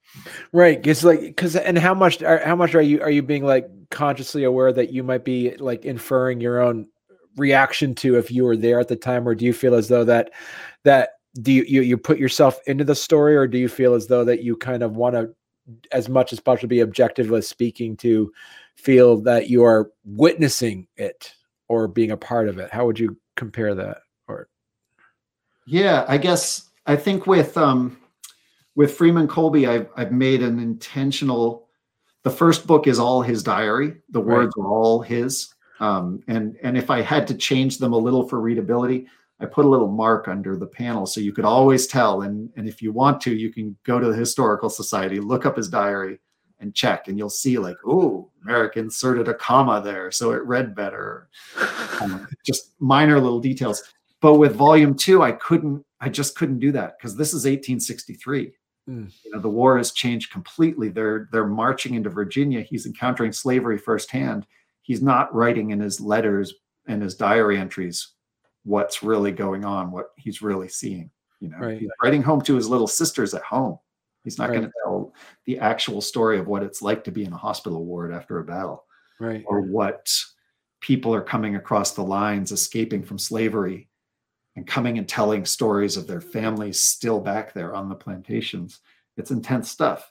Right 0.53 0.87
it's 0.87 1.05
like 1.05 1.21
because 1.21 1.57
and 1.57 1.79
how 1.79 1.95
much 1.95 2.21
how 2.23 2.57
much 2.57 2.75
are 2.75 2.83
you 2.83 3.01
are 3.01 3.11
you 3.11 3.23
being 3.23 3.45
like 3.45 3.69
consciously 3.91 4.45
aware 4.45 4.73
that 4.73 4.93
you 4.93 5.03
might 5.03 5.25
be 5.25 5.57
like 5.57 5.85
inferring 5.85 6.41
your 6.41 6.61
own 6.61 6.87
reaction 7.37 7.95
to 7.95 8.17
if 8.17 8.31
you 8.31 8.45
were 8.45 8.57
there 8.57 8.81
at 8.81 8.89
the 8.89 8.97
time, 8.97 9.27
or 9.29 9.35
do 9.35 9.45
you 9.45 9.53
feel 9.53 9.75
as 9.75 9.89
though 9.89 10.05
that 10.05 10.31
that 10.85 11.11
do 11.41 11.53
you 11.53 11.63
you, 11.65 11.83
you 11.83 11.97
put 11.97 12.19
yourself 12.19 12.59
into 12.67 12.85
the 12.85 12.95
story, 12.95 13.37
or 13.37 13.47
do 13.47 13.59
you 13.59 13.69
feel 13.69 13.95
as 13.95 14.07
though 14.07 14.25
that 14.25 14.43
you 14.43 14.57
kind 14.57 14.83
of 14.83 14.97
want 14.97 15.15
to 15.15 15.35
as 15.93 16.09
much 16.09 16.33
as 16.33 16.41
possible 16.41 16.69
be 16.69 16.83
objectively 16.83 17.43
speaking 17.43 17.97
to 17.97 18.33
feel 18.77 19.21
that 19.21 19.51
you 19.51 19.63
are 19.65 19.91
witnessing 20.05 20.87
it 20.97 21.35
or 21.69 21.89
being 21.89 22.11
a 22.11 22.17
part 22.17 22.49
of 22.49 22.59
it? 22.59 22.71
How 22.71 22.87
would 22.87 22.99
you 22.99 23.17
compare 23.37 23.75
that? 23.75 23.99
Or 24.27 24.49
yeah, 25.67 26.05
I 26.09 26.19
guess 26.19 26.71
I 26.87 26.97
think 26.97 27.27
with 27.27 27.57
um, 27.57 27.99
with 28.75 28.95
Freeman 28.95 29.29
Colby, 29.29 29.67
I've 29.67 29.89
I've 29.97 30.13
made 30.13 30.43
an 30.43 30.59
intentional. 30.59 31.69
The 32.25 32.31
first 32.31 32.67
book 32.67 32.87
is 32.87 32.99
all 32.99 33.23
his 33.23 33.43
diary. 33.43 33.97
The 34.11 34.21
words 34.21 34.53
right. 34.57 34.65
are 34.65 34.69
all 34.69 35.01
his. 35.01 35.55
Um, 35.81 36.23
and 36.27 36.57
and 36.63 36.77
if 36.77 36.91
I 36.91 37.03
had 37.03 37.27
to 37.29 37.35
change 37.35 37.79
them 37.79 37.93
a 37.93 37.99
little 37.99 38.29
for 38.29 38.41
readability, 38.41 39.07
I 39.41 39.47
put 39.47 39.65
a 39.65 39.69
little 39.69 39.89
mark 39.89 40.27
under 40.27 40.57
the 40.57 40.67
panel 40.67 41.07
so 41.07 41.21
you 41.21 41.33
could 41.33 41.45
always 41.45 41.87
tell. 41.87 42.23
And 42.23 42.51
and 42.57 42.69
if 42.69 42.83
you 42.83 42.93
want 42.93 43.21
to, 43.23 43.35
you 43.35 43.53
can 43.53 43.77
go 43.85 44.01
to 44.01 44.09
the 44.09 44.17
historical 44.17 44.69
society, 44.69 45.21
look 45.21 45.47
up 45.47 45.57
his 45.57 45.69
diary, 45.69 46.19
and 46.61 46.75
check, 46.75 47.09
and 47.09 47.17
you'll 47.19 47.31
see 47.31 47.59
like, 47.59 47.77
oh, 47.87 48.31
Marek 48.43 48.77
inserted 48.77 49.29
a 49.29 49.35
comma 49.35 49.81
there, 49.83 50.11
so 50.11 50.33
it 50.33 50.45
read 50.45 50.75
better. 50.75 51.29
um, 52.01 52.27
just 52.47 52.75
minor 52.81 53.21
little 53.21 53.41
details. 53.41 53.83
But 54.21 54.35
with 54.35 54.57
volume 54.57 54.95
two, 54.95 55.23
I 55.23 55.33
couldn't. 55.33 55.85
I 56.01 56.09
just 56.09 56.37
couldn't 56.37 56.61
do 56.61 56.73
that 56.73 56.97
because 56.99 57.17
this 57.17 57.29
is 57.29 57.45
1863. 57.45 58.53
Mm. 58.89 59.13
You 59.25 59.31
know, 59.33 59.41
the 59.41 59.49
war 59.49 59.77
has 59.77 59.93
changed 59.93 60.33
completely. 60.33 60.89
They're 60.89 61.29
they're 61.33 61.47
marching 61.47 61.95
into 61.95 62.11
Virginia. 62.11 62.63
He's 62.63 62.87
encountering 62.87 63.33
slavery 63.33 63.79
firsthand 63.79 64.47
he's 64.89 65.03
not 65.03 65.33
writing 65.35 65.71
in 65.71 65.79
his 65.79 66.01
letters 66.01 66.55
and 66.89 67.03
his 67.03 67.15
diary 67.15 67.59
entries 67.59 68.15
what's 68.65 69.03
really 69.03 69.31
going 69.31 69.65
on, 69.65 69.93
what 69.93 70.07
he's 70.17 70.43
really 70.43 70.69
seeing. 70.69 71.11
You 71.41 71.51
know, 71.51 71.59
right. 71.59 71.79
he's 71.79 71.91
writing 72.03 72.23
home 72.23 72.41
to 72.43 72.57
his 72.57 72.69
little 72.69 72.89
sisters 72.89 73.35
at 73.35 73.43
home. 73.43 73.79
He's 74.25 74.39
not 74.39 74.51
right. 74.51 74.57
going 74.57 74.67
to 74.67 74.73
tell 74.85 75.15
the 75.47 75.59
actual 75.59 76.01
story 76.01 76.39
of 76.39 76.47
what 76.47 76.63
it's 76.63 76.83
like 76.83 77.05
to 77.05 77.13
be 77.13 77.25
in 77.25 77.33
a 77.33 77.37
hospital 77.37 77.85
ward 77.85 78.13
after 78.13 78.39
a 78.39 78.45
battle, 78.45 78.85
right? 79.21 79.45
Or 79.47 79.61
what 79.61 80.11
people 80.81 81.15
are 81.15 81.23
coming 81.23 81.57
across 81.57 81.93
the 81.93 82.03
lines, 82.03 82.53
escaping 82.53 83.03
from 83.03 83.19
slavery, 83.19 83.89
and 84.57 84.67
coming 84.67 84.99
and 84.99 85.09
telling 85.09 85.45
stories 85.45 85.97
of 85.97 86.07
their 86.07 86.21
families 86.21 86.81
still 86.81 87.21
back 87.21 87.55
there 87.55 87.75
on 87.75 87.89
the 87.89 87.95
plantations. 87.95 88.81
It's 89.17 89.31
intense 89.31 89.71
stuff, 89.71 90.11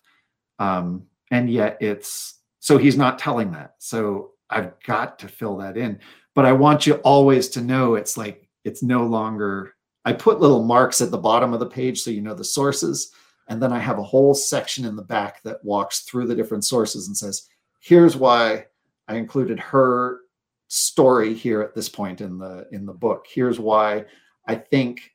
um, 0.60 1.04
and 1.32 1.50
yet 1.50 1.78
it's 1.82 2.40
so 2.60 2.78
he's 2.78 2.98
not 2.98 3.20
telling 3.20 3.52
that. 3.52 3.76
So 3.80 4.32
I've 4.50 4.74
got 4.84 5.20
to 5.20 5.28
fill 5.28 5.58
that 5.58 5.78
in. 5.78 6.00
But 6.36 6.46
I 6.46 6.54
want 6.54 6.86
you 6.86 6.96
always 6.96 7.50
to 7.50 7.62
know 7.62 7.96
it's 7.96 8.18
like 8.18 8.48
it's 8.64 8.84
no 8.84 9.06
longer 9.06 9.74
I 10.06 10.14
put 10.14 10.40
little 10.40 10.64
marks 10.64 11.02
at 11.02 11.12
the 11.12 11.18
bottom 11.18 11.54
of 11.54 11.60
the 11.60 11.66
page 11.66 12.02
so 12.02 12.12
you 12.12 12.22
know 12.22 12.34
the 12.34 12.44
sources. 12.44 13.12
And 13.50 13.62
then 13.62 13.72
I 13.72 13.80
have 13.80 13.98
a 13.98 14.04
whole 14.04 14.34
section 14.34 14.86
in 14.86 14.96
the 14.96 15.02
back 15.02 15.42
that 15.44 15.64
walks 15.64 16.02
through 16.02 16.28
the 16.28 16.36
different 16.36 16.66
sources 16.66 17.08
and 17.08 17.16
says, 17.16 17.48
here's 17.80 18.16
why 18.18 18.66
I 19.08 19.16
included 19.16 19.60
her 19.60 20.20
story 20.68 21.34
here 21.34 21.62
at 21.62 21.74
this 21.74 21.88
point 21.88 22.20
in 22.20 22.38
the 22.38 22.68
in 22.72 22.86
the 22.86 22.94
book. 22.94 23.26
Here's 23.30 23.60
why 23.60 24.06
I 24.46 24.56
think 24.56 25.12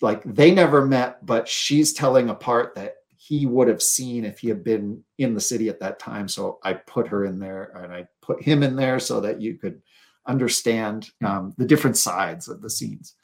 like 0.00 0.22
they 0.24 0.52
never 0.52 0.86
met, 0.86 1.26
but 1.26 1.48
she's 1.48 1.92
telling 1.92 2.30
a 2.30 2.34
part 2.34 2.74
that 2.76 2.94
he 3.16 3.46
would 3.46 3.68
have 3.68 3.82
seen 3.82 4.24
if 4.24 4.38
he 4.38 4.48
had 4.48 4.64
been 4.64 5.04
in 5.18 5.34
the 5.34 5.40
city 5.40 5.68
at 5.68 5.80
that 5.80 5.98
time. 5.98 6.26
So 6.26 6.58
I 6.64 6.72
put 6.72 7.06
her 7.08 7.26
in 7.26 7.38
there 7.38 7.72
and 7.76 7.92
I 7.92 8.06
put 8.22 8.42
him 8.42 8.62
in 8.62 8.76
there 8.76 8.98
so 8.98 9.20
that 9.20 9.40
you 9.40 9.58
could 9.58 9.82
understand 10.26 11.10
um, 11.24 11.54
the 11.58 11.66
different 11.66 11.96
sides 11.96 12.48
of 12.48 12.62
the 12.62 12.70
scenes. 12.70 13.14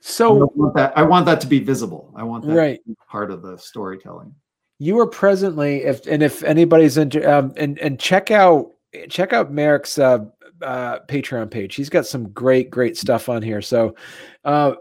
So 0.00 0.42
I 0.42 0.44
want 0.54 0.74
that 0.76 0.98
I 0.98 1.02
want 1.02 1.26
that 1.26 1.40
to 1.42 1.46
be 1.46 1.58
visible. 1.60 2.12
I 2.16 2.22
want 2.22 2.46
that 2.46 2.54
right. 2.54 2.80
part 3.08 3.30
of 3.30 3.42
the 3.42 3.56
storytelling. 3.56 4.34
You 4.78 4.98
are 5.00 5.06
presently, 5.06 5.82
if 5.84 6.06
and 6.06 6.22
if 6.22 6.44
anybody's 6.44 6.98
into, 6.98 7.22
um, 7.28 7.52
and 7.56 7.78
and 7.78 7.98
check 7.98 8.30
out 8.30 8.70
check 9.08 9.32
out 9.32 9.52
Marek's 9.52 9.98
uh, 9.98 10.26
uh, 10.62 11.00
Patreon 11.08 11.50
page. 11.50 11.74
He's 11.74 11.88
got 11.88 12.06
some 12.06 12.30
great 12.30 12.70
great 12.70 12.96
stuff 12.96 13.28
on 13.28 13.42
here. 13.42 13.60
So, 13.60 13.96
uh, 14.44 14.74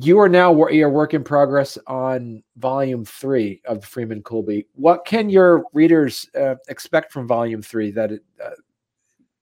you 0.00 0.18
are 0.18 0.28
now 0.28 0.68
you're 0.68 0.90
work 0.90 1.14
in 1.14 1.22
progress 1.22 1.78
on 1.86 2.42
volume 2.56 3.04
three 3.04 3.60
of 3.64 3.84
Freeman 3.84 4.22
Colby. 4.22 4.66
What 4.74 5.04
can 5.04 5.30
your 5.30 5.64
readers 5.72 6.28
uh, 6.38 6.56
expect 6.68 7.12
from 7.12 7.28
volume 7.28 7.62
three? 7.62 7.90
That 7.90 8.12
it, 8.12 8.22
uh, 8.44 8.50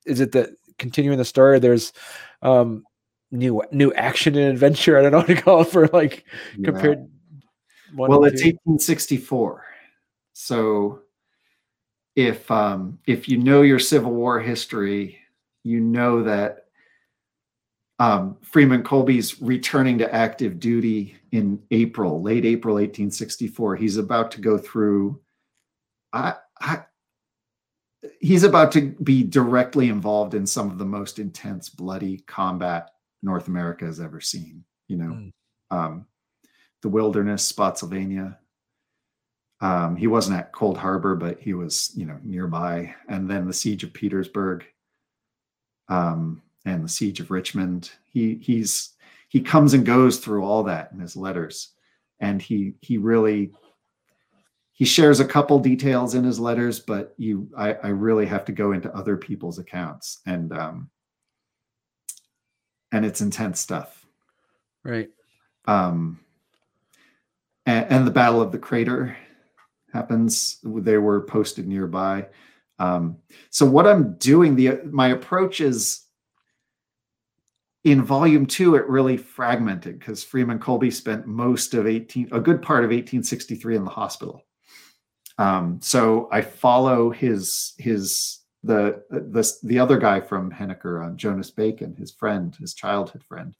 is 0.04 0.20
it 0.20 0.32
the 0.32 0.54
continuing 0.78 1.18
the 1.18 1.24
story? 1.24 1.58
There's 1.58 1.92
um, 2.42 2.84
new 3.32 3.62
new 3.72 3.92
action 3.94 4.36
and 4.36 4.50
adventure. 4.50 4.98
I 4.98 5.02
don't 5.02 5.12
know 5.12 5.18
what 5.18 5.26
to 5.26 5.34
call 5.34 5.62
it 5.62 5.68
for 5.68 5.88
like 5.88 6.24
yeah. 6.56 6.70
compared. 6.70 7.10
well, 7.94 8.24
it's 8.24 8.44
1864, 8.44 9.64
so 10.34 11.00
if 12.14 12.50
um, 12.50 12.98
if 13.06 13.28
you 13.28 13.38
know 13.38 13.62
your 13.62 13.78
Civil 13.78 14.12
War 14.12 14.38
history, 14.38 15.18
you 15.64 15.80
know 15.80 16.22
that 16.22 16.66
um, 17.98 18.36
Freeman 18.42 18.82
Colby's 18.82 19.40
returning 19.40 19.98
to 19.98 20.14
active 20.14 20.58
duty 20.58 21.16
in 21.30 21.62
April, 21.70 22.20
late 22.20 22.44
April 22.44 22.74
1864. 22.74 23.76
He's 23.76 23.96
about 23.96 24.30
to 24.32 24.40
go 24.40 24.58
through. 24.58 25.20
I, 26.12 26.34
I, 26.60 26.82
he's 28.20 28.44
about 28.44 28.72
to 28.72 28.90
be 29.02 29.22
directly 29.22 29.88
involved 29.88 30.34
in 30.34 30.46
some 30.46 30.70
of 30.70 30.78
the 30.78 30.84
most 30.84 31.18
intense, 31.18 31.68
bloody 31.68 32.18
combat 32.26 32.91
North 33.22 33.48
America 33.48 33.84
has 33.84 34.00
ever 34.00 34.20
seen. 34.20 34.64
You 34.88 34.96
know, 34.96 35.04
mm. 35.04 35.32
um, 35.70 36.06
the 36.82 36.88
wilderness, 36.88 37.44
Spotsylvania. 37.44 38.38
Um, 39.60 39.94
he 39.94 40.08
wasn't 40.08 40.38
at 40.38 40.52
Cold 40.52 40.76
Harbor, 40.76 41.14
but 41.14 41.40
he 41.40 41.54
was, 41.54 41.92
you 41.94 42.04
know, 42.04 42.18
nearby. 42.24 42.94
And 43.08 43.30
then 43.30 43.46
the 43.46 43.52
siege 43.52 43.84
of 43.84 43.92
Petersburg. 43.92 44.64
Um, 45.88 46.42
and 46.64 46.84
the 46.84 46.88
siege 46.88 47.20
of 47.20 47.30
Richmond. 47.30 47.90
He 48.04 48.36
he's 48.36 48.90
he 49.28 49.40
comes 49.40 49.74
and 49.74 49.84
goes 49.84 50.18
through 50.18 50.44
all 50.44 50.64
that 50.64 50.90
in 50.92 51.00
his 51.00 51.16
letters, 51.16 51.70
and 52.20 52.40
he 52.40 52.74
he 52.80 52.98
really 52.98 53.52
he 54.72 54.84
shares 54.84 55.20
a 55.20 55.24
couple 55.24 55.58
details 55.58 56.14
in 56.14 56.24
his 56.24 56.40
letters, 56.40 56.80
but 56.80 57.14
you 57.18 57.48
I, 57.56 57.74
I 57.74 57.88
really 57.88 58.26
have 58.26 58.44
to 58.46 58.52
go 58.52 58.72
into 58.72 58.94
other 58.94 59.16
people's 59.16 59.58
accounts 59.58 60.20
and 60.26 60.52
um 60.52 60.90
and 62.92 63.04
it's 63.04 63.20
intense 63.20 63.60
stuff. 63.60 64.06
Right. 64.84 65.10
Um 65.66 66.20
and, 67.66 67.86
and 67.90 68.06
the 68.06 68.12
Battle 68.12 68.40
of 68.40 68.52
the 68.52 68.58
Crater 68.58 69.16
happens. 69.92 70.58
They 70.62 70.98
were 70.98 71.22
posted 71.22 71.66
nearby. 71.66 72.26
Um, 72.78 73.18
so 73.50 73.66
what 73.66 73.86
I'm 73.86 74.14
doing, 74.14 74.56
the 74.56 74.80
my 74.90 75.08
approach 75.08 75.60
is 75.60 76.04
in 77.84 78.02
volume 78.02 78.46
two, 78.46 78.76
it 78.76 78.88
really 78.88 79.16
fragmented 79.16 79.98
because 79.98 80.22
Freeman 80.22 80.58
Colby 80.58 80.90
spent 80.90 81.26
most 81.26 81.74
of 81.74 81.86
18, 81.86 82.28
a 82.32 82.40
good 82.40 82.62
part 82.62 82.84
of 82.84 82.90
1863 82.90 83.76
in 83.76 83.84
the 83.84 83.90
hospital. 83.90 84.44
Um, 85.38 85.80
so 85.82 86.28
I 86.30 86.42
follow 86.42 87.10
his 87.10 87.74
his 87.78 88.40
the 88.62 89.02
the 89.10 89.52
the 89.64 89.78
other 89.78 89.98
guy 89.98 90.20
from 90.20 90.50
Henniker, 90.50 91.06
uh, 91.06 91.14
Jonas 91.16 91.50
Bacon, 91.50 91.94
his 91.96 92.12
friend, 92.12 92.54
his 92.56 92.74
childhood 92.74 93.24
friend 93.24 93.54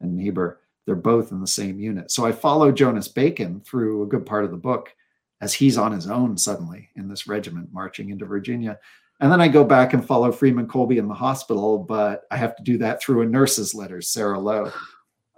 and 0.00 0.16
neighbor. 0.16 0.60
They're 0.84 0.96
both 0.96 1.30
in 1.30 1.40
the 1.40 1.46
same 1.46 1.78
unit. 1.78 2.10
So 2.10 2.26
I 2.26 2.32
follow 2.32 2.72
Jonas 2.72 3.06
Bacon 3.06 3.60
through 3.60 4.02
a 4.02 4.06
good 4.06 4.26
part 4.26 4.44
of 4.44 4.50
the 4.50 4.56
book 4.56 4.92
as 5.40 5.54
he's 5.54 5.78
on 5.78 5.92
his 5.92 6.08
own 6.08 6.36
suddenly 6.36 6.88
in 6.96 7.08
this 7.08 7.26
regiment 7.28 7.68
marching 7.72 8.10
into 8.10 8.24
Virginia. 8.24 8.78
And 9.20 9.30
then 9.30 9.40
I 9.40 9.46
go 9.46 9.62
back 9.62 9.92
and 9.92 10.04
follow 10.04 10.32
Freeman 10.32 10.66
Colby 10.66 10.98
in 10.98 11.06
the 11.06 11.14
hospital, 11.14 11.78
but 11.78 12.24
I 12.32 12.36
have 12.36 12.56
to 12.56 12.62
do 12.64 12.78
that 12.78 13.00
through 13.00 13.22
a 13.22 13.26
nurse's 13.26 13.74
letter, 13.74 14.00
Sarah 14.02 14.40
Lowe. 14.40 14.72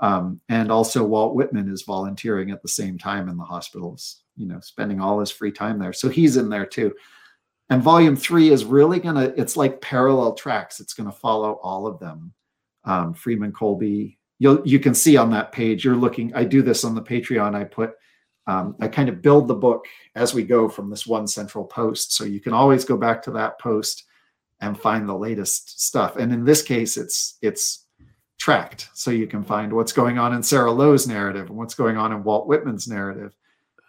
Um, 0.00 0.40
and 0.48 0.72
also 0.72 1.04
Walt 1.04 1.34
Whitman 1.34 1.68
is 1.68 1.82
volunteering 1.82 2.50
at 2.50 2.62
the 2.62 2.68
same 2.68 2.98
time 2.98 3.28
in 3.28 3.36
the 3.36 3.44
hospitals, 3.44 4.22
you 4.36 4.46
know, 4.46 4.60
spending 4.60 5.00
all 5.00 5.20
his 5.20 5.30
free 5.30 5.52
time 5.52 5.78
there. 5.78 5.92
So 5.92 6.08
he's 6.08 6.36
in 6.38 6.48
there 6.48 6.66
too. 6.66 6.94
And 7.70 7.82
volume 7.82 8.16
three 8.16 8.50
is 8.50 8.64
really 8.64 9.00
gonna, 9.00 9.32
it's 9.36 9.56
like 9.56 9.80
parallel 9.80 10.34
tracks. 10.34 10.80
It's 10.80 10.94
gonna 10.94 11.12
follow 11.12 11.58
all 11.62 11.86
of 11.86 11.98
them. 11.98 12.32
Um, 12.84 13.14
Freeman 13.14 13.52
Colby, 13.52 14.18
you'll 14.38 14.66
you 14.66 14.78
can 14.78 14.94
see 14.94 15.16
on 15.16 15.30
that 15.30 15.52
page, 15.52 15.84
you're 15.84 15.96
looking, 15.96 16.34
I 16.34 16.44
do 16.44 16.60
this 16.60 16.84
on 16.84 16.94
the 16.94 17.02
Patreon, 17.02 17.54
I 17.54 17.64
put 17.64 17.94
um, 18.46 18.76
I 18.80 18.88
kind 18.88 19.08
of 19.08 19.22
build 19.22 19.48
the 19.48 19.54
book 19.54 19.86
as 20.14 20.34
we 20.34 20.42
go 20.42 20.68
from 20.68 20.90
this 20.90 21.06
one 21.06 21.26
central 21.26 21.64
post. 21.64 22.12
So 22.12 22.24
you 22.24 22.40
can 22.40 22.52
always 22.52 22.84
go 22.84 22.96
back 22.96 23.22
to 23.22 23.30
that 23.32 23.58
post 23.58 24.04
and 24.60 24.78
find 24.78 25.08
the 25.08 25.16
latest 25.16 25.82
stuff. 25.82 26.16
And 26.16 26.32
in 26.32 26.44
this 26.44 26.62
case, 26.62 26.96
it's 26.96 27.38
it's 27.42 27.86
tracked. 28.38 28.90
So 28.92 29.10
you 29.10 29.26
can 29.26 29.42
find 29.42 29.72
what's 29.72 29.92
going 29.92 30.18
on 30.18 30.34
in 30.34 30.42
Sarah 30.42 30.72
Lowe's 30.72 31.06
narrative 31.06 31.48
and 31.48 31.56
what's 31.56 31.74
going 31.74 31.96
on 31.96 32.12
in 32.12 32.22
Walt 32.22 32.46
Whitman's 32.46 32.86
narrative 32.86 33.32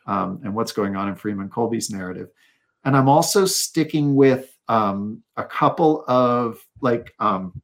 um, 0.08 0.40
and 0.44 0.56
what's 0.56 0.72
going 0.72 0.96
on 0.96 1.10
in 1.10 1.16
Freeman 1.16 1.50
Colby's 1.50 1.90
narrative. 1.90 2.30
And 2.86 2.96
I'm 2.96 3.10
also 3.10 3.46
sticking 3.46 4.16
with 4.16 4.56
um, 4.68 5.24
a 5.38 5.44
couple 5.44 6.06
of 6.08 6.66
like 6.82 7.14
um, 7.20 7.62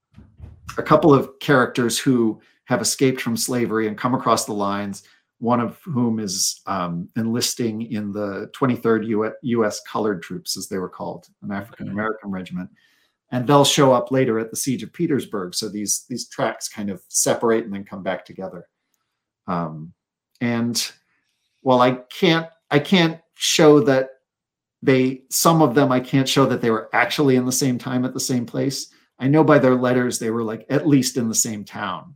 a 0.78 0.84
couple 0.84 1.14
of 1.14 1.40
characters 1.40 2.00
who 2.00 2.42
have 2.66 2.82
escaped 2.82 3.22
from 3.22 3.38
slavery 3.38 3.88
and 3.88 3.98
come 3.98 4.14
across 4.14 4.46
the 4.46 4.54
lines 4.54 5.04
one 5.42 5.60
of 5.60 5.80
whom 5.82 6.20
is 6.20 6.62
um, 6.68 7.10
enlisting 7.18 7.92
in 7.92 8.12
the 8.12 8.48
23rd 8.56 9.08
U- 9.08 9.34
U.S. 9.42 9.82
Colored 9.82 10.22
Troops, 10.22 10.56
as 10.56 10.68
they 10.68 10.78
were 10.78 10.88
called, 10.88 11.28
an 11.42 11.52
African 11.52 11.90
American 11.90 12.30
okay. 12.30 12.34
regiment. 12.34 12.70
And 13.32 13.48
they'll 13.48 13.66
show 13.66 13.92
up 13.92 14.12
later 14.12 14.38
at 14.38 14.52
the 14.52 14.56
Siege 14.56 14.84
of 14.84 14.94
Petersburg. 14.94 15.56
So 15.56 15.68
these 15.68 16.06
these 16.10 16.30
tracks 16.30 16.70
kind 16.70 16.92
of 16.92 17.02
separate 17.08 17.64
and 17.64 17.74
then 17.74 17.84
come 17.84 18.04
back 18.04 18.24
together. 18.24 18.68
Um, 19.48 19.94
and 20.42 20.92
well, 21.64 21.82
I 21.82 21.94
can't 22.16 22.48
I 22.70 22.78
can't 22.78 23.20
show 23.34 23.80
that 23.80 24.10
they 24.82 25.24
some 25.30 25.62
of 25.62 25.76
them 25.76 25.92
I 25.92 26.00
can't 26.00 26.30
show 26.30 26.46
that 26.46 26.62
they 26.62 26.72
were 26.72 26.90
actually 26.94 27.36
in 27.36 27.46
the 27.46 27.52
same 27.52 27.78
time 27.78 28.06
at 28.06 28.14
the 28.14 28.20
same 28.20 28.46
place. 28.46 28.88
I 29.20 29.28
know 29.28 29.44
by 29.44 29.60
their 29.60 29.76
letters 29.76 30.20
they 30.20 30.32
were 30.32 30.44
like 30.44 30.66
at 30.70 30.88
least 30.88 31.18
in 31.18 31.28
the 31.28 31.36
same 31.36 31.64
town 31.64 32.16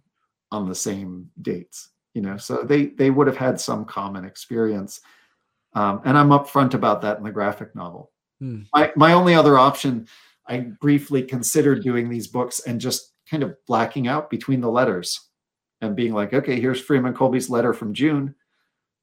on 0.52 0.68
the 0.68 0.76
same 0.76 1.30
dates 1.42 1.90
you 2.16 2.22
know? 2.22 2.38
So 2.38 2.64
they 2.64 2.88
they 2.88 3.12
would 3.12 3.28
have 3.28 3.38
had 3.38 3.62
some 3.62 3.86
common 3.86 4.26
experience. 4.26 5.02
Um, 5.74 6.02
and 6.06 6.18
i'm 6.18 6.30
upfront 6.30 6.74
about 6.74 7.02
that 7.02 7.18
in 7.18 7.24
the 7.24 7.32
graphic 7.32 7.76
novel. 7.76 8.12
Hmm. 8.40 8.62
my, 8.74 8.92
my 8.96 9.14
only 9.14 9.34
other 9.34 9.58
option 9.58 10.08
i 10.48 10.58
briefly 10.58 11.22
considered 11.24 11.84
doing 11.84 12.10
these 12.10 12.28
books 12.28 12.60
and 12.62 12.82
just 12.82 13.14
kind 13.30 13.44
of 13.44 13.56
blacking 13.66 14.10
out 14.10 14.30
between 14.30 14.60
the 14.60 14.70
letters 14.70 15.30
and 15.82 15.96
being 15.96 16.14
like 16.14 16.34
okay 16.34 16.60
here's 16.60 16.82
freeman 16.82 17.14
colby's 17.14 17.50
letter 17.50 17.74
from 17.74 17.94
june. 17.94 18.34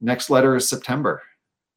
Next 0.00 0.30
letter 0.30 0.56
is 0.56 0.68
september. 0.68 1.22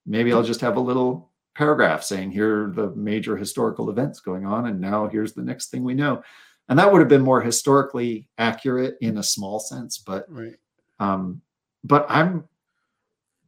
Maybe 0.06 0.32
i'll 0.32 0.44
just 0.44 0.62
have 0.62 0.78
a 0.78 0.82
little 0.82 1.32
paragraph 1.56 2.04
saying 2.04 2.32
here 2.32 2.66
are 2.66 2.72
the 2.72 2.92
major 2.96 3.36
historical 3.38 3.90
events 3.90 4.20
going 4.20 4.46
on 4.46 4.68
and 4.68 4.80
now 4.80 5.08
here's 5.08 5.34
the 5.34 5.42
next 5.42 5.68
thing 5.68 5.84
we 5.84 5.94
know 5.94 6.22
and 6.70 6.78
that 6.78 6.92
would 6.92 7.00
have 7.00 7.08
been 7.10 7.22
more 7.22 7.42
historically 7.42 8.28
accurate 8.38 8.98
in 9.02 9.18
a 9.18 9.24
small 9.24 9.60
sense 9.60 9.98
but 9.98 10.26
right 10.30 10.56
um, 11.00 11.42
but 11.84 12.06
I'm, 12.10 12.46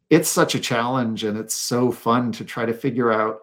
it's 0.09 0.29
such 0.29 0.55
a 0.55 0.59
challenge 0.59 1.23
and 1.23 1.37
it's 1.37 1.55
so 1.55 1.91
fun 1.91 2.31
to 2.33 2.45
try 2.45 2.65
to 2.65 2.73
figure 2.73 3.11
out 3.11 3.41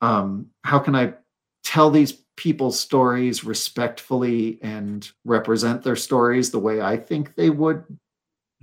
um, 0.00 0.46
how 0.64 0.78
can 0.78 0.96
I 0.96 1.14
tell 1.62 1.90
these 1.90 2.12
people's 2.36 2.80
stories 2.80 3.44
respectfully 3.44 4.58
and 4.62 5.08
represent 5.24 5.82
their 5.82 5.94
stories 5.94 6.50
the 6.50 6.58
way 6.58 6.80
I 6.80 6.96
think 6.96 7.34
they 7.34 7.50
would 7.50 7.82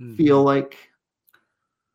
mm-hmm. 0.00 0.16
feel 0.16 0.42
like 0.42 0.76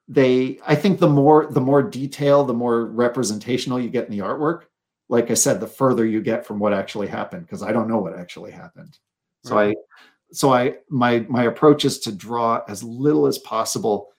they 0.08 0.60
i 0.66 0.76
think 0.76 0.99
the 0.99 1.08
more 1.08 1.47
the 1.51 1.62
more 1.62 1.82
detail 1.82 2.43
the 2.43 2.54
more 2.54 2.86
representational 2.86 3.80
you 3.80 3.89
get 3.89 4.06
in 4.06 4.12
the 4.12 4.24
artwork 4.24 4.64
like 5.08 5.32
i 5.32 5.34
said 5.34 5.60
the 5.60 5.68
further 5.68 6.06
you 6.06 6.22
get 6.22 6.45
from 6.45 6.60
what 6.60 6.74
actually 6.74 7.08
happened 7.08 7.45
because 7.45 7.64
i 7.64 7.72
don't 7.72 7.88
know 7.88 7.99
what 7.99 8.18
actually 8.18 8.51
happened 8.51 8.97
so 9.43 9.56
right. 9.56 9.70
i 9.70 9.95
so 10.34 10.51
I 10.51 10.76
my 10.89 11.26
my 11.30 11.43
approach 11.43 11.86
is 11.86 11.99
to 11.99 12.12
draw 12.12 12.62
as 12.68 12.84
little 12.84 13.28
as 13.28 13.38
possible 13.38 14.10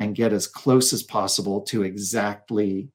and 0.00 0.16
get 0.16 0.32
as 0.32 0.46
close 0.46 0.92
as 0.92 1.02
possible 1.02 1.60
to 1.62 1.84
exactly 1.84 2.88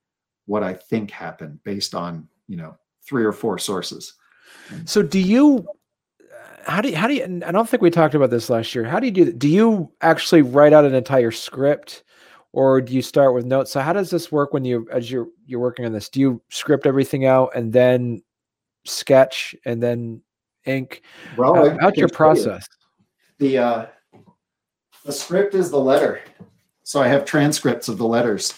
what 0.45 0.61
I 0.61 0.73
think 0.73 1.09
happened 1.09 1.63
based 1.63 1.95
on 1.95 2.27
you 2.47 2.57
know 2.57 2.77
three 3.07 3.23
or 3.23 3.31
four 3.31 3.57
sources. 3.57 4.13
So 4.85 5.01
do 5.01 5.19
you? 5.19 5.65
How 6.65 6.81
do 6.81 6.89
you, 6.89 6.95
how 6.95 7.07
do 7.07 7.13
you? 7.13 7.41
I 7.45 7.51
don't 7.51 7.69
think 7.69 7.81
we 7.81 7.91
talked 7.91 8.15
about 8.15 8.31
this 8.31 8.49
last 8.49 8.73
year. 8.75 8.83
How 8.83 8.99
do 8.99 9.05
you 9.05 9.11
do? 9.11 9.31
Do 9.31 9.47
you 9.47 9.91
actually 10.01 10.41
write 10.41 10.73
out 10.73 10.83
an 10.83 10.95
entire 10.95 11.31
script, 11.31 12.03
or 12.55 12.81
do 12.81 12.93
you 12.93 13.01
start 13.01 13.33
with 13.33 13.45
notes? 13.45 13.71
So 13.71 13.81
how 13.81 13.93
does 13.93 14.09
this 14.09 14.31
work 14.31 14.53
when 14.53 14.65
you 14.65 14.87
as 14.91 15.11
you're 15.11 15.27
you're 15.45 15.59
working 15.59 15.85
on 15.85 15.91
this? 15.91 16.09
Do 16.09 16.19
you 16.19 16.41
script 16.49 16.85
everything 16.85 17.25
out 17.25 17.51
and 17.55 17.71
then 17.71 18.23
sketch 18.85 19.55
and 19.65 19.81
then 19.81 20.21
ink. 20.65 21.03
Well, 21.37 21.55
How, 21.55 21.77
how's 21.81 21.97
your 21.97 22.09
process? 22.09 22.67
The 23.37 23.57
uh, 23.57 23.85
the 25.03 25.11
script 25.11 25.53
is 25.53 25.69
the 25.69 25.79
letter, 25.79 26.21
so 26.83 27.01
I 27.01 27.07
have 27.07 27.25
transcripts 27.25 27.89
of 27.89 27.97
the 27.97 28.07
letters. 28.07 28.53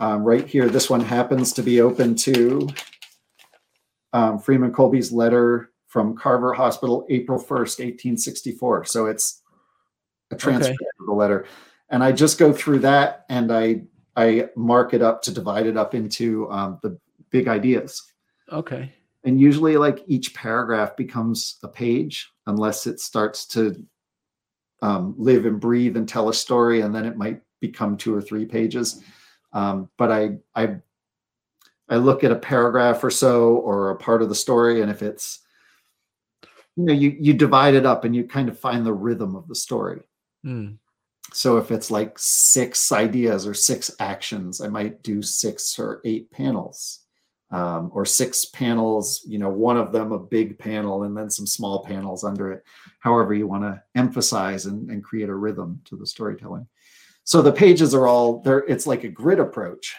Um, 0.00 0.22
right 0.22 0.46
here, 0.46 0.68
this 0.68 0.90
one 0.90 1.00
happens 1.00 1.52
to 1.54 1.62
be 1.62 1.80
open 1.80 2.14
to 2.16 2.68
um, 4.12 4.38
Freeman 4.38 4.72
Colby's 4.72 5.12
letter 5.12 5.70
from 5.86 6.16
Carver 6.16 6.52
Hospital, 6.52 7.06
April 7.08 7.38
1st, 7.38 7.80
1864. 7.80 8.84
So 8.84 9.06
it's 9.06 9.42
a 10.30 10.36
transcript 10.36 10.80
okay. 10.80 10.88
of 11.00 11.06
the 11.06 11.12
letter. 11.12 11.46
And 11.90 12.02
I 12.02 12.12
just 12.12 12.38
go 12.38 12.52
through 12.52 12.80
that 12.80 13.24
and 13.28 13.52
I 13.52 13.82
I 14.16 14.48
mark 14.56 14.94
it 14.94 15.02
up 15.02 15.22
to 15.22 15.30
divide 15.32 15.66
it 15.66 15.76
up 15.76 15.94
into 15.94 16.50
um, 16.50 16.78
the 16.82 16.98
big 17.30 17.48
ideas. 17.48 18.02
Okay 18.50 18.92
and 19.24 19.40
usually 19.40 19.76
like 19.76 20.04
each 20.06 20.34
paragraph 20.34 20.96
becomes 20.96 21.58
a 21.62 21.68
page 21.68 22.32
unless 22.46 22.86
it 22.86 23.00
starts 23.00 23.46
to 23.46 23.84
um, 24.80 25.14
live 25.18 25.44
and 25.44 25.60
breathe 25.60 25.96
and 25.96 26.08
tell 26.08 26.28
a 26.28 26.34
story 26.34 26.80
and 26.80 26.94
then 26.94 27.04
it 27.04 27.16
might 27.16 27.42
become 27.60 27.96
two 27.96 28.14
or 28.14 28.22
three 28.22 28.46
pages 28.46 29.02
um, 29.52 29.88
but 29.96 30.12
I, 30.12 30.38
I 30.54 30.76
i 31.90 31.96
look 31.96 32.22
at 32.22 32.32
a 32.32 32.36
paragraph 32.36 33.02
or 33.02 33.10
so 33.10 33.56
or 33.56 33.90
a 33.90 33.96
part 33.96 34.22
of 34.22 34.28
the 34.28 34.34
story 34.34 34.82
and 34.82 34.90
if 34.90 35.02
it's 35.02 35.40
you 36.76 36.84
know 36.84 36.92
you 36.92 37.16
you 37.18 37.34
divide 37.34 37.74
it 37.74 37.84
up 37.84 38.04
and 38.04 38.14
you 38.14 38.24
kind 38.24 38.48
of 38.48 38.58
find 38.58 38.86
the 38.86 38.92
rhythm 38.92 39.34
of 39.34 39.48
the 39.48 39.54
story 39.54 40.02
mm. 40.44 40.76
So 41.32 41.56
if 41.58 41.70
it's 41.70 41.90
like 41.90 42.18
six 42.18 42.92
ideas 42.92 43.46
or 43.46 43.54
six 43.54 43.90
actions 44.00 44.60
i 44.60 44.68
might 44.68 45.02
do 45.02 45.22
six 45.22 45.78
or 45.78 46.00
eight 46.04 46.30
panels 46.30 47.00
um, 47.50 47.90
or 47.94 48.04
six 48.04 48.44
panels, 48.46 49.22
you 49.26 49.38
know, 49.38 49.48
one 49.48 49.76
of 49.76 49.92
them 49.92 50.12
a 50.12 50.18
big 50.18 50.58
panel 50.58 51.04
and 51.04 51.16
then 51.16 51.30
some 51.30 51.46
small 51.46 51.84
panels 51.84 52.24
under 52.24 52.52
it, 52.52 52.62
however 53.00 53.32
you 53.32 53.46
want 53.46 53.62
to 53.62 53.82
emphasize 53.94 54.66
and, 54.66 54.90
and 54.90 55.02
create 55.02 55.28
a 55.28 55.34
rhythm 55.34 55.80
to 55.86 55.96
the 55.96 56.06
storytelling. 56.06 56.66
So 57.24 57.42
the 57.42 57.52
pages 57.52 57.94
are 57.94 58.06
all 58.06 58.40
there, 58.40 58.60
it's 58.60 58.86
like 58.86 59.04
a 59.04 59.08
grid 59.08 59.38
approach. 59.38 59.96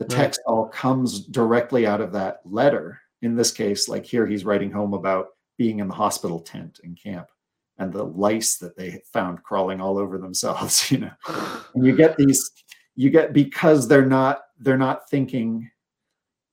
The 0.00 0.06
text 0.06 0.40
right. 0.46 0.52
all 0.52 0.68
comes 0.68 1.20
directly 1.20 1.86
out 1.86 2.00
of 2.00 2.12
that 2.12 2.40
letter. 2.44 3.00
In 3.22 3.36
this 3.36 3.52
case, 3.52 3.88
like 3.88 4.04
here, 4.04 4.26
he's 4.26 4.44
writing 4.44 4.70
home 4.70 4.92
about 4.92 5.28
being 5.56 5.78
in 5.78 5.88
the 5.88 5.94
hospital 5.94 6.40
tent 6.40 6.80
in 6.82 6.94
camp 6.94 7.28
and 7.78 7.92
the 7.92 8.04
lice 8.04 8.56
that 8.58 8.76
they 8.76 9.02
found 9.12 9.42
crawling 9.42 9.80
all 9.80 9.98
over 9.98 10.18
themselves, 10.18 10.90
you 10.90 10.98
know. 10.98 11.10
And 11.74 11.84
you 11.84 11.96
get 11.96 12.16
these, 12.16 12.50
you 12.94 13.10
get 13.10 13.32
because 13.32 13.88
they're 13.88 14.06
not, 14.06 14.42
they're 14.58 14.78
not 14.78 15.08
thinking 15.10 15.70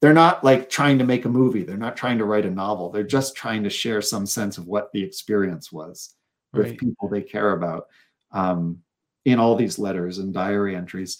they're 0.02 0.14
not 0.14 0.44
like 0.44 0.68
trying 0.68 0.98
to 0.98 1.04
make 1.04 1.26
a 1.26 1.30
movie 1.30 1.64
they're 1.64 1.78
not 1.78 1.96
trying 1.96 2.18
to 2.18 2.26
write 2.26 2.46
a 2.46 2.50
novel 2.50 2.90
they're 2.90 3.04
just 3.04 3.36
trying 3.36 3.64
to 3.64 3.70
share 3.70 4.02
some 4.02 4.26
sense 4.26 4.58
of 4.58 4.66
what 4.66 4.92
the 4.92 5.04
experience 5.04 5.72
was 5.72 6.16
with 6.54 6.78
people 6.78 7.08
they 7.08 7.22
care 7.22 7.54
about 7.54 7.88
um, 8.32 8.80
in 9.26 9.40
all 9.40 9.56
these 9.56 9.80
letters 9.80 10.18
and 10.18 10.34
diary 10.34 10.76
entries. 10.76 11.20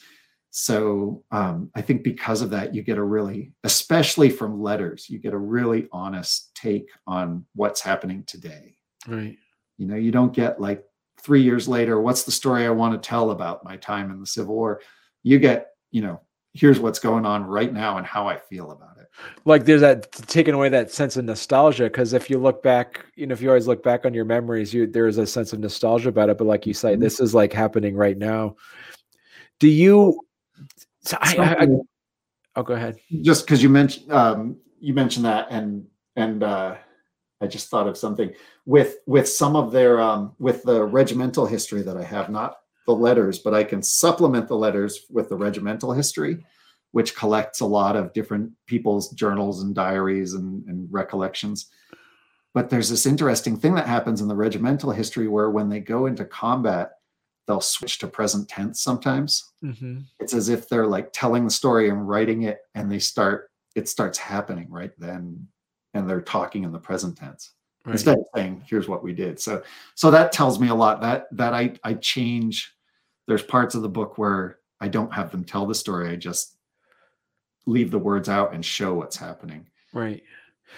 So 0.50 1.24
um, 1.32 1.70
i 1.76 1.82
think 1.82 2.04
because 2.04 2.42
of 2.42 2.50
that 2.50 2.76
you 2.76 2.82
get 2.82 2.98
a 2.98 3.04
really 3.04 3.54
especially 3.64 4.30
from 4.30 4.62
letters 4.62 5.10
you 5.10 5.18
get 5.18 5.34
a 5.34 5.38
really 5.38 5.88
honest 5.94 6.54
take 6.56 6.90
on 7.08 7.46
what's 7.56 7.82
happening 7.82 8.24
today. 8.26 8.76
Right 9.08 9.38
you 9.78 9.88
know 9.88 9.96
you 9.96 10.12
don't 10.12 10.34
get 10.34 10.60
like 10.60 10.84
three 11.20 11.42
years 11.42 11.68
later 11.68 12.02
what's 12.02 12.24
the 12.24 12.32
story 12.32 12.66
i 12.66 12.70
want 12.70 12.94
to 12.94 13.08
tell 13.08 13.32
about 13.32 13.64
my 13.64 13.78
time 13.78 14.12
in 14.12 14.20
the 14.20 14.26
civil 14.26 14.56
war 14.56 14.82
you 15.24 15.40
get 15.40 15.68
you 15.92 16.02
know 16.02 16.20
here's 16.54 16.80
what's 16.80 17.00
going 17.00 17.26
on 17.26 17.46
right 17.46 17.74
now 17.74 17.98
and 17.98 18.06
how 18.06 18.28
I 18.28 18.38
feel 18.38 18.72
about 18.72 18.98
it. 18.98 19.08
Like 19.46 19.66
there's 19.66 19.82
that 19.82 20.12
taking 20.12 20.54
away 20.54 20.70
that 20.70 20.92
sense 20.92 21.18
of 21.18 21.26
nostalgia 21.26 21.84
because 21.84 22.14
if 22.14 22.30
you 22.30 22.38
look 22.38 22.64
back, 22.64 23.06
you 23.16 23.28
know, 23.28 23.34
if 23.34 23.42
you 23.42 23.50
always 23.50 23.68
look 23.68 23.84
back 23.84 24.06
on 24.06 24.14
your 24.14 24.26
memories, 24.26 24.74
you 24.74 24.88
there 24.88 25.08
is 25.08 25.18
a 25.18 25.28
sense 25.28 25.54
of 25.54 25.60
nostalgia 25.60 26.10
about 26.10 26.30
it. 26.30 26.38
But 26.38 26.48
like 26.48 26.66
you 26.66 26.74
say, 26.74 26.94
mm-hmm. 26.94 27.02
this 27.02 27.20
is 27.20 27.34
like 27.34 27.54
happening 27.54 27.96
right 27.96 28.18
now. 28.18 28.56
Do 29.60 29.68
you? 29.68 30.20
So 31.02 31.18
I, 31.20 31.36
I, 31.38 31.64
I, 31.64 31.68
oh, 32.56 32.64
go 32.64 32.74
ahead. 32.74 32.98
Just 33.22 33.46
because 33.46 33.62
you 33.62 33.70
mentioned 33.70 34.12
um, 34.12 34.58
you 34.80 34.94
mentioned 34.94 35.26
that, 35.26 35.48
and 35.52 35.86
and 36.16 36.44
uh, 36.44 36.76
I 37.42 37.48
just 37.48 37.70
thought 37.70 37.88
of 37.88 37.98
something 37.98 38.34
with 38.66 38.98
with 39.08 39.28
some 39.28 39.56
of 39.56 39.72
their 39.72 40.00
um, 40.00 40.34
with 40.40 40.64
the 40.64 40.84
regimental 40.84 41.46
history 41.46 41.82
that 41.82 41.98
I 41.98 42.04
have, 42.04 42.30
not 42.30 42.58
the 42.86 42.94
letters, 42.94 43.40
but 43.40 43.54
I 43.54 43.64
can 43.64 43.84
supplement 43.84 44.48
the 44.48 44.56
letters 44.56 45.06
with 45.10 45.30
the 45.30 45.36
regimental 45.36 45.92
history, 45.92 46.44
which 46.92 47.16
collects 47.16 47.60
a 47.60 47.66
lot 47.66 47.96
of 47.96 48.14
different 48.14 48.52
people's 48.68 49.12
journals 49.12 49.64
and 49.64 49.76
diaries 49.76 50.34
and, 50.34 50.68
and 50.68 50.88
recollections. 50.92 51.68
But 52.54 52.70
there's 52.70 52.90
this 52.90 53.06
interesting 53.06 53.56
thing 53.56 53.76
that 53.76 53.88
happens 53.88 54.20
in 54.22 54.28
the 54.28 54.36
regimental 54.36 54.92
history 54.92 55.28
where 55.28 55.50
when 55.50 55.70
they 55.70 55.80
go 55.80 56.08
into 56.08 56.26
combat, 56.26 56.94
they'll 57.48 57.62
switch 57.62 57.98
to 58.00 58.08
present 58.08 58.50
tense 58.50 58.82
sometimes. 58.82 59.52
Mm-hmm. 59.64 60.00
It's 60.20 60.34
as 60.34 60.50
if 60.50 60.68
they're 60.68 60.88
like 60.88 61.12
telling 61.14 61.46
the 61.46 61.52
story 61.52 61.90
and 61.90 62.08
writing 62.08 62.44
it, 62.44 62.60
and 62.76 62.92
they 62.92 63.00
start, 63.00 63.52
it 63.76 63.88
starts 63.88 64.18
happening 64.18 64.70
right 64.70 64.92
then, 64.98 65.48
and 65.94 66.10
they're 66.10 66.22
talking 66.22 66.64
in 66.64 66.72
the 66.72 66.80
present 66.80 67.18
tense 67.18 67.52
right. 67.86 67.94
instead 67.94 68.18
of 68.18 68.26
saying 68.36 68.64
here's 68.68 68.88
what 68.88 69.04
we 69.04 69.14
did 69.14 69.40
so 69.40 69.62
so 69.96 70.12
that 70.12 70.32
tells 70.32 70.60
me 70.60 70.70
a 70.70 70.76
lot 70.76 71.02
that 71.02 71.26
that 71.32 71.54
i 71.54 71.74
i 71.84 71.94
change 71.96 72.74
there's 73.28 73.44
parts 73.44 73.76
of 73.76 73.82
the 73.82 73.90
book 73.90 74.18
where 74.18 74.60
i 74.80 74.88
don't 74.88 75.14
have 75.14 75.32
them 75.32 75.44
tell 75.44 75.66
the 75.66 75.76
story 75.76 76.10
i 76.10 76.16
just 76.16 76.58
leave 77.66 77.92
the 77.92 78.00
words 78.00 78.30
out 78.30 78.54
and 78.54 78.66
show 78.66 78.94
what's 78.94 79.18
happening 79.18 79.68
right 79.94 80.24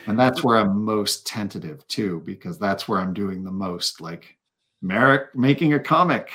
and 0.07 0.19
that's 0.19 0.43
where 0.43 0.57
i'm 0.57 0.83
most 0.83 1.25
tentative 1.25 1.87
too 1.87 2.21
because 2.25 2.59
that's 2.59 2.87
where 2.87 2.99
i'm 2.99 3.13
doing 3.13 3.43
the 3.43 3.51
most 3.51 4.01
like 4.01 4.37
Marek 4.83 5.33
making 5.33 5.73
a 5.73 5.79
comic, 5.79 6.29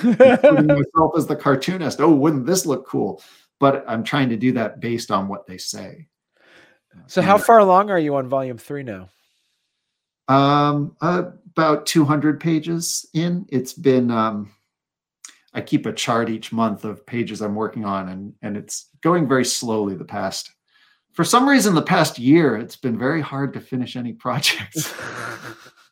putting 0.00 0.66
myself 0.66 1.12
as 1.16 1.26
the 1.26 1.36
cartoonist. 1.38 2.00
Oh, 2.00 2.12
wouldn't 2.14 2.46
this 2.46 2.64
look 2.64 2.86
cool? 2.88 3.22
But 3.60 3.84
I'm 3.86 4.02
trying 4.02 4.30
to 4.30 4.36
do 4.36 4.52
that 4.52 4.80
based 4.80 5.10
on 5.10 5.28
what 5.28 5.46
they 5.46 5.58
say. 5.58 6.08
So, 7.06 7.22
how 7.22 7.38
far 7.38 7.58
along 7.58 7.90
are 7.90 7.98
you 7.98 8.16
on 8.16 8.28
volume 8.28 8.58
three 8.58 8.82
now? 8.82 9.08
Um, 10.28 10.96
uh, 11.00 11.30
about 11.50 11.86
200 11.86 12.40
pages 12.40 13.06
in. 13.14 13.46
It's 13.48 13.72
been. 13.72 14.10
Um, 14.10 14.50
I 15.52 15.60
keep 15.60 15.86
a 15.86 15.92
chart 15.92 16.30
each 16.30 16.52
month 16.52 16.84
of 16.84 17.06
pages 17.06 17.40
I'm 17.40 17.54
working 17.54 17.84
on, 17.84 18.08
and 18.08 18.34
and 18.42 18.56
it's 18.56 18.90
going 19.02 19.28
very 19.28 19.44
slowly. 19.44 19.94
The 19.94 20.04
past, 20.04 20.50
for 21.12 21.24
some 21.24 21.48
reason, 21.48 21.74
the 21.74 21.82
past 21.82 22.18
year, 22.18 22.56
it's 22.56 22.76
been 22.76 22.98
very 22.98 23.20
hard 23.20 23.52
to 23.54 23.60
finish 23.60 23.96
any 23.96 24.12
projects. 24.12 24.92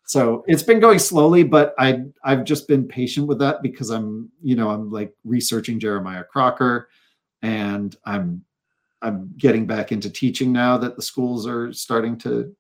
so 0.05 0.45
it's 0.47 0.63
been 0.63 0.81
going 0.81 0.99
slowly 0.99 1.43
but 1.43 1.75
i 1.79 2.03
i've 2.25 2.45
just 2.45 2.69
been 2.69 2.87
patient 2.87 3.27
with 3.27 3.39
that 3.39 3.63
because 3.63 3.89
i'm 3.89 4.31
you 4.43 4.55
know 4.55 4.69
i'm 4.69 4.91
like 4.91 5.15
researching 5.25 5.81
jeremiah 5.81 6.25
crocker 6.25 6.89
and 7.41 7.97
i'm 8.05 8.45
i'm 9.03 9.33
getting 9.37 9.67
back 9.67 9.93
into 9.93 10.09
teaching 10.09 10.53
now 10.53 10.79
that 10.79 10.97
the 10.97 11.03
schools 11.03 11.47
are 11.47 11.73
starting 11.73 12.17
to 12.19 12.55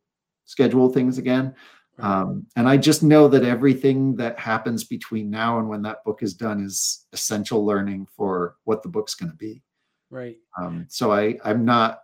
schedule 0.44 0.92
things 0.92 1.18
again. 1.18 1.54
Um, 1.98 2.46
and 2.56 2.68
i 2.68 2.76
just 2.76 3.02
know 3.02 3.28
that 3.28 3.44
everything 3.44 4.16
that 4.16 4.38
happens 4.38 4.84
between 4.84 5.30
now 5.30 5.58
and 5.58 5.68
when 5.68 5.82
that 5.82 6.02
book 6.04 6.22
is 6.22 6.34
done 6.34 6.64
is 6.64 7.06
essential 7.12 7.64
learning 7.64 8.06
for 8.16 8.56
what 8.64 8.82
the 8.82 8.88
book's 8.88 9.14
going 9.14 9.30
to 9.30 9.36
be. 9.36 9.62
Right. 10.10 10.38
Um, 10.60 10.86
so 10.88 11.12
i 11.12 11.38
i'm 11.44 11.64
not 11.64 12.00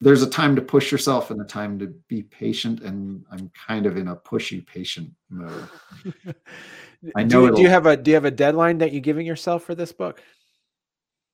there's 0.00 0.22
a 0.22 0.30
time 0.30 0.54
to 0.54 0.62
push 0.62 0.92
yourself 0.92 1.32
and 1.32 1.40
a 1.40 1.44
time 1.44 1.76
to 1.80 1.88
be 2.06 2.22
patient 2.22 2.80
and 2.82 3.24
i'm 3.32 3.50
kind 3.66 3.84
of 3.84 3.96
in 3.96 4.08
a 4.08 4.16
pushy 4.16 4.64
patient 4.64 5.10
mode. 5.28 5.68
I 7.16 7.24
know 7.24 7.48
do, 7.48 7.56
do, 7.56 7.62
you 7.62 7.68
have 7.68 7.86
a 7.86 7.96
do 7.96 8.10
you 8.10 8.14
have 8.14 8.24
a 8.24 8.30
deadline 8.30 8.78
that 8.78 8.92
you're 8.92 9.00
giving 9.00 9.26
yourself 9.26 9.64
for 9.64 9.74
this 9.74 9.92
book 9.92 10.22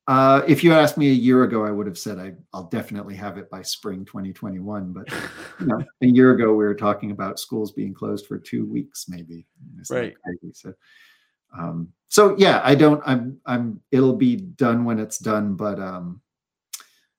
uh, 0.07 0.42
if 0.46 0.62
you 0.62 0.72
asked 0.74 0.98
me 0.98 1.09
a 1.09 1.14
year 1.14 1.44
ago 1.44 1.64
i 1.64 1.70
would 1.70 1.86
have 1.86 1.98
said 1.98 2.18
I, 2.18 2.34
i'll 2.52 2.68
definitely 2.68 3.14
have 3.16 3.38
it 3.38 3.50
by 3.50 3.62
spring 3.62 4.05
2021 4.05 4.92
but 4.92 5.11
you 5.61 5.66
know, 5.66 5.82
a 6.02 6.07
year 6.07 6.32
ago 6.32 6.48
we 6.55 6.64
were 6.64 6.74
talking 6.74 7.11
about 7.11 7.38
schools 7.38 7.72
being 7.72 7.94
closed 7.94 8.26
for 8.26 8.38
two 8.38 8.66
weeks 8.66 9.07
maybe. 9.09 9.46
Right. 9.90 10.14
so 10.52 10.74
um, 11.59 11.88
so 12.09 12.36
yeah 12.38 12.61
i 12.64 12.74
don't 12.74 13.02
i'm 13.07 13.38
i'm 13.46 13.80
it'll 13.90 14.16
be 14.16 14.36
done 14.36 14.84
when 14.84 14.98
it's 14.98 15.18
done 15.18 15.55
but 15.55 15.78
um 15.80 16.20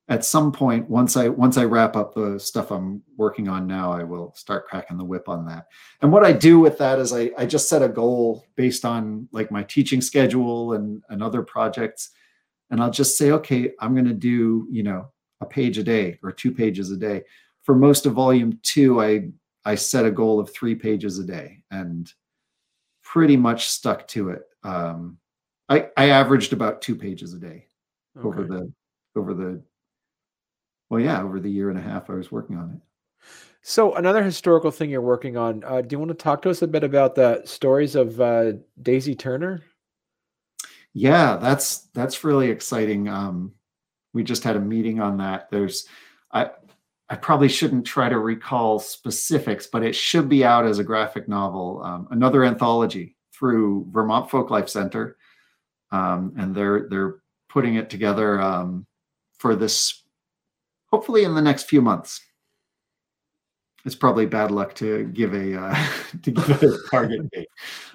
at 0.07 0.23
some 0.23 0.51
point 0.51 0.87
once 0.89 1.17
i 1.17 1.27
once 1.27 1.57
i 1.57 1.63
wrap 1.63 1.95
up 1.95 2.13
the 2.13 2.39
stuff 2.39 2.71
i'm 2.71 3.01
working 3.17 3.47
on 3.47 3.65
now 3.65 3.91
i 3.91 4.03
will 4.03 4.33
start 4.35 4.67
cracking 4.67 4.97
the 4.97 5.03
whip 5.03 5.27
on 5.27 5.45
that. 5.45 5.65
And 6.01 6.11
what 6.11 6.23
i 6.23 6.31
do 6.31 6.59
with 6.59 6.77
that 6.77 6.99
is 6.99 7.11
i, 7.13 7.31
I 7.37 7.45
just 7.45 7.67
set 7.67 7.81
a 7.81 7.89
goal 7.89 8.45
based 8.55 8.85
on 8.85 9.27
like 9.31 9.51
my 9.51 9.63
teaching 9.63 10.01
schedule 10.01 10.73
and, 10.73 11.01
and 11.09 11.23
other 11.23 11.41
projects 11.41 12.11
and 12.69 12.81
i'll 12.81 12.91
just 12.91 13.17
say 13.17 13.31
okay 13.31 13.71
i'm 13.79 13.93
going 13.93 14.05
to 14.05 14.13
do 14.13 14.67
you 14.69 14.83
know 14.83 15.07
a 15.41 15.45
page 15.45 15.77
a 15.77 15.83
day 15.83 16.17
or 16.23 16.31
two 16.31 16.51
pages 16.51 16.91
a 16.91 16.97
day 16.97 17.21
for 17.63 17.75
most 17.75 18.05
of 18.05 18.13
volume 18.13 18.59
two 18.63 19.01
i 19.01 19.27
i 19.65 19.75
set 19.75 20.05
a 20.05 20.11
goal 20.11 20.39
of 20.39 20.53
three 20.53 20.75
pages 20.75 21.19
a 21.19 21.23
day 21.23 21.59
and 21.71 22.13
pretty 23.03 23.37
much 23.37 23.69
stuck 23.69 24.07
to 24.07 24.29
it 24.29 24.43
um, 24.63 25.17
i 25.69 25.87
i 25.97 26.09
averaged 26.09 26.53
about 26.53 26.81
two 26.81 26.95
pages 26.95 27.33
a 27.33 27.39
day 27.39 27.65
okay. 28.17 28.27
over 28.27 28.43
the 28.43 28.71
over 29.15 29.33
the 29.33 29.61
well, 30.89 30.99
yeah, 30.99 31.21
over 31.21 31.39
the 31.39 31.49
year 31.49 31.69
and 31.69 31.79
a 31.79 31.81
half 31.81 32.09
I 32.09 32.13
was 32.13 32.31
working 32.31 32.57
on 32.57 32.71
it. 32.71 33.27
So 33.61 33.95
another 33.95 34.21
historical 34.21 34.69
thing 34.69 34.91
you're 34.91 35.01
working 35.01 35.37
on. 35.37 35.63
Uh, 35.63 35.81
do 35.81 35.95
you 35.95 35.99
want 35.99 36.09
to 36.09 36.15
talk 36.15 36.41
to 36.43 36.51
us 36.51 36.61
a 36.61 36.67
bit 36.67 36.83
about 36.83 37.15
the 37.15 37.41
stories 37.45 37.95
of 37.95 38.21
uh, 38.21 38.53
Daisy 38.81 39.15
Turner? 39.15 39.63
Yeah, 40.97 41.35
that's 41.35 41.89
that's 41.93 42.23
really 42.23 42.49
exciting. 42.49 43.09
Um, 43.09 43.51
we 44.13 44.23
just 44.23 44.45
had 44.45 44.55
a 44.55 44.61
meeting 44.61 45.01
on 45.01 45.17
that. 45.17 45.51
There's, 45.51 45.89
I, 46.31 46.51
I 47.09 47.17
probably 47.17 47.49
shouldn't 47.49 47.85
try 47.85 48.07
to 48.07 48.17
recall 48.17 48.79
specifics, 48.79 49.67
but 49.67 49.83
it 49.83 49.93
should 49.93 50.29
be 50.29 50.45
out 50.45 50.65
as 50.65 50.79
a 50.79 50.85
graphic 50.85 51.27
novel. 51.27 51.83
Um, 51.83 52.07
another 52.11 52.45
anthology 52.45 53.17
through 53.37 53.87
Vermont 53.89 54.29
Folklife 54.29 54.69
Center, 54.69 55.17
um, 55.91 56.33
and 56.37 56.55
they're 56.55 56.87
they're 56.89 57.15
putting 57.49 57.75
it 57.75 57.89
together 57.89 58.41
um, 58.41 58.87
for 59.37 59.53
this 59.53 60.01
hopefully 60.91 61.25
in 61.25 61.35
the 61.35 61.41
next 61.41 61.63
few 61.63 61.81
months. 61.81 62.21
It's 63.85 63.95
probably 63.95 64.25
bad 64.25 64.49
luck 64.49 64.73
to 64.75 65.05
give 65.13 65.33
a 65.33 65.59
uh, 65.59 65.87
to 66.23 66.31
give 66.31 66.63
a 66.63 66.77
target 66.91 67.29
date. 67.31 67.47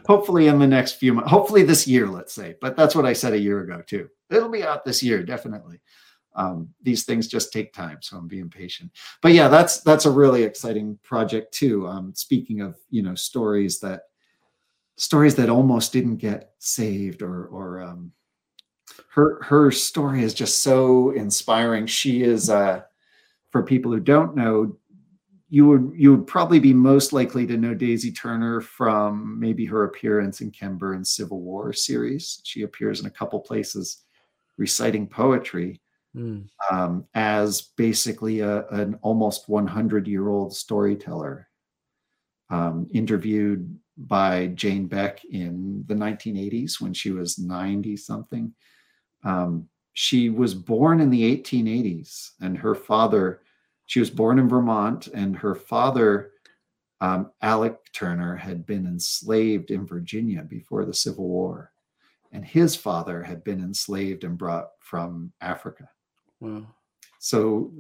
Hopefully 0.06 0.46
in 0.46 0.58
the 0.58 0.66
next 0.66 0.92
few 0.92 1.14
months. 1.14 1.30
Hopefully 1.30 1.62
this 1.62 1.86
year, 1.86 2.06
let's 2.06 2.32
say. 2.32 2.54
But 2.60 2.76
that's 2.76 2.94
what 2.94 3.06
I 3.06 3.12
said 3.12 3.32
a 3.32 3.38
year 3.38 3.60
ago 3.60 3.82
too. 3.84 4.08
It'll 4.30 4.48
be 4.48 4.62
out 4.62 4.84
this 4.84 5.02
year, 5.02 5.22
definitely. 5.22 5.80
Um, 6.36 6.68
these 6.80 7.04
things 7.04 7.26
just 7.26 7.52
take 7.52 7.72
time, 7.72 7.98
so 8.00 8.16
I'm 8.16 8.28
being 8.28 8.48
patient. 8.48 8.92
But 9.20 9.32
yeah, 9.32 9.48
that's 9.48 9.80
that's 9.80 10.06
a 10.06 10.10
really 10.10 10.44
exciting 10.44 10.98
project 11.02 11.52
too. 11.52 11.86
Um, 11.88 12.14
speaking 12.14 12.60
of 12.60 12.76
you 12.90 13.02
know 13.02 13.16
stories 13.16 13.80
that 13.80 14.02
stories 14.96 15.34
that 15.34 15.48
almost 15.48 15.92
didn't 15.92 16.16
get 16.16 16.52
saved 16.58 17.22
or 17.22 17.46
or 17.46 17.82
um, 17.82 18.12
her 19.08 19.42
her 19.42 19.70
story 19.72 20.22
is 20.22 20.34
just 20.34 20.62
so 20.62 21.10
inspiring. 21.10 21.86
She 21.86 22.22
is 22.22 22.48
uh, 22.48 22.82
for 23.50 23.62
people 23.62 23.90
who 23.90 24.00
don't 24.00 24.36
know, 24.36 24.76
you 25.50 25.66
would 25.66 25.92
you 25.96 26.16
would 26.16 26.28
probably 26.28 26.60
be 26.60 26.72
most 26.72 27.12
likely 27.12 27.44
to 27.48 27.56
know 27.56 27.74
Daisy 27.74 28.12
Turner 28.12 28.60
from 28.60 29.38
maybe 29.38 29.66
her 29.66 29.84
appearance 29.84 30.40
in 30.40 30.52
Ken 30.52 30.76
Burns' 30.76 31.10
Civil 31.10 31.40
War 31.40 31.72
series. 31.72 32.40
She 32.44 32.62
appears 32.62 33.00
in 33.00 33.06
a 33.06 33.10
couple 33.10 33.40
places 33.40 34.04
reciting 34.56 35.08
poetry 35.08 35.80
mm. 36.16 36.46
um, 36.70 37.04
as 37.14 37.62
basically 37.76 38.40
a, 38.40 38.66
an 38.68 38.96
almost 39.02 39.48
100 39.48 40.06
year 40.06 40.28
old 40.28 40.54
storyteller 40.54 41.48
um, 42.48 42.86
interviewed 42.92 43.76
by 43.96 44.46
Jane 44.48 44.86
Beck 44.86 45.24
in 45.24 45.84
the 45.88 45.94
1980s 45.94 46.80
when 46.80 46.94
she 46.94 47.10
was 47.10 47.38
90 47.38 47.96
something. 47.96 48.54
Um, 49.24 49.68
she 49.94 50.30
was 50.30 50.54
born 50.54 51.00
in 51.00 51.10
the 51.10 51.36
1880s, 51.36 52.30
and 52.40 52.56
her 52.56 52.76
father, 52.76 53.42
she 53.90 53.98
was 53.98 54.08
born 54.08 54.38
in 54.38 54.48
Vermont, 54.48 55.08
and 55.08 55.34
her 55.34 55.56
father, 55.56 56.30
um, 57.00 57.32
Alec 57.42 57.76
Turner, 57.92 58.36
had 58.36 58.64
been 58.64 58.86
enslaved 58.86 59.72
in 59.72 59.84
Virginia 59.84 60.44
before 60.44 60.84
the 60.84 60.94
Civil 60.94 61.26
War. 61.26 61.72
And 62.30 62.44
his 62.44 62.76
father 62.76 63.20
had 63.20 63.42
been 63.42 63.58
enslaved 63.58 64.22
and 64.22 64.38
brought 64.38 64.68
from 64.78 65.32
Africa. 65.40 65.88
Wow. 66.38 66.68
So, 67.18 67.72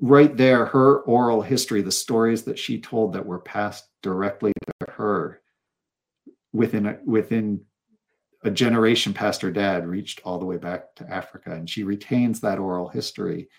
right 0.00 0.34
there, 0.34 0.64
her 0.64 1.00
oral 1.00 1.42
history, 1.42 1.82
the 1.82 1.92
stories 1.92 2.42
that 2.44 2.58
she 2.58 2.80
told 2.80 3.12
that 3.12 3.26
were 3.26 3.40
passed 3.40 3.84
directly 4.02 4.52
to 4.64 4.92
her 4.92 5.42
within 6.54 6.86
a, 6.86 6.98
within 7.04 7.60
a 8.44 8.50
generation 8.50 9.12
past 9.12 9.42
her 9.42 9.50
dad 9.50 9.86
reached 9.86 10.22
all 10.24 10.38
the 10.38 10.46
way 10.46 10.56
back 10.56 10.94
to 10.94 11.10
Africa, 11.10 11.52
and 11.52 11.68
she 11.68 11.82
retains 11.82 12.40
that 12.40 12.58
oral 12.58 12.88
history. 12.88 13.50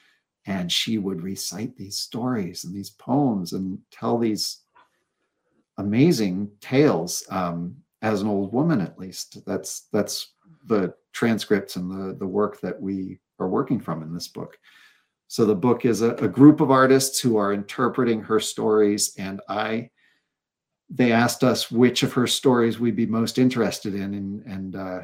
And 0.46 0.72
she 0.72 0.98
would 0.98 1.22
recite 1.22 1.76
these 1.76 1.98
stories 1.98 2.64
and 2.64 2.74
these 2.74 2.90
poems 2.90 3.54
and 3.54 3.78
tell 3.92 4.18
these 4.18 4.62
amazing 5.78 6.50
tales 6.62 7.24
um, 7.30 7.76
as 8.02 8.22
an 8.22 8.28
old 8.28 8.52
woman, 8.52 8.82
at 8.82 8.98
least. 8.98 9.46
That's 9.46 9.88
that's 9.94 10.34
the 10.66 10.94
transcripts 11.14 11.76
and 11.76 11.92
the 11.92 12.16
the 12.16 12.28
work 12.28 12.60
that 12.62 12.80
we 12.80 13.20
are 13.40 13.48
working 13.48 13.80
from 13.80 14.02
in 14.02 14.14
this 14.14 14.28
book. 14.28 14.58
So 15.28 15.46
the 15.46 15.56
book 15.56 15.86
is 15.86 16.02
a, 16.02 16.12
a 16.16 16.28
group 16.28 16.60
of 16.60 16.72
artists 16.72 17.20
who 17.20 17.38
are 17.38 17.54
interpreting 17.54 18.22
her 18.24 18.40
stories, 18.40 19.14
and 19.18 19.42
I 19.48 19.90
they 20.90 21.12
asked 21.12 21.44
us 21.44 21.72
which 21.72 22.04
of 22.04 22.12
her 22.14 22.28
stories 22.28 22.80
we'd 22.80 22.98
be 22.98 23.06
most 23.06 23.38
interested 23.38 23.96
in, 23.96 24.14
and, 24.14 24.46
and 24.46 24.76
uh, 24.76 25.02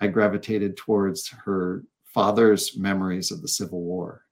I 0.00 0.06
gravitated 0.08 0.76
towards 0.76 1.28
her 1.28 1.84
father's 2.04 2.76
memories 2.76 3.30
of 3.30 3.40
the 3.40 3.48
Civil 3.48 3.80
War. 3.80 4.26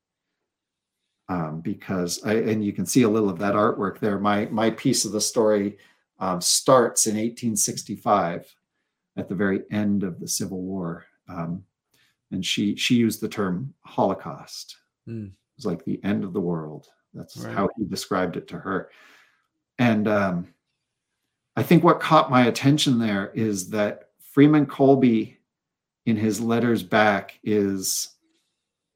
Um, 1.31 1.61
because 1.61 2.25
I, 2.25 2.35
and 2.35 2.65
you 2.65 2.73
can 2.73 2.87
see 2.87 3.03
a 3.03 3.09
little 3.09 3.29
of 3.29 3.39
that 3.41 3.55
artwork 3.55 3.99
there. 3.99 4.19
My 4.19 4.47
my 4.47 4.71
piece 4.71 5.05
of 5.05 5.13
the 5.13 5.21
story 5.21 5.77
um, 6.19 6.41
starts 6.41 7.07
in 7.07 7.17
1865, 7.17 8.55
at 9.19 9.29
the 9.29 9.35
very 9.35 9.63
end 9.71 10.05
of 10.05 10.21
the 10.21 10.29
Civil 10.29 10.63
War, 10.63 11.05
um, 11.29 11.65
and 12.31 12.45
she 12.45 12.77
she 12.77 12.95
used 12.95 13.21
the 13.21 13.29
term 13.29 13.75
Holocaust. 13.81 14.77
Mm. 15.09 15.27
It 15.27 15.33
was 15.57 15.67
like 15.67 15.85
the 15.85 16.01
end 16.05 16.25
of 16.25 16.33
the 16.33 16.41
world. 16.41 16.87
That's 17.13 17.37
right. 17.37 17.55
how 17.55 17.69
he 17.77 17.85
described 17.85 18.37
it 18.37 18.49
to 18.49 18.59
her, 18.59 18.91
and 19.79 20.09
um, 20.09 20.49
I 21.57 21.63
think 21.65 21.83
what 21.83 22.01
caught 22.01 22.31
my 22.31 22.47
attention 22.47 22.99
there 22.99 23.33
is 23.35 23.71
that 23.71 24.11
Freeman 24.21 24.67
Colby, 24.67 25.39
in 26.07 26.17
his 26.17 26.41
letters 26.41 26.85
back, 26.85 27.39
is 27.43 28.11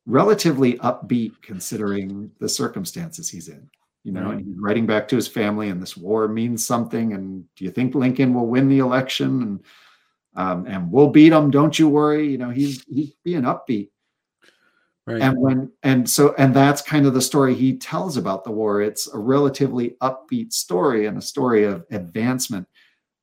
relatively 0.07 0.75
upbeat 0.79 1.33
considering 1.43 2.31
the 2.41 2.49
circumstances 2.49 3.29
he's 3.29 3.49
in. 3.49 3.69
you 4.05 4.13
know, 4.13 4.31
and 4.31 4.41
he's 4.41 4.57
writing 4.59 4.85
back 4.87 5.07
to 5.09 5.17
his 5.17 5.29
family, 5.29 5.69
and 5.69 5.81
this 5.81 5.97
war 5.97 6.27
means 6.27 6.67
something. 6.67 7.13
And 7.13 7.45
do 7.55 7.65
you 7.65 7.71
think 7.71 7.95
Lincoln 7.95 8.35
will 8.35 8.49
win 8.49 8.69
the 8.69 8.81
election? 8.81 9.43
And 9.43 9.65
um, 10.35 10.67
and 10.67 10.91
we'll 10.91 11.11
beat 11.11 11.33
him. 11.33 11.51
Don't 11.51 11.79
you 11.79 11.89
worry. 11.89 12.29
You 12.29 12.39
know, 12.39 12.51
he's 12.51 12.85
he's 12.89 13.15
being 13.23 13.43
upbeat. 13.43 13.91
Right. 15.07 15.21
And 15.21 15.39
when 15.39 15.73
and 15.83 16.09
so 16.09 16.35
and 16.39 16.55
that's 16.55 16.83
kind 16.83 17.07
of 17.07 17.15
the 17.15 17.21
story 17.21 17.55
he 17.55 17.77
tells 17.77 18.17
about 18.17 18.45
the 18.45 18.51
war. 18.51 18.81
It's 18.83 19.13
a 19.13 19.19
relatively 19.19 19.97
upbeat 20.01 20.53
story 20.53 21.07
and 21.07 21.19
a 21.19 21.23
story 21.23 21.65
of 21.65 21.85
advancement. 21.91 22.67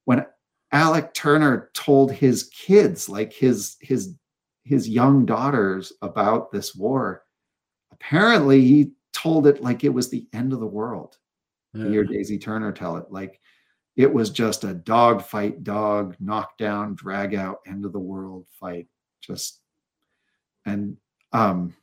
When 0.05 0.25
Alec 0.71 1.13
Turner 1.13 1.71
told 1.73 2.11
his 2.11 2.43
kids, 2.43 3.09
like 3.09 3.33
his 3.33 3.75
his 3.81 4.13
his 4.69 4.87
young 4.87 5.25
daughters, 5.25 5.91
about 6.03 6.51
this 6.51 6.75
war, 6.75 7.23
apparently 7.91 8.61
he 8.61 8.91
told 9.13 9.47
it 9.47 9.63
like 9.63 9.83
it 9.83 9.89
was 9.89 10.09
the 10.09 10.27
end 10.31 10.53
of 10.53 10.59
the 10.59 10.67
world. 10.67 11.17
Yeah. 11.73 11.89
Hear 11.89 12.03
Daisy 12.03 12.37
Turner 12.37 12.71
tell 12.71 12.97
it 12.97 13.07
like 13.09 13.41
it 13.95 14.13
was 14.13 14.29
just 14.29 14.63
a 14.65 14.75
dog 14.75 15.23
fight, 15.23 15.63
dog 15.63 16.15
knockdown, 16.19 16.93
drag 16.93 17.33
out, 17.33 17.61
end 17.65 17.83
of 17.83 17.93
the 17.93 17.99
world 17.99 18.45
fight. 18.59 18.85
Just 19.21 19.59
and 20.67 20.97
um, 21.33 21.75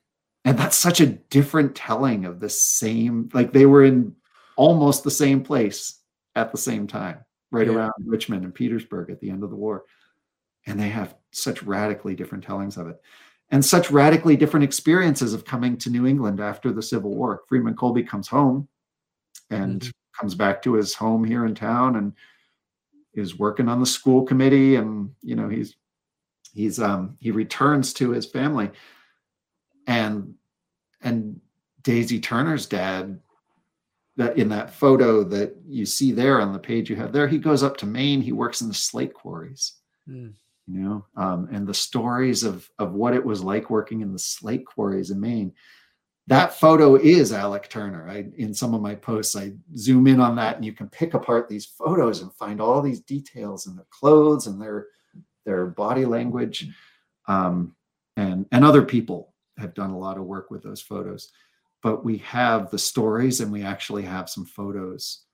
and 0.44 0.56
that's 0.56 0.76
such 0.76 1.00
a 1.00 1.06
different 1.06 1.74
telling 1.74 2.24
of 2.24 2.38
the 2.38 2.48
same, 2.48 3.30
like 3.34 3.52
they 3.52 3.66
were 3.66 3.84
in 3.84 4.14
almost 4.54 5.02
the 5.02 5.10
same 5.10 5.42
place 5.42 6.02
at 6.36 6.52
the 6.52 6.58
same 6.58 6.86
time, 6.86 7.18
right 7.50 7.66
yeah. 7.66 7.72
around 7.72 7.94
Richmond 8.04 8.44
and 8.44 8.54
Petersburg 8.54 9.10
at 9.10 9.18
the 9.18 9.30
end 9.30 9.42
of 9.42 9.50
the 9.50 9.56
war. 9.56 9.86
And 10.66 10.78
they 10.78 10.88
have 10.88 11.14
such 11.30 11.62
radically 11.62 12.14
different 12.14 12.44
tellings 12.44 12.76
of 12.76 12.88
it 12.88 13.00
and 13.50 13.64
such 13.64 13.90
radically 13.90 14.36
different 14.36 14.64
experiences 14.64 15.32
of 15.32 15.44
coming 15.44 15.76
to 15.78 15.90
New 15.90 16.06
England 16.06 16.40
after 16.40 16.72
the 16.72 16.82
Civil 16.82 17.14
War. 17.14 17.42
Freeman 17.48 17.76
Colby 17.76 18.02
comes 18.02 18.28
home 18.28 18.68
and 19.50 19.80
mm-hmm. 19.80 19.90
comes 20.18 20.34
back 20.34 20.62
to 20.62 20.74
his 20.74 20.94
home 20.94 21.24
here 21.24 21.46
in 21.46 21.54
town 21.54 21.96
and 21.96 22.12
is 23.14 23.38
working 23.38 23.68
on 23.68 23.80
the 23.80 23.86
school 23.86 24.24
committee 24.24 24.76
and 24.76 25.10
you 25.22 25.34
know 25.34 25.48
he's 25.48 25.76
he's 26.52 26.78
um 26.78 27.16
he 27.18 27.30
returns 27.30 27.94
to 27.94 28.10
his 28.10 28.26
family 28.26 28.70
and 29.86 30.34
and 31.00 31.40
Daisy 31.82 32.20
Turner's 32.20 32.66
dad 32.66 33.20
that 34.16 34.36
in 34.36 34.48
that 34.48 34.70
photo 34.70 35.22
that 35.22 35.54
you 35.66 35.86
see 35.86 36.12
there 36.12 36.40
on 36.40 36.52
the 36.52 36.58
page 36.58 36.90
you 36.90 36.96
have 36.96 37.12
there 37.12 37.28
he 37.28 37.38
goes 37.38 37.62
up 37.62 37.76
to 37.78 37.86
Maine 37.86 38.20
he 38.20 38.32
works 38.32 38.60
in 38.60 38.68
the 38.68 38.74
slate 38.74 39.14
quarries 39.14 39.74
mm. 40.08 40.32
You 40.66 40.80
know 40.80 41.04
um, 41.16 41.48
and 41.52 41.66
the 41.66 41.74
stories 41.74 42.42
of 42.42 42.68
of 42.78 42.92
what 42.92 43.14
it 43.14 43.24
was 43.24 43.42
like 43.42 43.70
working 43.70 44.00
in 44.00 44.12
the 44.12 44.18
slate 44.18 44.66
quarries 44.66 45.10
in 45.10 45.20
Maine 45.20 45.52
that 46.28 46.54
photo 46.54 46.96
is 46.96 47.32
Alec 47.32 47.68
Turner. 47.68 48.08
I 48.08 48.26
in 48.36 48.52
some 48.52 48.74
of 48.74 48.82
my 48.82 48.94
posts 48.94 49.36
I 49.36 49.52
zoom 49.76 50.06
in 50.06 50.20
on 50.20 50.36
that 50.36 50.56
and 50.56 50.64
you 50.64 50.72
can 50.72 50.88
pick 50.88 51.14
apart 51.14 51.48
these 51.48 51.66
photos 51.66 52.20
and 52.20 52.34
find 52.34 52.60
all 52.60 52.82
these 52.82 53.00
details 53.00 53.66
in 53.66 53.76
their 53.76 53.86
clothes 53.90 54.46
and 54.46 54.60
their 54.60 54.88
their 55.44 55.66
body 55.66 56.04
language 56.04 56.68
um, 57.28 57.74
and 58.16 58.46
and 58.50 58.64
other 58.64 58.82
people 58.82 59.34
have 59.58 59.74
done 59.74 59.90
a 59.90 59.98
lot 59.98 60.18
of 60.18 60.24
work 60.24 60.50
with 60.50 60.62
those 60.62 60.82
photos. 60.82 61.30
But 61.82 62.04
we 62.04 62.18
have 62.18 62.70
the 62.70 62.78
stories 62.78 63.40
and 63.40 63.52
we 63.52 63.62
actually 63.62 64.02
have 64.02 64.28
some 64.28 64.46
photos 64.46 65.25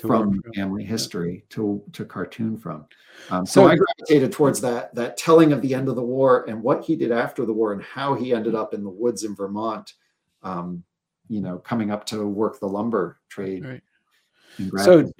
from 0.00 0.42
family 0.54 0.84
history 0.84 1.44
to 1.50 1.82
to 1.92 2.04
cartoon 2.04 2.56
from. 2.56 2.86
Um, 3.30 3.46
so, 3.46 3.66
so, 3.66 3.68
I 3.68 3.76
gravitated 3.76 4.32
towards 4.32 4.60
that 4.62 4.94
that 4.94 5.16
telling 5.16 5.52
of 5.52 5.62
the 5.62 5.74
end 5.74 5.88
of 5.88 5.96
the 5.96 6.02
war 6.02 6.44
and 6.48 6.62
what 6.62 6.84
he 6.84 6.96
did 6.96 7.12
after 7.12 7.44
the 7.44 7.52
war 7.52 7.72
and 7.72 7.82
how 7.82 8.14
he 8.14 8.34
ended 8.34 8.54
up 8.54 8.74
in 8.74 8.82
the 8.82 8.90
woods 8.90 9.24
in 9.24 9.34
Vermont. 9.34 9.94
Um, 10.42 10.84
you 11.28 11.40
know, 11.40 11.58
coming 11.58 11.90
up 11.90 12.04
to 12.06 12.26
work 12.26 12.58
the 12.58 12.66
lumber 12.66 13.20
trade. 13.28 13.64
Right. 13.64 13.82
So 14.82 15.10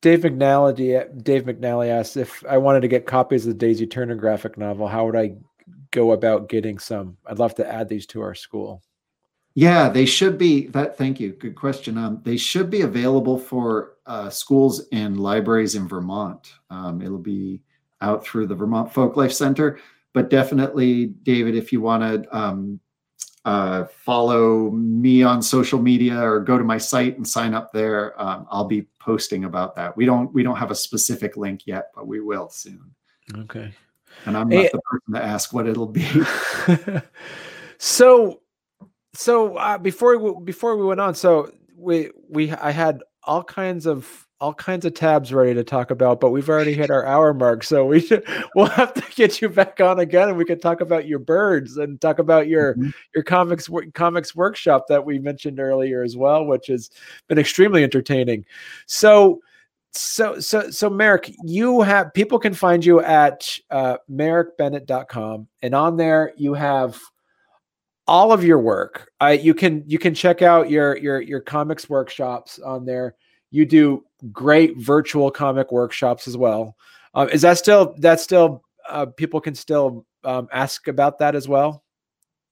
Dave 0.00 0.20
McNally, 0.20 1.22
Dave 1.22 1.44
McNally 1.44 1.88
asked 1.88 2.16
if 2.16 2.44
I 2.48 2.56
wanted 2.56 2.80
to 2.80 2.88
get 2.88 3.06
copies 3.06 3.46
of 3.46 3.52
the 3.52 3.58
Daisy 3.58 3.86
Turner 3.86 4.14
graphic 4.14 4.56
novel, 4.56 4.86
how 4.86 5.04
would 5.04 5.16
I 5.16 5.34
go 5.90 6.12
about 6.12 6.48
getting 6.48 6.78
some? 6.78 7.16
I'd 7.26 7.38
love 7.38 7.54
to 7.56 7.70
add 7.70 7.88
these 7.88 8.06
to 8.06 8.22
our 8.22 8.34
school. 8.34 8.82
Yeah, 9.54 9.88
they 9.88 10.06
should 10.06 10.38
be. 10.38 10.68
That 10.68 10.96
thank 10.96 11.18
you. 11.18 11.32
Good 11.32 11.56
question. 11.56 11.98
Um, 11.98 12.20
they 12.24 12.36
should 12.36 12.70
be 12.70 12.82
available 12.82 13.38
for 13.38 13.96
uh, 14.06 14.30
schools 14.30 14.86
and 14.92 15.20
libraries 15.20 15.74
in 15.74 15.88
Vermont. 15.88 16.52
Um, 16.70 17.02
it'll 17.02 17.18
be 17.18 17.62
out 18.00 18.24
through 18.24 18.46
the 18.46 18.54
Vermont 18.54 18.92
Folklife 18.92 19.32
Center, 19.32 19.78
but 20.12 20.30
definitely, 20.30 21.06
David, 21.06 21.56
if 21.56 21.72
you 21.72 21.80
want 21.80 22.02
to 22.02 22.36
um, 22.36 22.80
uh, 23.44 23.84
follow 23.84 24.70
me 24.70 25.22
on 25.22 25.42
social 25.42 25.82
media 25.82 26.18
or 26.20 26.40
go 26.40 26.56
to 26.56 26.64
my 26.64 26.78
site 26.78 27.16
and 27.16 27.26
sign 27.26 27.52
up 27.52 27.72
there, 27.72 28.20
um, 28.20 28.46
I'll 28.50 28.64
be 28.64 28.86
posting 29.00 29.44
about 29.44 29.74
that. 29.76 29.96
We 29.96 30.06
don't 30.06 30.32
we 30.32 30.42
don't 30.42 30.56
have 30.56 30.70
a 30.70 30.76
specific 30.76 31.36
link 31.36 31.66
yet, 31.66 31.90
but 31.94 32.06
we 32.06 32.20
will 32.20 32.48
soon. 32.50 32.94
Okay 33.34 33.74
and 34.26 34.36
I'm 34.36 34.48
not 34.48 34.62
hey, 34.62 34.70
the 34.72 34.80
person 34.80 35.14
to 35.14 35.22
ask 35.22 35.52
what 35.52 35.66
it'll 35.66 35.86
be. 35.86 36.06
so, 37.78 38.40
so 39.14 39.56
uh, 39.56 39.78
before 39.78 40.18
we, 40.18 40.44
before 40.44 40.76
we 40.76 40.84
went 40.84 41.00
on, 41.00 41.14
so 41.14 41.52
we 41.76 42.10
we 42.28 42.52
I 42.52 42.70
had 42.70 43.02
all 43.24 43.42
kinds 43.42 43.86
of 43.86 44.26
all 44.40 44.54
kinds 44.54 44.86
of 44.86 44.94
tabs 44.94 45.34
ready 45.34 45.52
to 45.52 45.62
talk 45.62 45.90
about, 45.90 46.18
but 46.18 46.30
we've 46.30 46.48
already 46.48 46.72
hit 46.72 46.90
our 46.90 47.04
hour 47.04 47.34
mark. 47.34 47.62
So 47.62 47.84
we 47.84 48.00
should, 48.00 48.26
we'll 48.54 48.66
have 48.66 48.94
to 48.94 49.02
get 49.14 49.42
you 49.42 49.50
back 49.50 49.80
on 49.80 49.98
again, 49.98 50.30
and 50.30 50.38
we 50.38 50.46
could 50.46 50.62
talk 50.62 50.80
about 50.80 51.06
your 51.06 51.18
birds 51.18 51.76
and 51.76 52.00
talk 52.00 52.18
about 52.18 52.48
your 52.48 52.74
mm-hmm. 52.74 52.90
your 53.14 53.24
comics 53.24 53.68
comics 53.94 54.34
workshop 54.34 54.86
that 54.88 55.04
we 55.04 55.18
mentioned 55.18 55.60
earlier 55.60 56.02
as 56.02 56.16
well, 56.16 56.44
which 56.46 56.68
has 56.68 56.90
been 57.28 57.38
extremely 57.38 57.82
entertaining. 57.82 58.44
So 58.86 59.40
so 59.92 60.38
so 60.38 60.70
so 60.70 60.88
Marek 60.88 61.34
you 61.44 61.80
have 61.80 62.14
people 62.14 62.38
can 62.38 62.54
find 62.54 62.84
you 62.84 63.00
at 63.00 63.58
uh 63.70 63.96
marekbennett.com 64.10 65.48
and 65.62 65.74
on 65.74 65.96
there 65.96 66.32
you 66.36 66.54
have 66.54 67.00
all 68.10 68.32
of 68.32 68.44
your 68.44 68.58
work 68.58 69.10
I 69.20 69.32
you 69.32 69.54
can 69.54 69.82
you 69.86 69.98
can 69.98 70.14
check 70.14 70.42
out 70.42 70.68
your 70.68 70.96
your 70.98 71.20
your 71.20 71.40
comics 71.40 71.88
workshops 71.88 72.58
on 72.58 72.84
there 72.84 73.14
you 73.50 73.64
do 73.64 74.04
great 74.32 74.76
virtual 74.76 75.30
comic 75.30 75.72
workshops 75.72 76.28
as 76.28 76.36
well 76.36 76.76
um, 77.14 77.28
is 77.30 77.42
that 77.42 77.56
still 77.56 77.94
that 77.98 78.20
still 78.20 78.62
uh, 78.88 79.06
people 79.06 79.40
can 79.40 79.54
still 79.54 80.04
um, 80.24 80.48
ask 80.52 80.88
about 80.88 81.18
that 81.20 81.34
as 81.34 81.48
well 81.48 81.84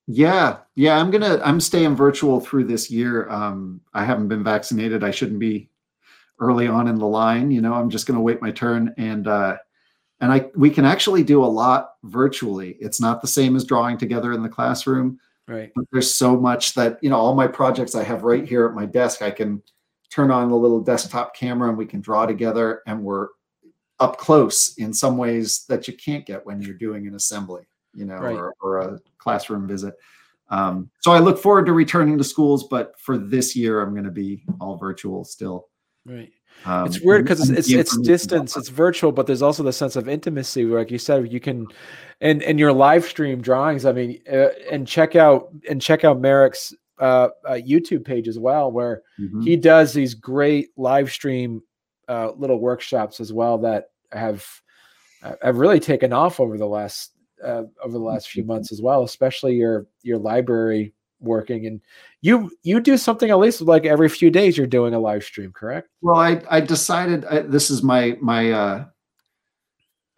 yeah 0.06 0.58
yeah 0.76 0.96
i'm 0.96 1.10
gonna 1.10 1.40
i'm 1.44 1.60
staying 1.60 1.94
virtual 1.94 2.40
through 2.40 2.64
this 2.64 2.90
year 2.90 3.28
um, 3.28 3.80
i 3.92 4.04
haven't 4.04 4.28
been 4.28 4.42
vaccinated 4.42 5.04
i 5.04 5.10
shouldn't 5.10 5.40
be 5.40 5.68
early 6.40 6.68
on 6.68 6.88
in 6.88 6.98
the 6.98 7.06
line. 7.06 7.50
You 7.50 7.60
know, 7.60 7.74
I'm 7.74 7.90
just 7.90 8.06
to 8.16 8.22
wait 8.22 8.42
my 8.42 8.50
turn 8.50 8.94
and 8.96 9.26
uh, 9.26 9.56
and 10.20 10.32
I 10.32 10.46
we 10.54 10.70
can 10.70 10.84
actually 10.84 11.24
do 11.24 11.44
a 11.44 11.46
lot 11.46 11.94
virtually. 12.04 12.76
It's 12.80 13.00
not 13.00 13.20
the 13.20 13.28
same 13.28 13.56
as 13.56 13.64
drawing 13.64 13.98
together 13.98 14.32
in 14.32 14.42
the 14.42 14.48
classroom. 14.48 15.18
Right. 15.48 15.72
But 15.74 15.86
there's 15.90 16.14
so 16.14 16.38
much 16.38 16.74
that 16.74 16.98
you 17.02 17.08
know 17.10 17.16
all 17.16 17.34
my 17.34 17.46
projects 17.48 17.94
I 17.94 18.04
have 18.04 18.22
right 18.22 18.46
here 18.46 18.66
at 18.66 18.74
my 18.74 18.84
desk. 18.86 19.22
I 19.22 19.30
can 19.30 19.62
turn 20.10 20.30
on 20.30 20.50
the 20.50 20.56
little 20.56 20.80
desktop 20.80 21.34
camera 21.34 21.68
and 21.68 21.78
we 21.78 21.86
can 21.86 22.00
draw 22.00 22.26
together 22.26 22.82
and 22.86 23.02
we're 23.02 23.28
up 24.00 24.18
close 24.18 24.76
in 24.78 24.92
some 24.92 25.16
ways 25.16 25.64
that 25.68 25.88
you 25.88 25.94
can't 25.94 26.24
get 26.24 26.44
when 26.46 26.62
you're 26.62 26.74
doing 26.74 27.06
an 27.06 27.14
assembly, 27.14 27.62
you 27.94 28.04
know, 28.04 28.16
right. 28.16 28.34
or, 28.34 28.54
or 28.60 28.78
a 28.78 29.00
classroom 29.18 29.66
visit. 29.66 29.94
Um, 30.50 30.90
so 31.00 31.12
I 31.12 31.18
look 31.18 31.38
forward 31.38 31.66
to 31.66 31.72
returning 31.72 32.16
to 32.16 32.24
schools, 32.24 32.68
but 32.68 32.98
for 32.98 33.18
this 33.18 33.54
year, 33.54 33.82
I'm 33.82 33.92
going 33.92 34.04
to 34.04 34.10
be 34.10 34.44
all 34.60 34.76
virtual 34.76 35.24
still. 35.24 35.68
Right. 36.06 36.32
Um, 36.64 36.86
it's 36.86 37.00
weird 37.00 37.24
because 37.24 37.48
it's, 37.48 37.70
it's, 37.70 37.72
it's 37.72 37.98
distance, 37.98 38.56
it's 38.56 38.68
virtual, 38.68 39.12
but 39.12 39.26
there's 39.26 39.42
also 39.42 39.62
the 39.62 39.72
sense 39.72 39.96
of 39.96 40.08
intimacy. 40.08 40.64
Like 40.64 40.90
you 40.90 40.98
said, 40.98 41.32
you 41.32 41.40
can, 41.40 41.66
and 42.20 42.42
and 42.42 42.58
your 42.58 42.72
live 42.72 43.04
stream 43.04 43.40
drawings. 43.40 43.84
I 43.84 43.92
mean, 43.92 44.20
uh, 44.30 44.48
and 44.70 44.86
check 44.86 45.16
out 45.16 45.50
and 45.68 45.80
check 45.80 46.04
out 46.04 46.20
Marek's 46.20 46.74
uh, 46.98 47.28
uh, 47.46 47.52
YouTube 47.52 48.04
page 48.04 48.28
as 48.28 48.38
well, 48.38 48.72
where 48.72 49.02
mm-hmm. 49.20 49.42
he 49.42 49.56
does 49.56 49.92
these 49.92 50.14
great 50.14 50.70
live 50.76 51.10
stream 51.10 51.62
uh, 52.08 52.32
little 52.36 52.58
workshops 52.58 53.20
as 53.20 53.32
well 53.32 53.58
that 53.58 53.90
have 54.12 54.46
uh, 55.22 55.34
have 55.42 55.58
really 55.58 55.80
taken 55.80 56.12
off 56.12 56.40
over 56.40 56.58
the 56.58 56.66
last 56.66 57.12
uh, 57.44 57.62
over 57.82 57.92
the 57.92 57.98
last 58.04 58.28
few 58.28 58.44
months 58.44 58.72
as 58.72 58.82
well. 58.82 59.04
Especially 59.04 59.54
your 59.54 59.86
your 60.02 60.18
library 60.18 60.92
working 61.20 61.66
and 61.66 61.80
you 62.20 62.50
you 62.62 62.80
do 62.80 62.96
something 62.96 63.30
at 63.30 63.38
least 63.38 63.60
like 63.60 63.84
every 63.84 64.08
few 64.08 64.30
days 64.30 64.56
you're 64.56 64.66
doing 64.66 64.94
a 64.94 64.98
live 64.98 65.24
stream 65.24 65.52
correct? 65.52 65.88
Well 66.00 66.16
i 66.16 66.42
i 66.50 66.60
decided 66.60 67.24
I, 67.24 67.40
this 67.40 67.70
is 67.70 67.82
my 67.82 68.16
my 68.20 68.52
uh 68.52 68.84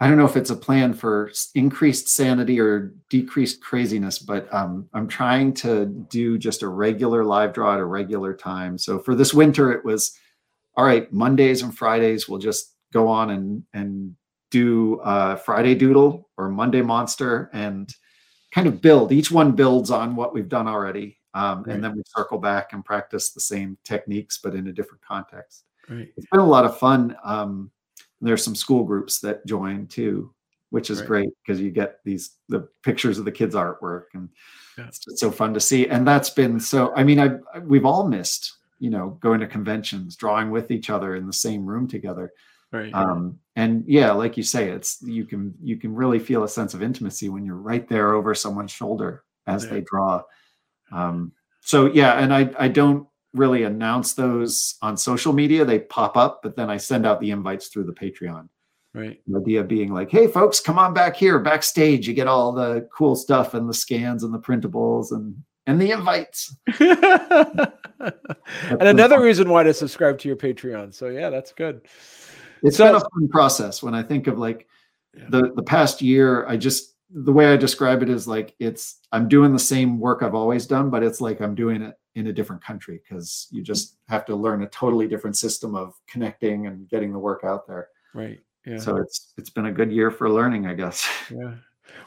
i 0.00 0.08
don't 0.08 0.18
know 0.18 0.26
if 0.26 0.36
it's 0.36 0.50
a 0.50 0.56
plan 0.56 0.92
for 0.94 1.30
increased 1.54 2.08
sanity 2.08 2.60
or 2.60 2.94
decreased 3.08 3.62
craziness 3.62 4.18
but 4.18 4.52
um 4.52 4.88
i'm 4.94 5.08
trying 5.08 5.52
to 5.54 5.86
do 5.86 6.38
just 6.38 6.62
a 6.62 6.68
regular 6.68 7.24
live 7.24 7.52
draw 7.52 7.74
at 7.74 7.80
a 7.80 7.84
regular 7.84 8.34
time. 8.34 8.78
So 8.78 8.98
for 8.98 9.14
this 9.14 9.34
winter 9.34 9.72
it 9.72 9.84
was 9.84 10.16
all 10.76 10.84
right 10.84 11.12
mondays 11.12 11.62
and 11.62 11.76
fridays 11.76 12.28
we'll 12.28 12.38
just 12.38 12.74
go 12.92 13.08
on 13.08 13.30
and 13.30 13.62
and 13.72 14.14
do 14.50 15.00
uh 15.00 15.36
friday 15.36 15.74
doodle 15.74 16.28
or 16.36 16.48
monday 16.48 16.82
monster 16.82 17.50
and 17.52 17.94
kind 18.52 18.66
of 18.66 18.80
build. 18.82 19.12
Each 19.12 19.30
one 19.30 19.52
builds 19.52 19.90
on 19.90 20.16
what 20.16 20.34
we've 20.34 20.48
done 20.48 20.66
already. 20.68 21.18
um, 21.34 21.62
Right. 21.62 21.74
and 21.76 21.84
then 21.84 21.94
we 21.96 22.02
circle 22.06 22.38
back 22.38 22.72
and 22.72 22.84
practice 22.84 23.30
the 23.30 23.40
same 23.40 23.78
techniques 23.84 24.38
but 24.42 24.52
in 24.54 24.66
a 24.66 24.72
different 24.72 25.00
context 25.02 25.62
Right. 25.88 26.12
it's 26.16 26.26
been 26.26 26.40
a 26.40 26.44
lot 26.46 26.64
of 26.64 26.76
fun 26.78 27.16
um, 27.22 27.70
there's 28.20 28.42
some 28.42 28.56
school 28.56 28.82
groups 28.82 29.20
that 29.20 29.46
join 29.46 29.86
too 29.86 30.34
which 30.70 30.90
is 30.90 30.98
Right. 31.00 31.06
great 31.06 31.28
because 31.40 31.60
you 31.60 31.70
get 31.70 32.00
these 32.04 32.32
the 32.48 32.68
pictures 32.82 33.18
of 33.20 33.24
the 33.24 33.30
kids 33.32 33.54
artwork 33.54 34.06
and 34.14 34.28
Yeah. 34.76 34.88
it's 34.88 34.98
just 34.98 35.18
so 35.18 35.30
fun 35.30 35.54
to 35.54 35.60
see 35.60 35.86
and 35.86 36.04
that's 36.04 36.30
been 36.30 36.58
so 36.58 36.92
i 36.96 37.04
mean 37.04 37.20
i 37.20 37.28
we've 37.60 37.86
all 37.86 38.08
missed 38.08 38.56
you 38.80 38.90
know 38.90 39.10
going 39.20 39.38
to 39.38 39.46
conventions 39.46 40.16
drawing 40.16 40.50
with 40.50 40.72
each 40.72 40.90
other 40.90 41.14
in 41.14 41.26
the 41.28 41.32
same 41.32 41.64
room 41.64 41.86
together 41.86 42.32
Right. 42.72 42.92
um, 42.92 43.38
and 43.60 43.84
yeah 43.86 44.10
like 44.10 44.36
you 44.36 44.42
say 44.42 44.68
it's 44.70 45.02
you 45.02 45.24
can 45.24 45.54
you 45.62 45.76
can 45.76 45.94
really 45.94 46.18
feel 46.18 46.44
a 46.44 46.48
sense 46.48 46.72
of 46.74 46.82
intimacy 46.82 47.28
when 47.28 47.44
you're 47.44 47.56
right 47.56 47.88
there 47.88 48.14
over 48.14 48.34
someone's 48.34 48.70
shoulder 48.70 49.24
as 49.46 49.64
Yeah. 49.64 49.70
they 49.70 49.80
draw 49.82 50.22
um, 50.92 51.32
so 51.60 51.86
yeah 51.86 52.14
and 52.14 52.32
i 52.32 52.50
i 52.58 52.68
don't 52.68 53.06
really 53.34 53.62
announce 53.64 54.14
those 54.14 54.76
on 54.82 54.96
social 54.96 55.32
media 55.32 55.64
they 55.64 55.78
pop 55.78 56.16
up 56.16 56.40
but 56.42 56.56
then 56.56 56.70
i 56.70 56.76
send 56.76 57.06
out 57.06 57.20
the 57.20 57.30
invites 57.30 57.68
through 57.68 57.84
the 57.84 57.92
patreon 57.92 58.48
right. 58.94 59.20
the 59.26 59.38
idea 59.38 59.62
being 59.62 59.92
like 59.92 60.10
hey 60.10 60.26
folks 60.26 60.58
come 60.58 60.78
on 60.78 60.92
back 60.94 61.14
here 61.14 61.38
backstage 61.38 62.08
you 62.08 62.14
get 62.14 62.26
all 62.26 62.50
the 62.52 62.88
cool 62.92 63.14
stuff 63.14 63.54
and 63.54 63.68
the 63.68 63.74
scans 63.74 64.24
and 64.24 64.34
the 64.34 64.38
printables 64.40 65.12
and 65.12 65.36
and 65.66 65.80
the 65.80 65.92
invites 65.92 66.56
and 68.00 68.82
another 68.82 69.20
reason 69.22 69.48
why 69.50 69.62
to 69.62 69.74
subscribe 69.74 70.18
to 70.18 70.28
your 70.28 70.36
Patreon. 70.36 70.94
So 70.94 71.08
yeah, 71.08 71.30
that's 71.30 71.52
good. 71.52 71.82
It's 72.62 72.76
So- 72.76 72.86
been 72.86 72.94
a 72.96 73.00
fun 73.00 73.28
process 73.28 73.82
when 73.82 73.94
I 73.94 74.02
think 74.02 74.26
of 74.26 74.38
like 74.38 74.66
Yeah. 75.16 75.24
the 75.30 75.52
the 75.54 75.62
past 75.62 76.00
year. 76.02 76.46
I 76.46 76.56
just 76.56 76.94
the 77.12 77.32
way 77.32 77.52
I 77.52 77.56
describe 77.56 78.02
it 78.02 78.08
is 78.08 78.28
like 78.28 78.54
it's 78.60 79.00
I'm 79.12 79.28
doing 79.28 79.52
the 79.52 79.58
same 79.58 79.98
work 79.98 80.22
I've 80.22 80.34
always 80.34 80.66
done, 80.66 80.90
but 80.90 81.02
it's 81.02 81.20
like 81.20 81.40
I'm 81.40 81.54
doing 81.54 81.82
it 81.82 81.94
in 82.14 82.26
a 82.28 82.32
different 82.32 82.62
country 82.62 83.00
because 83.02 83.46
you 83.50 83.62
just 83.62 83.96
have 84.08 84.24
to 84.26 84.34
learn 84.36 84.62
a 84.62 84.68
totally 84.68 85.06
different 85.08 85.36
system 85.36 85.74
of 85.74 85.94
connecting 86.08 86.66
and 86.66 86.88
getting 86.88 87.12
the 87.12 87.18
work 87.18 87.42
out 87.44 87.66
there. 87.66 87.88
Right. 88.14 88.40
Yeah. 88.66 88.78
So 88.78 88.96
it's 88.96 89.32
it's 89.36 89.50
been 89.50 89.66
a 89.66 89.72
good 89.72 89.90
year 89.90 90.10
for 90.10 90.30
learning, 90.30 90.66
I 90.66 90.74
guess. 90.74 91.08
yeah. 91.30 91.54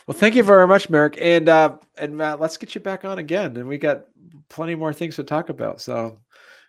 Well, 0.07 0.15
thank 0.17 0.35
you 0.35 0.43
very 0.43 0.65
much, 0.67 0.89
Marek. 0.89 1.17
And 1.19 1.49
uh 1.49 1.77
and 1.97 2.15
Matt, 2.15 2.39
let's 2.39 2.55
get 2.57 2.73
you 2.75 2.79
back 2.81 3.03
on 3.03 3.17
again. 3.19 3.57
And 3.57 3.67
we 3.67 3.77
got 3.77 4.05
plenty 4.49 4.75
more 4.75 4.93
things 4.93 5.15
to 5.17 5.23
talk 5.23 5.49
about. 5.49 5.81
So 5.81 6.19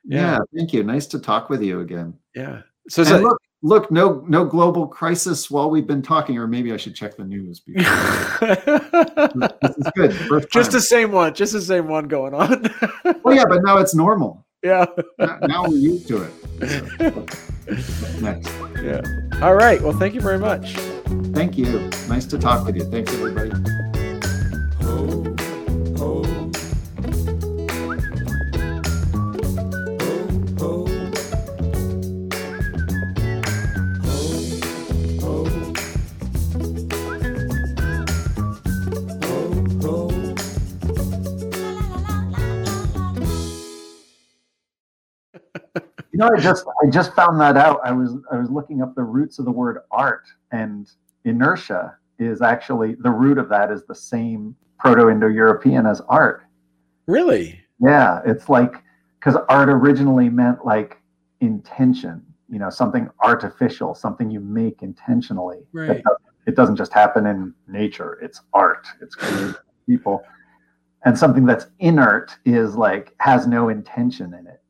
Yeah, 0.04 0.32
Yeah. 0.32 0.38
thank 0.56 0.72
you. 0.72 0.82
Nice 0.82 1.06
to 1.08 1.18
talk 1.20 1.48
with 1.50 1.62
you 1.62 1.80
again. 1.80 2.14
yeah. 2.34 2.62
So, 2.88 3.02
so 3.04 3.18
look, 3.18 3.38
look, 3.64 3.90
no 3.90 4.22
no 4.28 4.44
global 4.44 4.86
crisis 4.86 5.50
while 5.50 5.68
we've 5.70 5.86
been 5.86 6.02
talking, 6.02 6.38
or 6.38 6.46
maybe 6.46 6.72
I 6.72 6.76
should 6.76 6.94
check 6.94 7.16
the 7.16 7.24
news. 7.24 7.60
Because 7.66 9.52
this 9.62 9.76
is 9.78 9.86
good. 9.96 10.14
First 10.14 10.50
just 10.50 10.70
the 10.70 10.80
same 10.80 11.10
one, 11.10 11.34
just 11.34 11.52
the 11.54 11.60
same 11.60 11.88
one 11.88 12.06
going 12.08 12.34
on. 12.34 12.70
well, 13.24 13.34
yeah, 13.34 13.44
but 13.48 13.62
now 13.64 13.78
it's 13.78 13.94
normal. 13.94 14.44
yeah. 14.62 14.86
Now- 15.18 15.38
now 15.42 15.62
we're 15.68 15.76
used 15.78 16.06
to 16.08 16.22
it. 16.22 17.14
What's 17.14 18.20
Next. 18.20 18.52
Yeah. 18.82 19.00
All 19.42 19.54
right. 19.54 19.80
Well, 19.80 19.92
thank 19.98 20.14
you 20.14 20.20
very 20.20 20.38
much. 20.38 20.74
Thank 21.32 21.56
you. 21.58 21.88
Nice 22.08 22.26
to 22.26 22.38
talk 22.38 22.66
with 22.66 22.76
you. 22.76 22.84
Thanks, 22.84 23.12
everybody. 23.14 23.50
You 46.14 46.18
know, 46.18 46.30
I 46.32 46.38
just 46.38 46.64
I 46.80 46.88
just 46.90 47.12
found 47.14 47.40
that 47.40 47.56
out. 47.56 47.80
I 47.84 47.90
was 47.90 48.14
I 48.30 48.36
was 48.38 48.48
looking 48.48 48.82
up 48.82 48.94
the 48.94 49.02
roots 49.02 49.40
of 49.40 49.46
the 49.46 49.50
word 49.50 49.78
art, 49.90 50.22
and 50.52 50.88
inertia 51.24 51.96
is 52.20 52.40
actually 52.40 52.94
the 53.00 53.10
root 53.10 53.36
of 53.36 53.48
that 53.48 53.72
is 53.72 53.82
the 53.84 53.96
same 53.96 54.54
Proto-Indo-European 54.78 55.86
as 55.86 56.00
art. 56.08 56.44
Really? 57.08 57.60
Yeah, 57.80 58.20
it's 58.24 58.48
like 58.48 58.74
because 59.18 59.34
art 59.48 59.68
originally 59.68 60.28
meant 60.28 60.64
like 60.64 60.98
intention, 61.40 62.22
you 62.48 62.60
know, 62.60 62.70
something 62.70 63.10
artificial, 63.20 63.92
something 63.96 64.30
you 64.30 64.38
make 64.38 64.84
intentionally. 64.84 65.58
It 65.58 65.66
Right. 65.72 65.88
doesn't- 66.04 66.20
It 66.46 66.54
doesn't 66.56 66.76
just 66.76 66.92
happen 66.92 67.26
in 67.26 67.54
nature. 67.66 68.18
It's 68.22 68.42
art. 68.52 68.86
It's 69.00 69.14
created 69.16 69.56
people. 69.86 70.22
And 71.06 71.18
something 71.18 71.44
that's 71.46 71.66
inert 71.80 72.36
is 72.44 72.76
like 72.76 73.14
has 73.18 73.46
no 73.48 73.70
intention 73.70 74.34
in 74.34 74.46
it. 74.46 74.60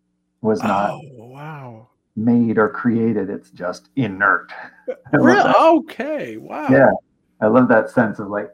Was 0.45 0.63
not 0.63 0.91
Oh, 0.91 1.01
wow. 1.17 1.89
made 2.17 2.59
or 2.59 2.69
created. 2.69 3.31
It's 3.31 3.51
just 3.51 3.89
inert. 3.97 4.53
Really? 5.13 5.51
Okay. 5.59 6.37
Wow. 6.37 6.69
Yeah. 6.71 6.91
I 7.41 7.47
love 7.47 7.67
that 7.69 7.89
sense 7.89 8.19
of 8.19 8.29
like 8.29 8.51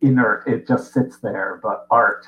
inert. 0.00 0.46
It 0.46 0.68
just 0.68 0.92
sits 0.92 1.18
there, 1.18 1.58
but 1.62 1.86
art 1.90 2.24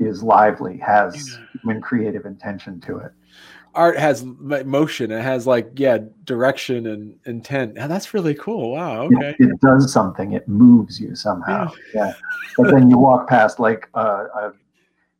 is 0.00 0.24
lively, 0.24 0.78
has 0.78 1.14
Yeah. 1.14 1.44
human 1.62 1.80
creative 1.80 2.26
intention 2.26 2.80
to 2.80 2.98
it. 2.98 3.12
Art 3.76 3.96
has 3.98 4.24
motion. 4.24 5.12
It 5.12 5.22
has 5.22 5.46
like 5.46 5.70
yeah, 5.76 5.98
direction 6.24 6.86
and 6.88 7.14
intent. 7.26 7.78
And 7.78 7.88
that's 7.88 8.12
really 8.12 8.34
cool. 8.34 8.72
Wow. 8.72 9.06
It- 9.06 9.14
Okay. 9.16 9.36
It, 9.38 9.60
does 9.60 9.92
something. 9.92 10.32
It 10.32 10.48
moves 10.48 10.98
you 10.98 11.14
somehow. 11.14 11.70
Yeah. 11.94 12.12
But 12.56 12.72
then 12.72 12.90
you 12.90 12.98
walk 12.98 13.28
past 13.28 13.60
like 13.60 13.88
a, 13.94 14.00
a, 14.00 14.52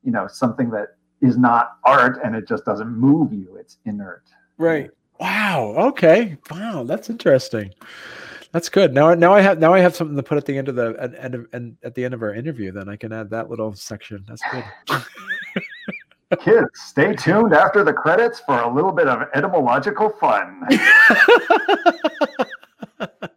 you 0.03 0.11
know, 0.11 0.26
something 0.26 0.70
that 0.70 0.95
is 1.21 1.37
not 1.39 1.79
art, 1.85 2.19
and 2.25 2.35
it 2.37 2.47
just 2.47 2.64
doesn't 2.64 2.89
move 2.89 3.33
you. 3.33 3.57
It's 3.59 3.79
inert. 3.85 4.25
Right. 4.59 4.91
Wow. 5.19 5.75
Okay. 5.77 6.37
Wow. 6.51 6.85
That's 6.85 7.11
interesting. 7.11 7.73
That's 8.53 8.69
good. 8.69 8.93
Now, 8.95 9.14
now 9.14 9.35
I 9.35 9.41
have 9.41 9.59
now 9.59 9.75
I 9.75 9.81
have 9.81 9.95
something 9.97 10.17
to 10.17 10.23
put 10.23 10.39
at 10.39 10.47
the 10.47 10.57
end 10.57 10.69
of 10.69 10.77
the 10.77 10.97
at, 10.99 11.14
end 11.23 11.35
of, 11.35 11.47
and 11.53 11.77
at 11.83 11.95
the 11.95 12.05
end 12.05 12.14
of 12.14 12.23
our 12.23 12.35
interview. 12.35 12.73
Then 12.73 12.89
I 12.89 12.97
can 12.97 13.12
add 13.12 13.29
that 13.31 13.51
little 13.51 13.75
section. 13.75 14.25
That's 14.27 14.43
good. 14.51 14.64
Kids, 16.41 16.69
stay 16.75 17.14
tuned 17.14 17.55
after 17.55 17.85
the 17.85 17.93
credits 17.93 18.41
for 18.41 18.61
a 18.61 18.75
little 18.75 18.93
bit 18.93 19.09
of 19.09 19.29
etymological 19.35 20.11
fun. 20.11 20.67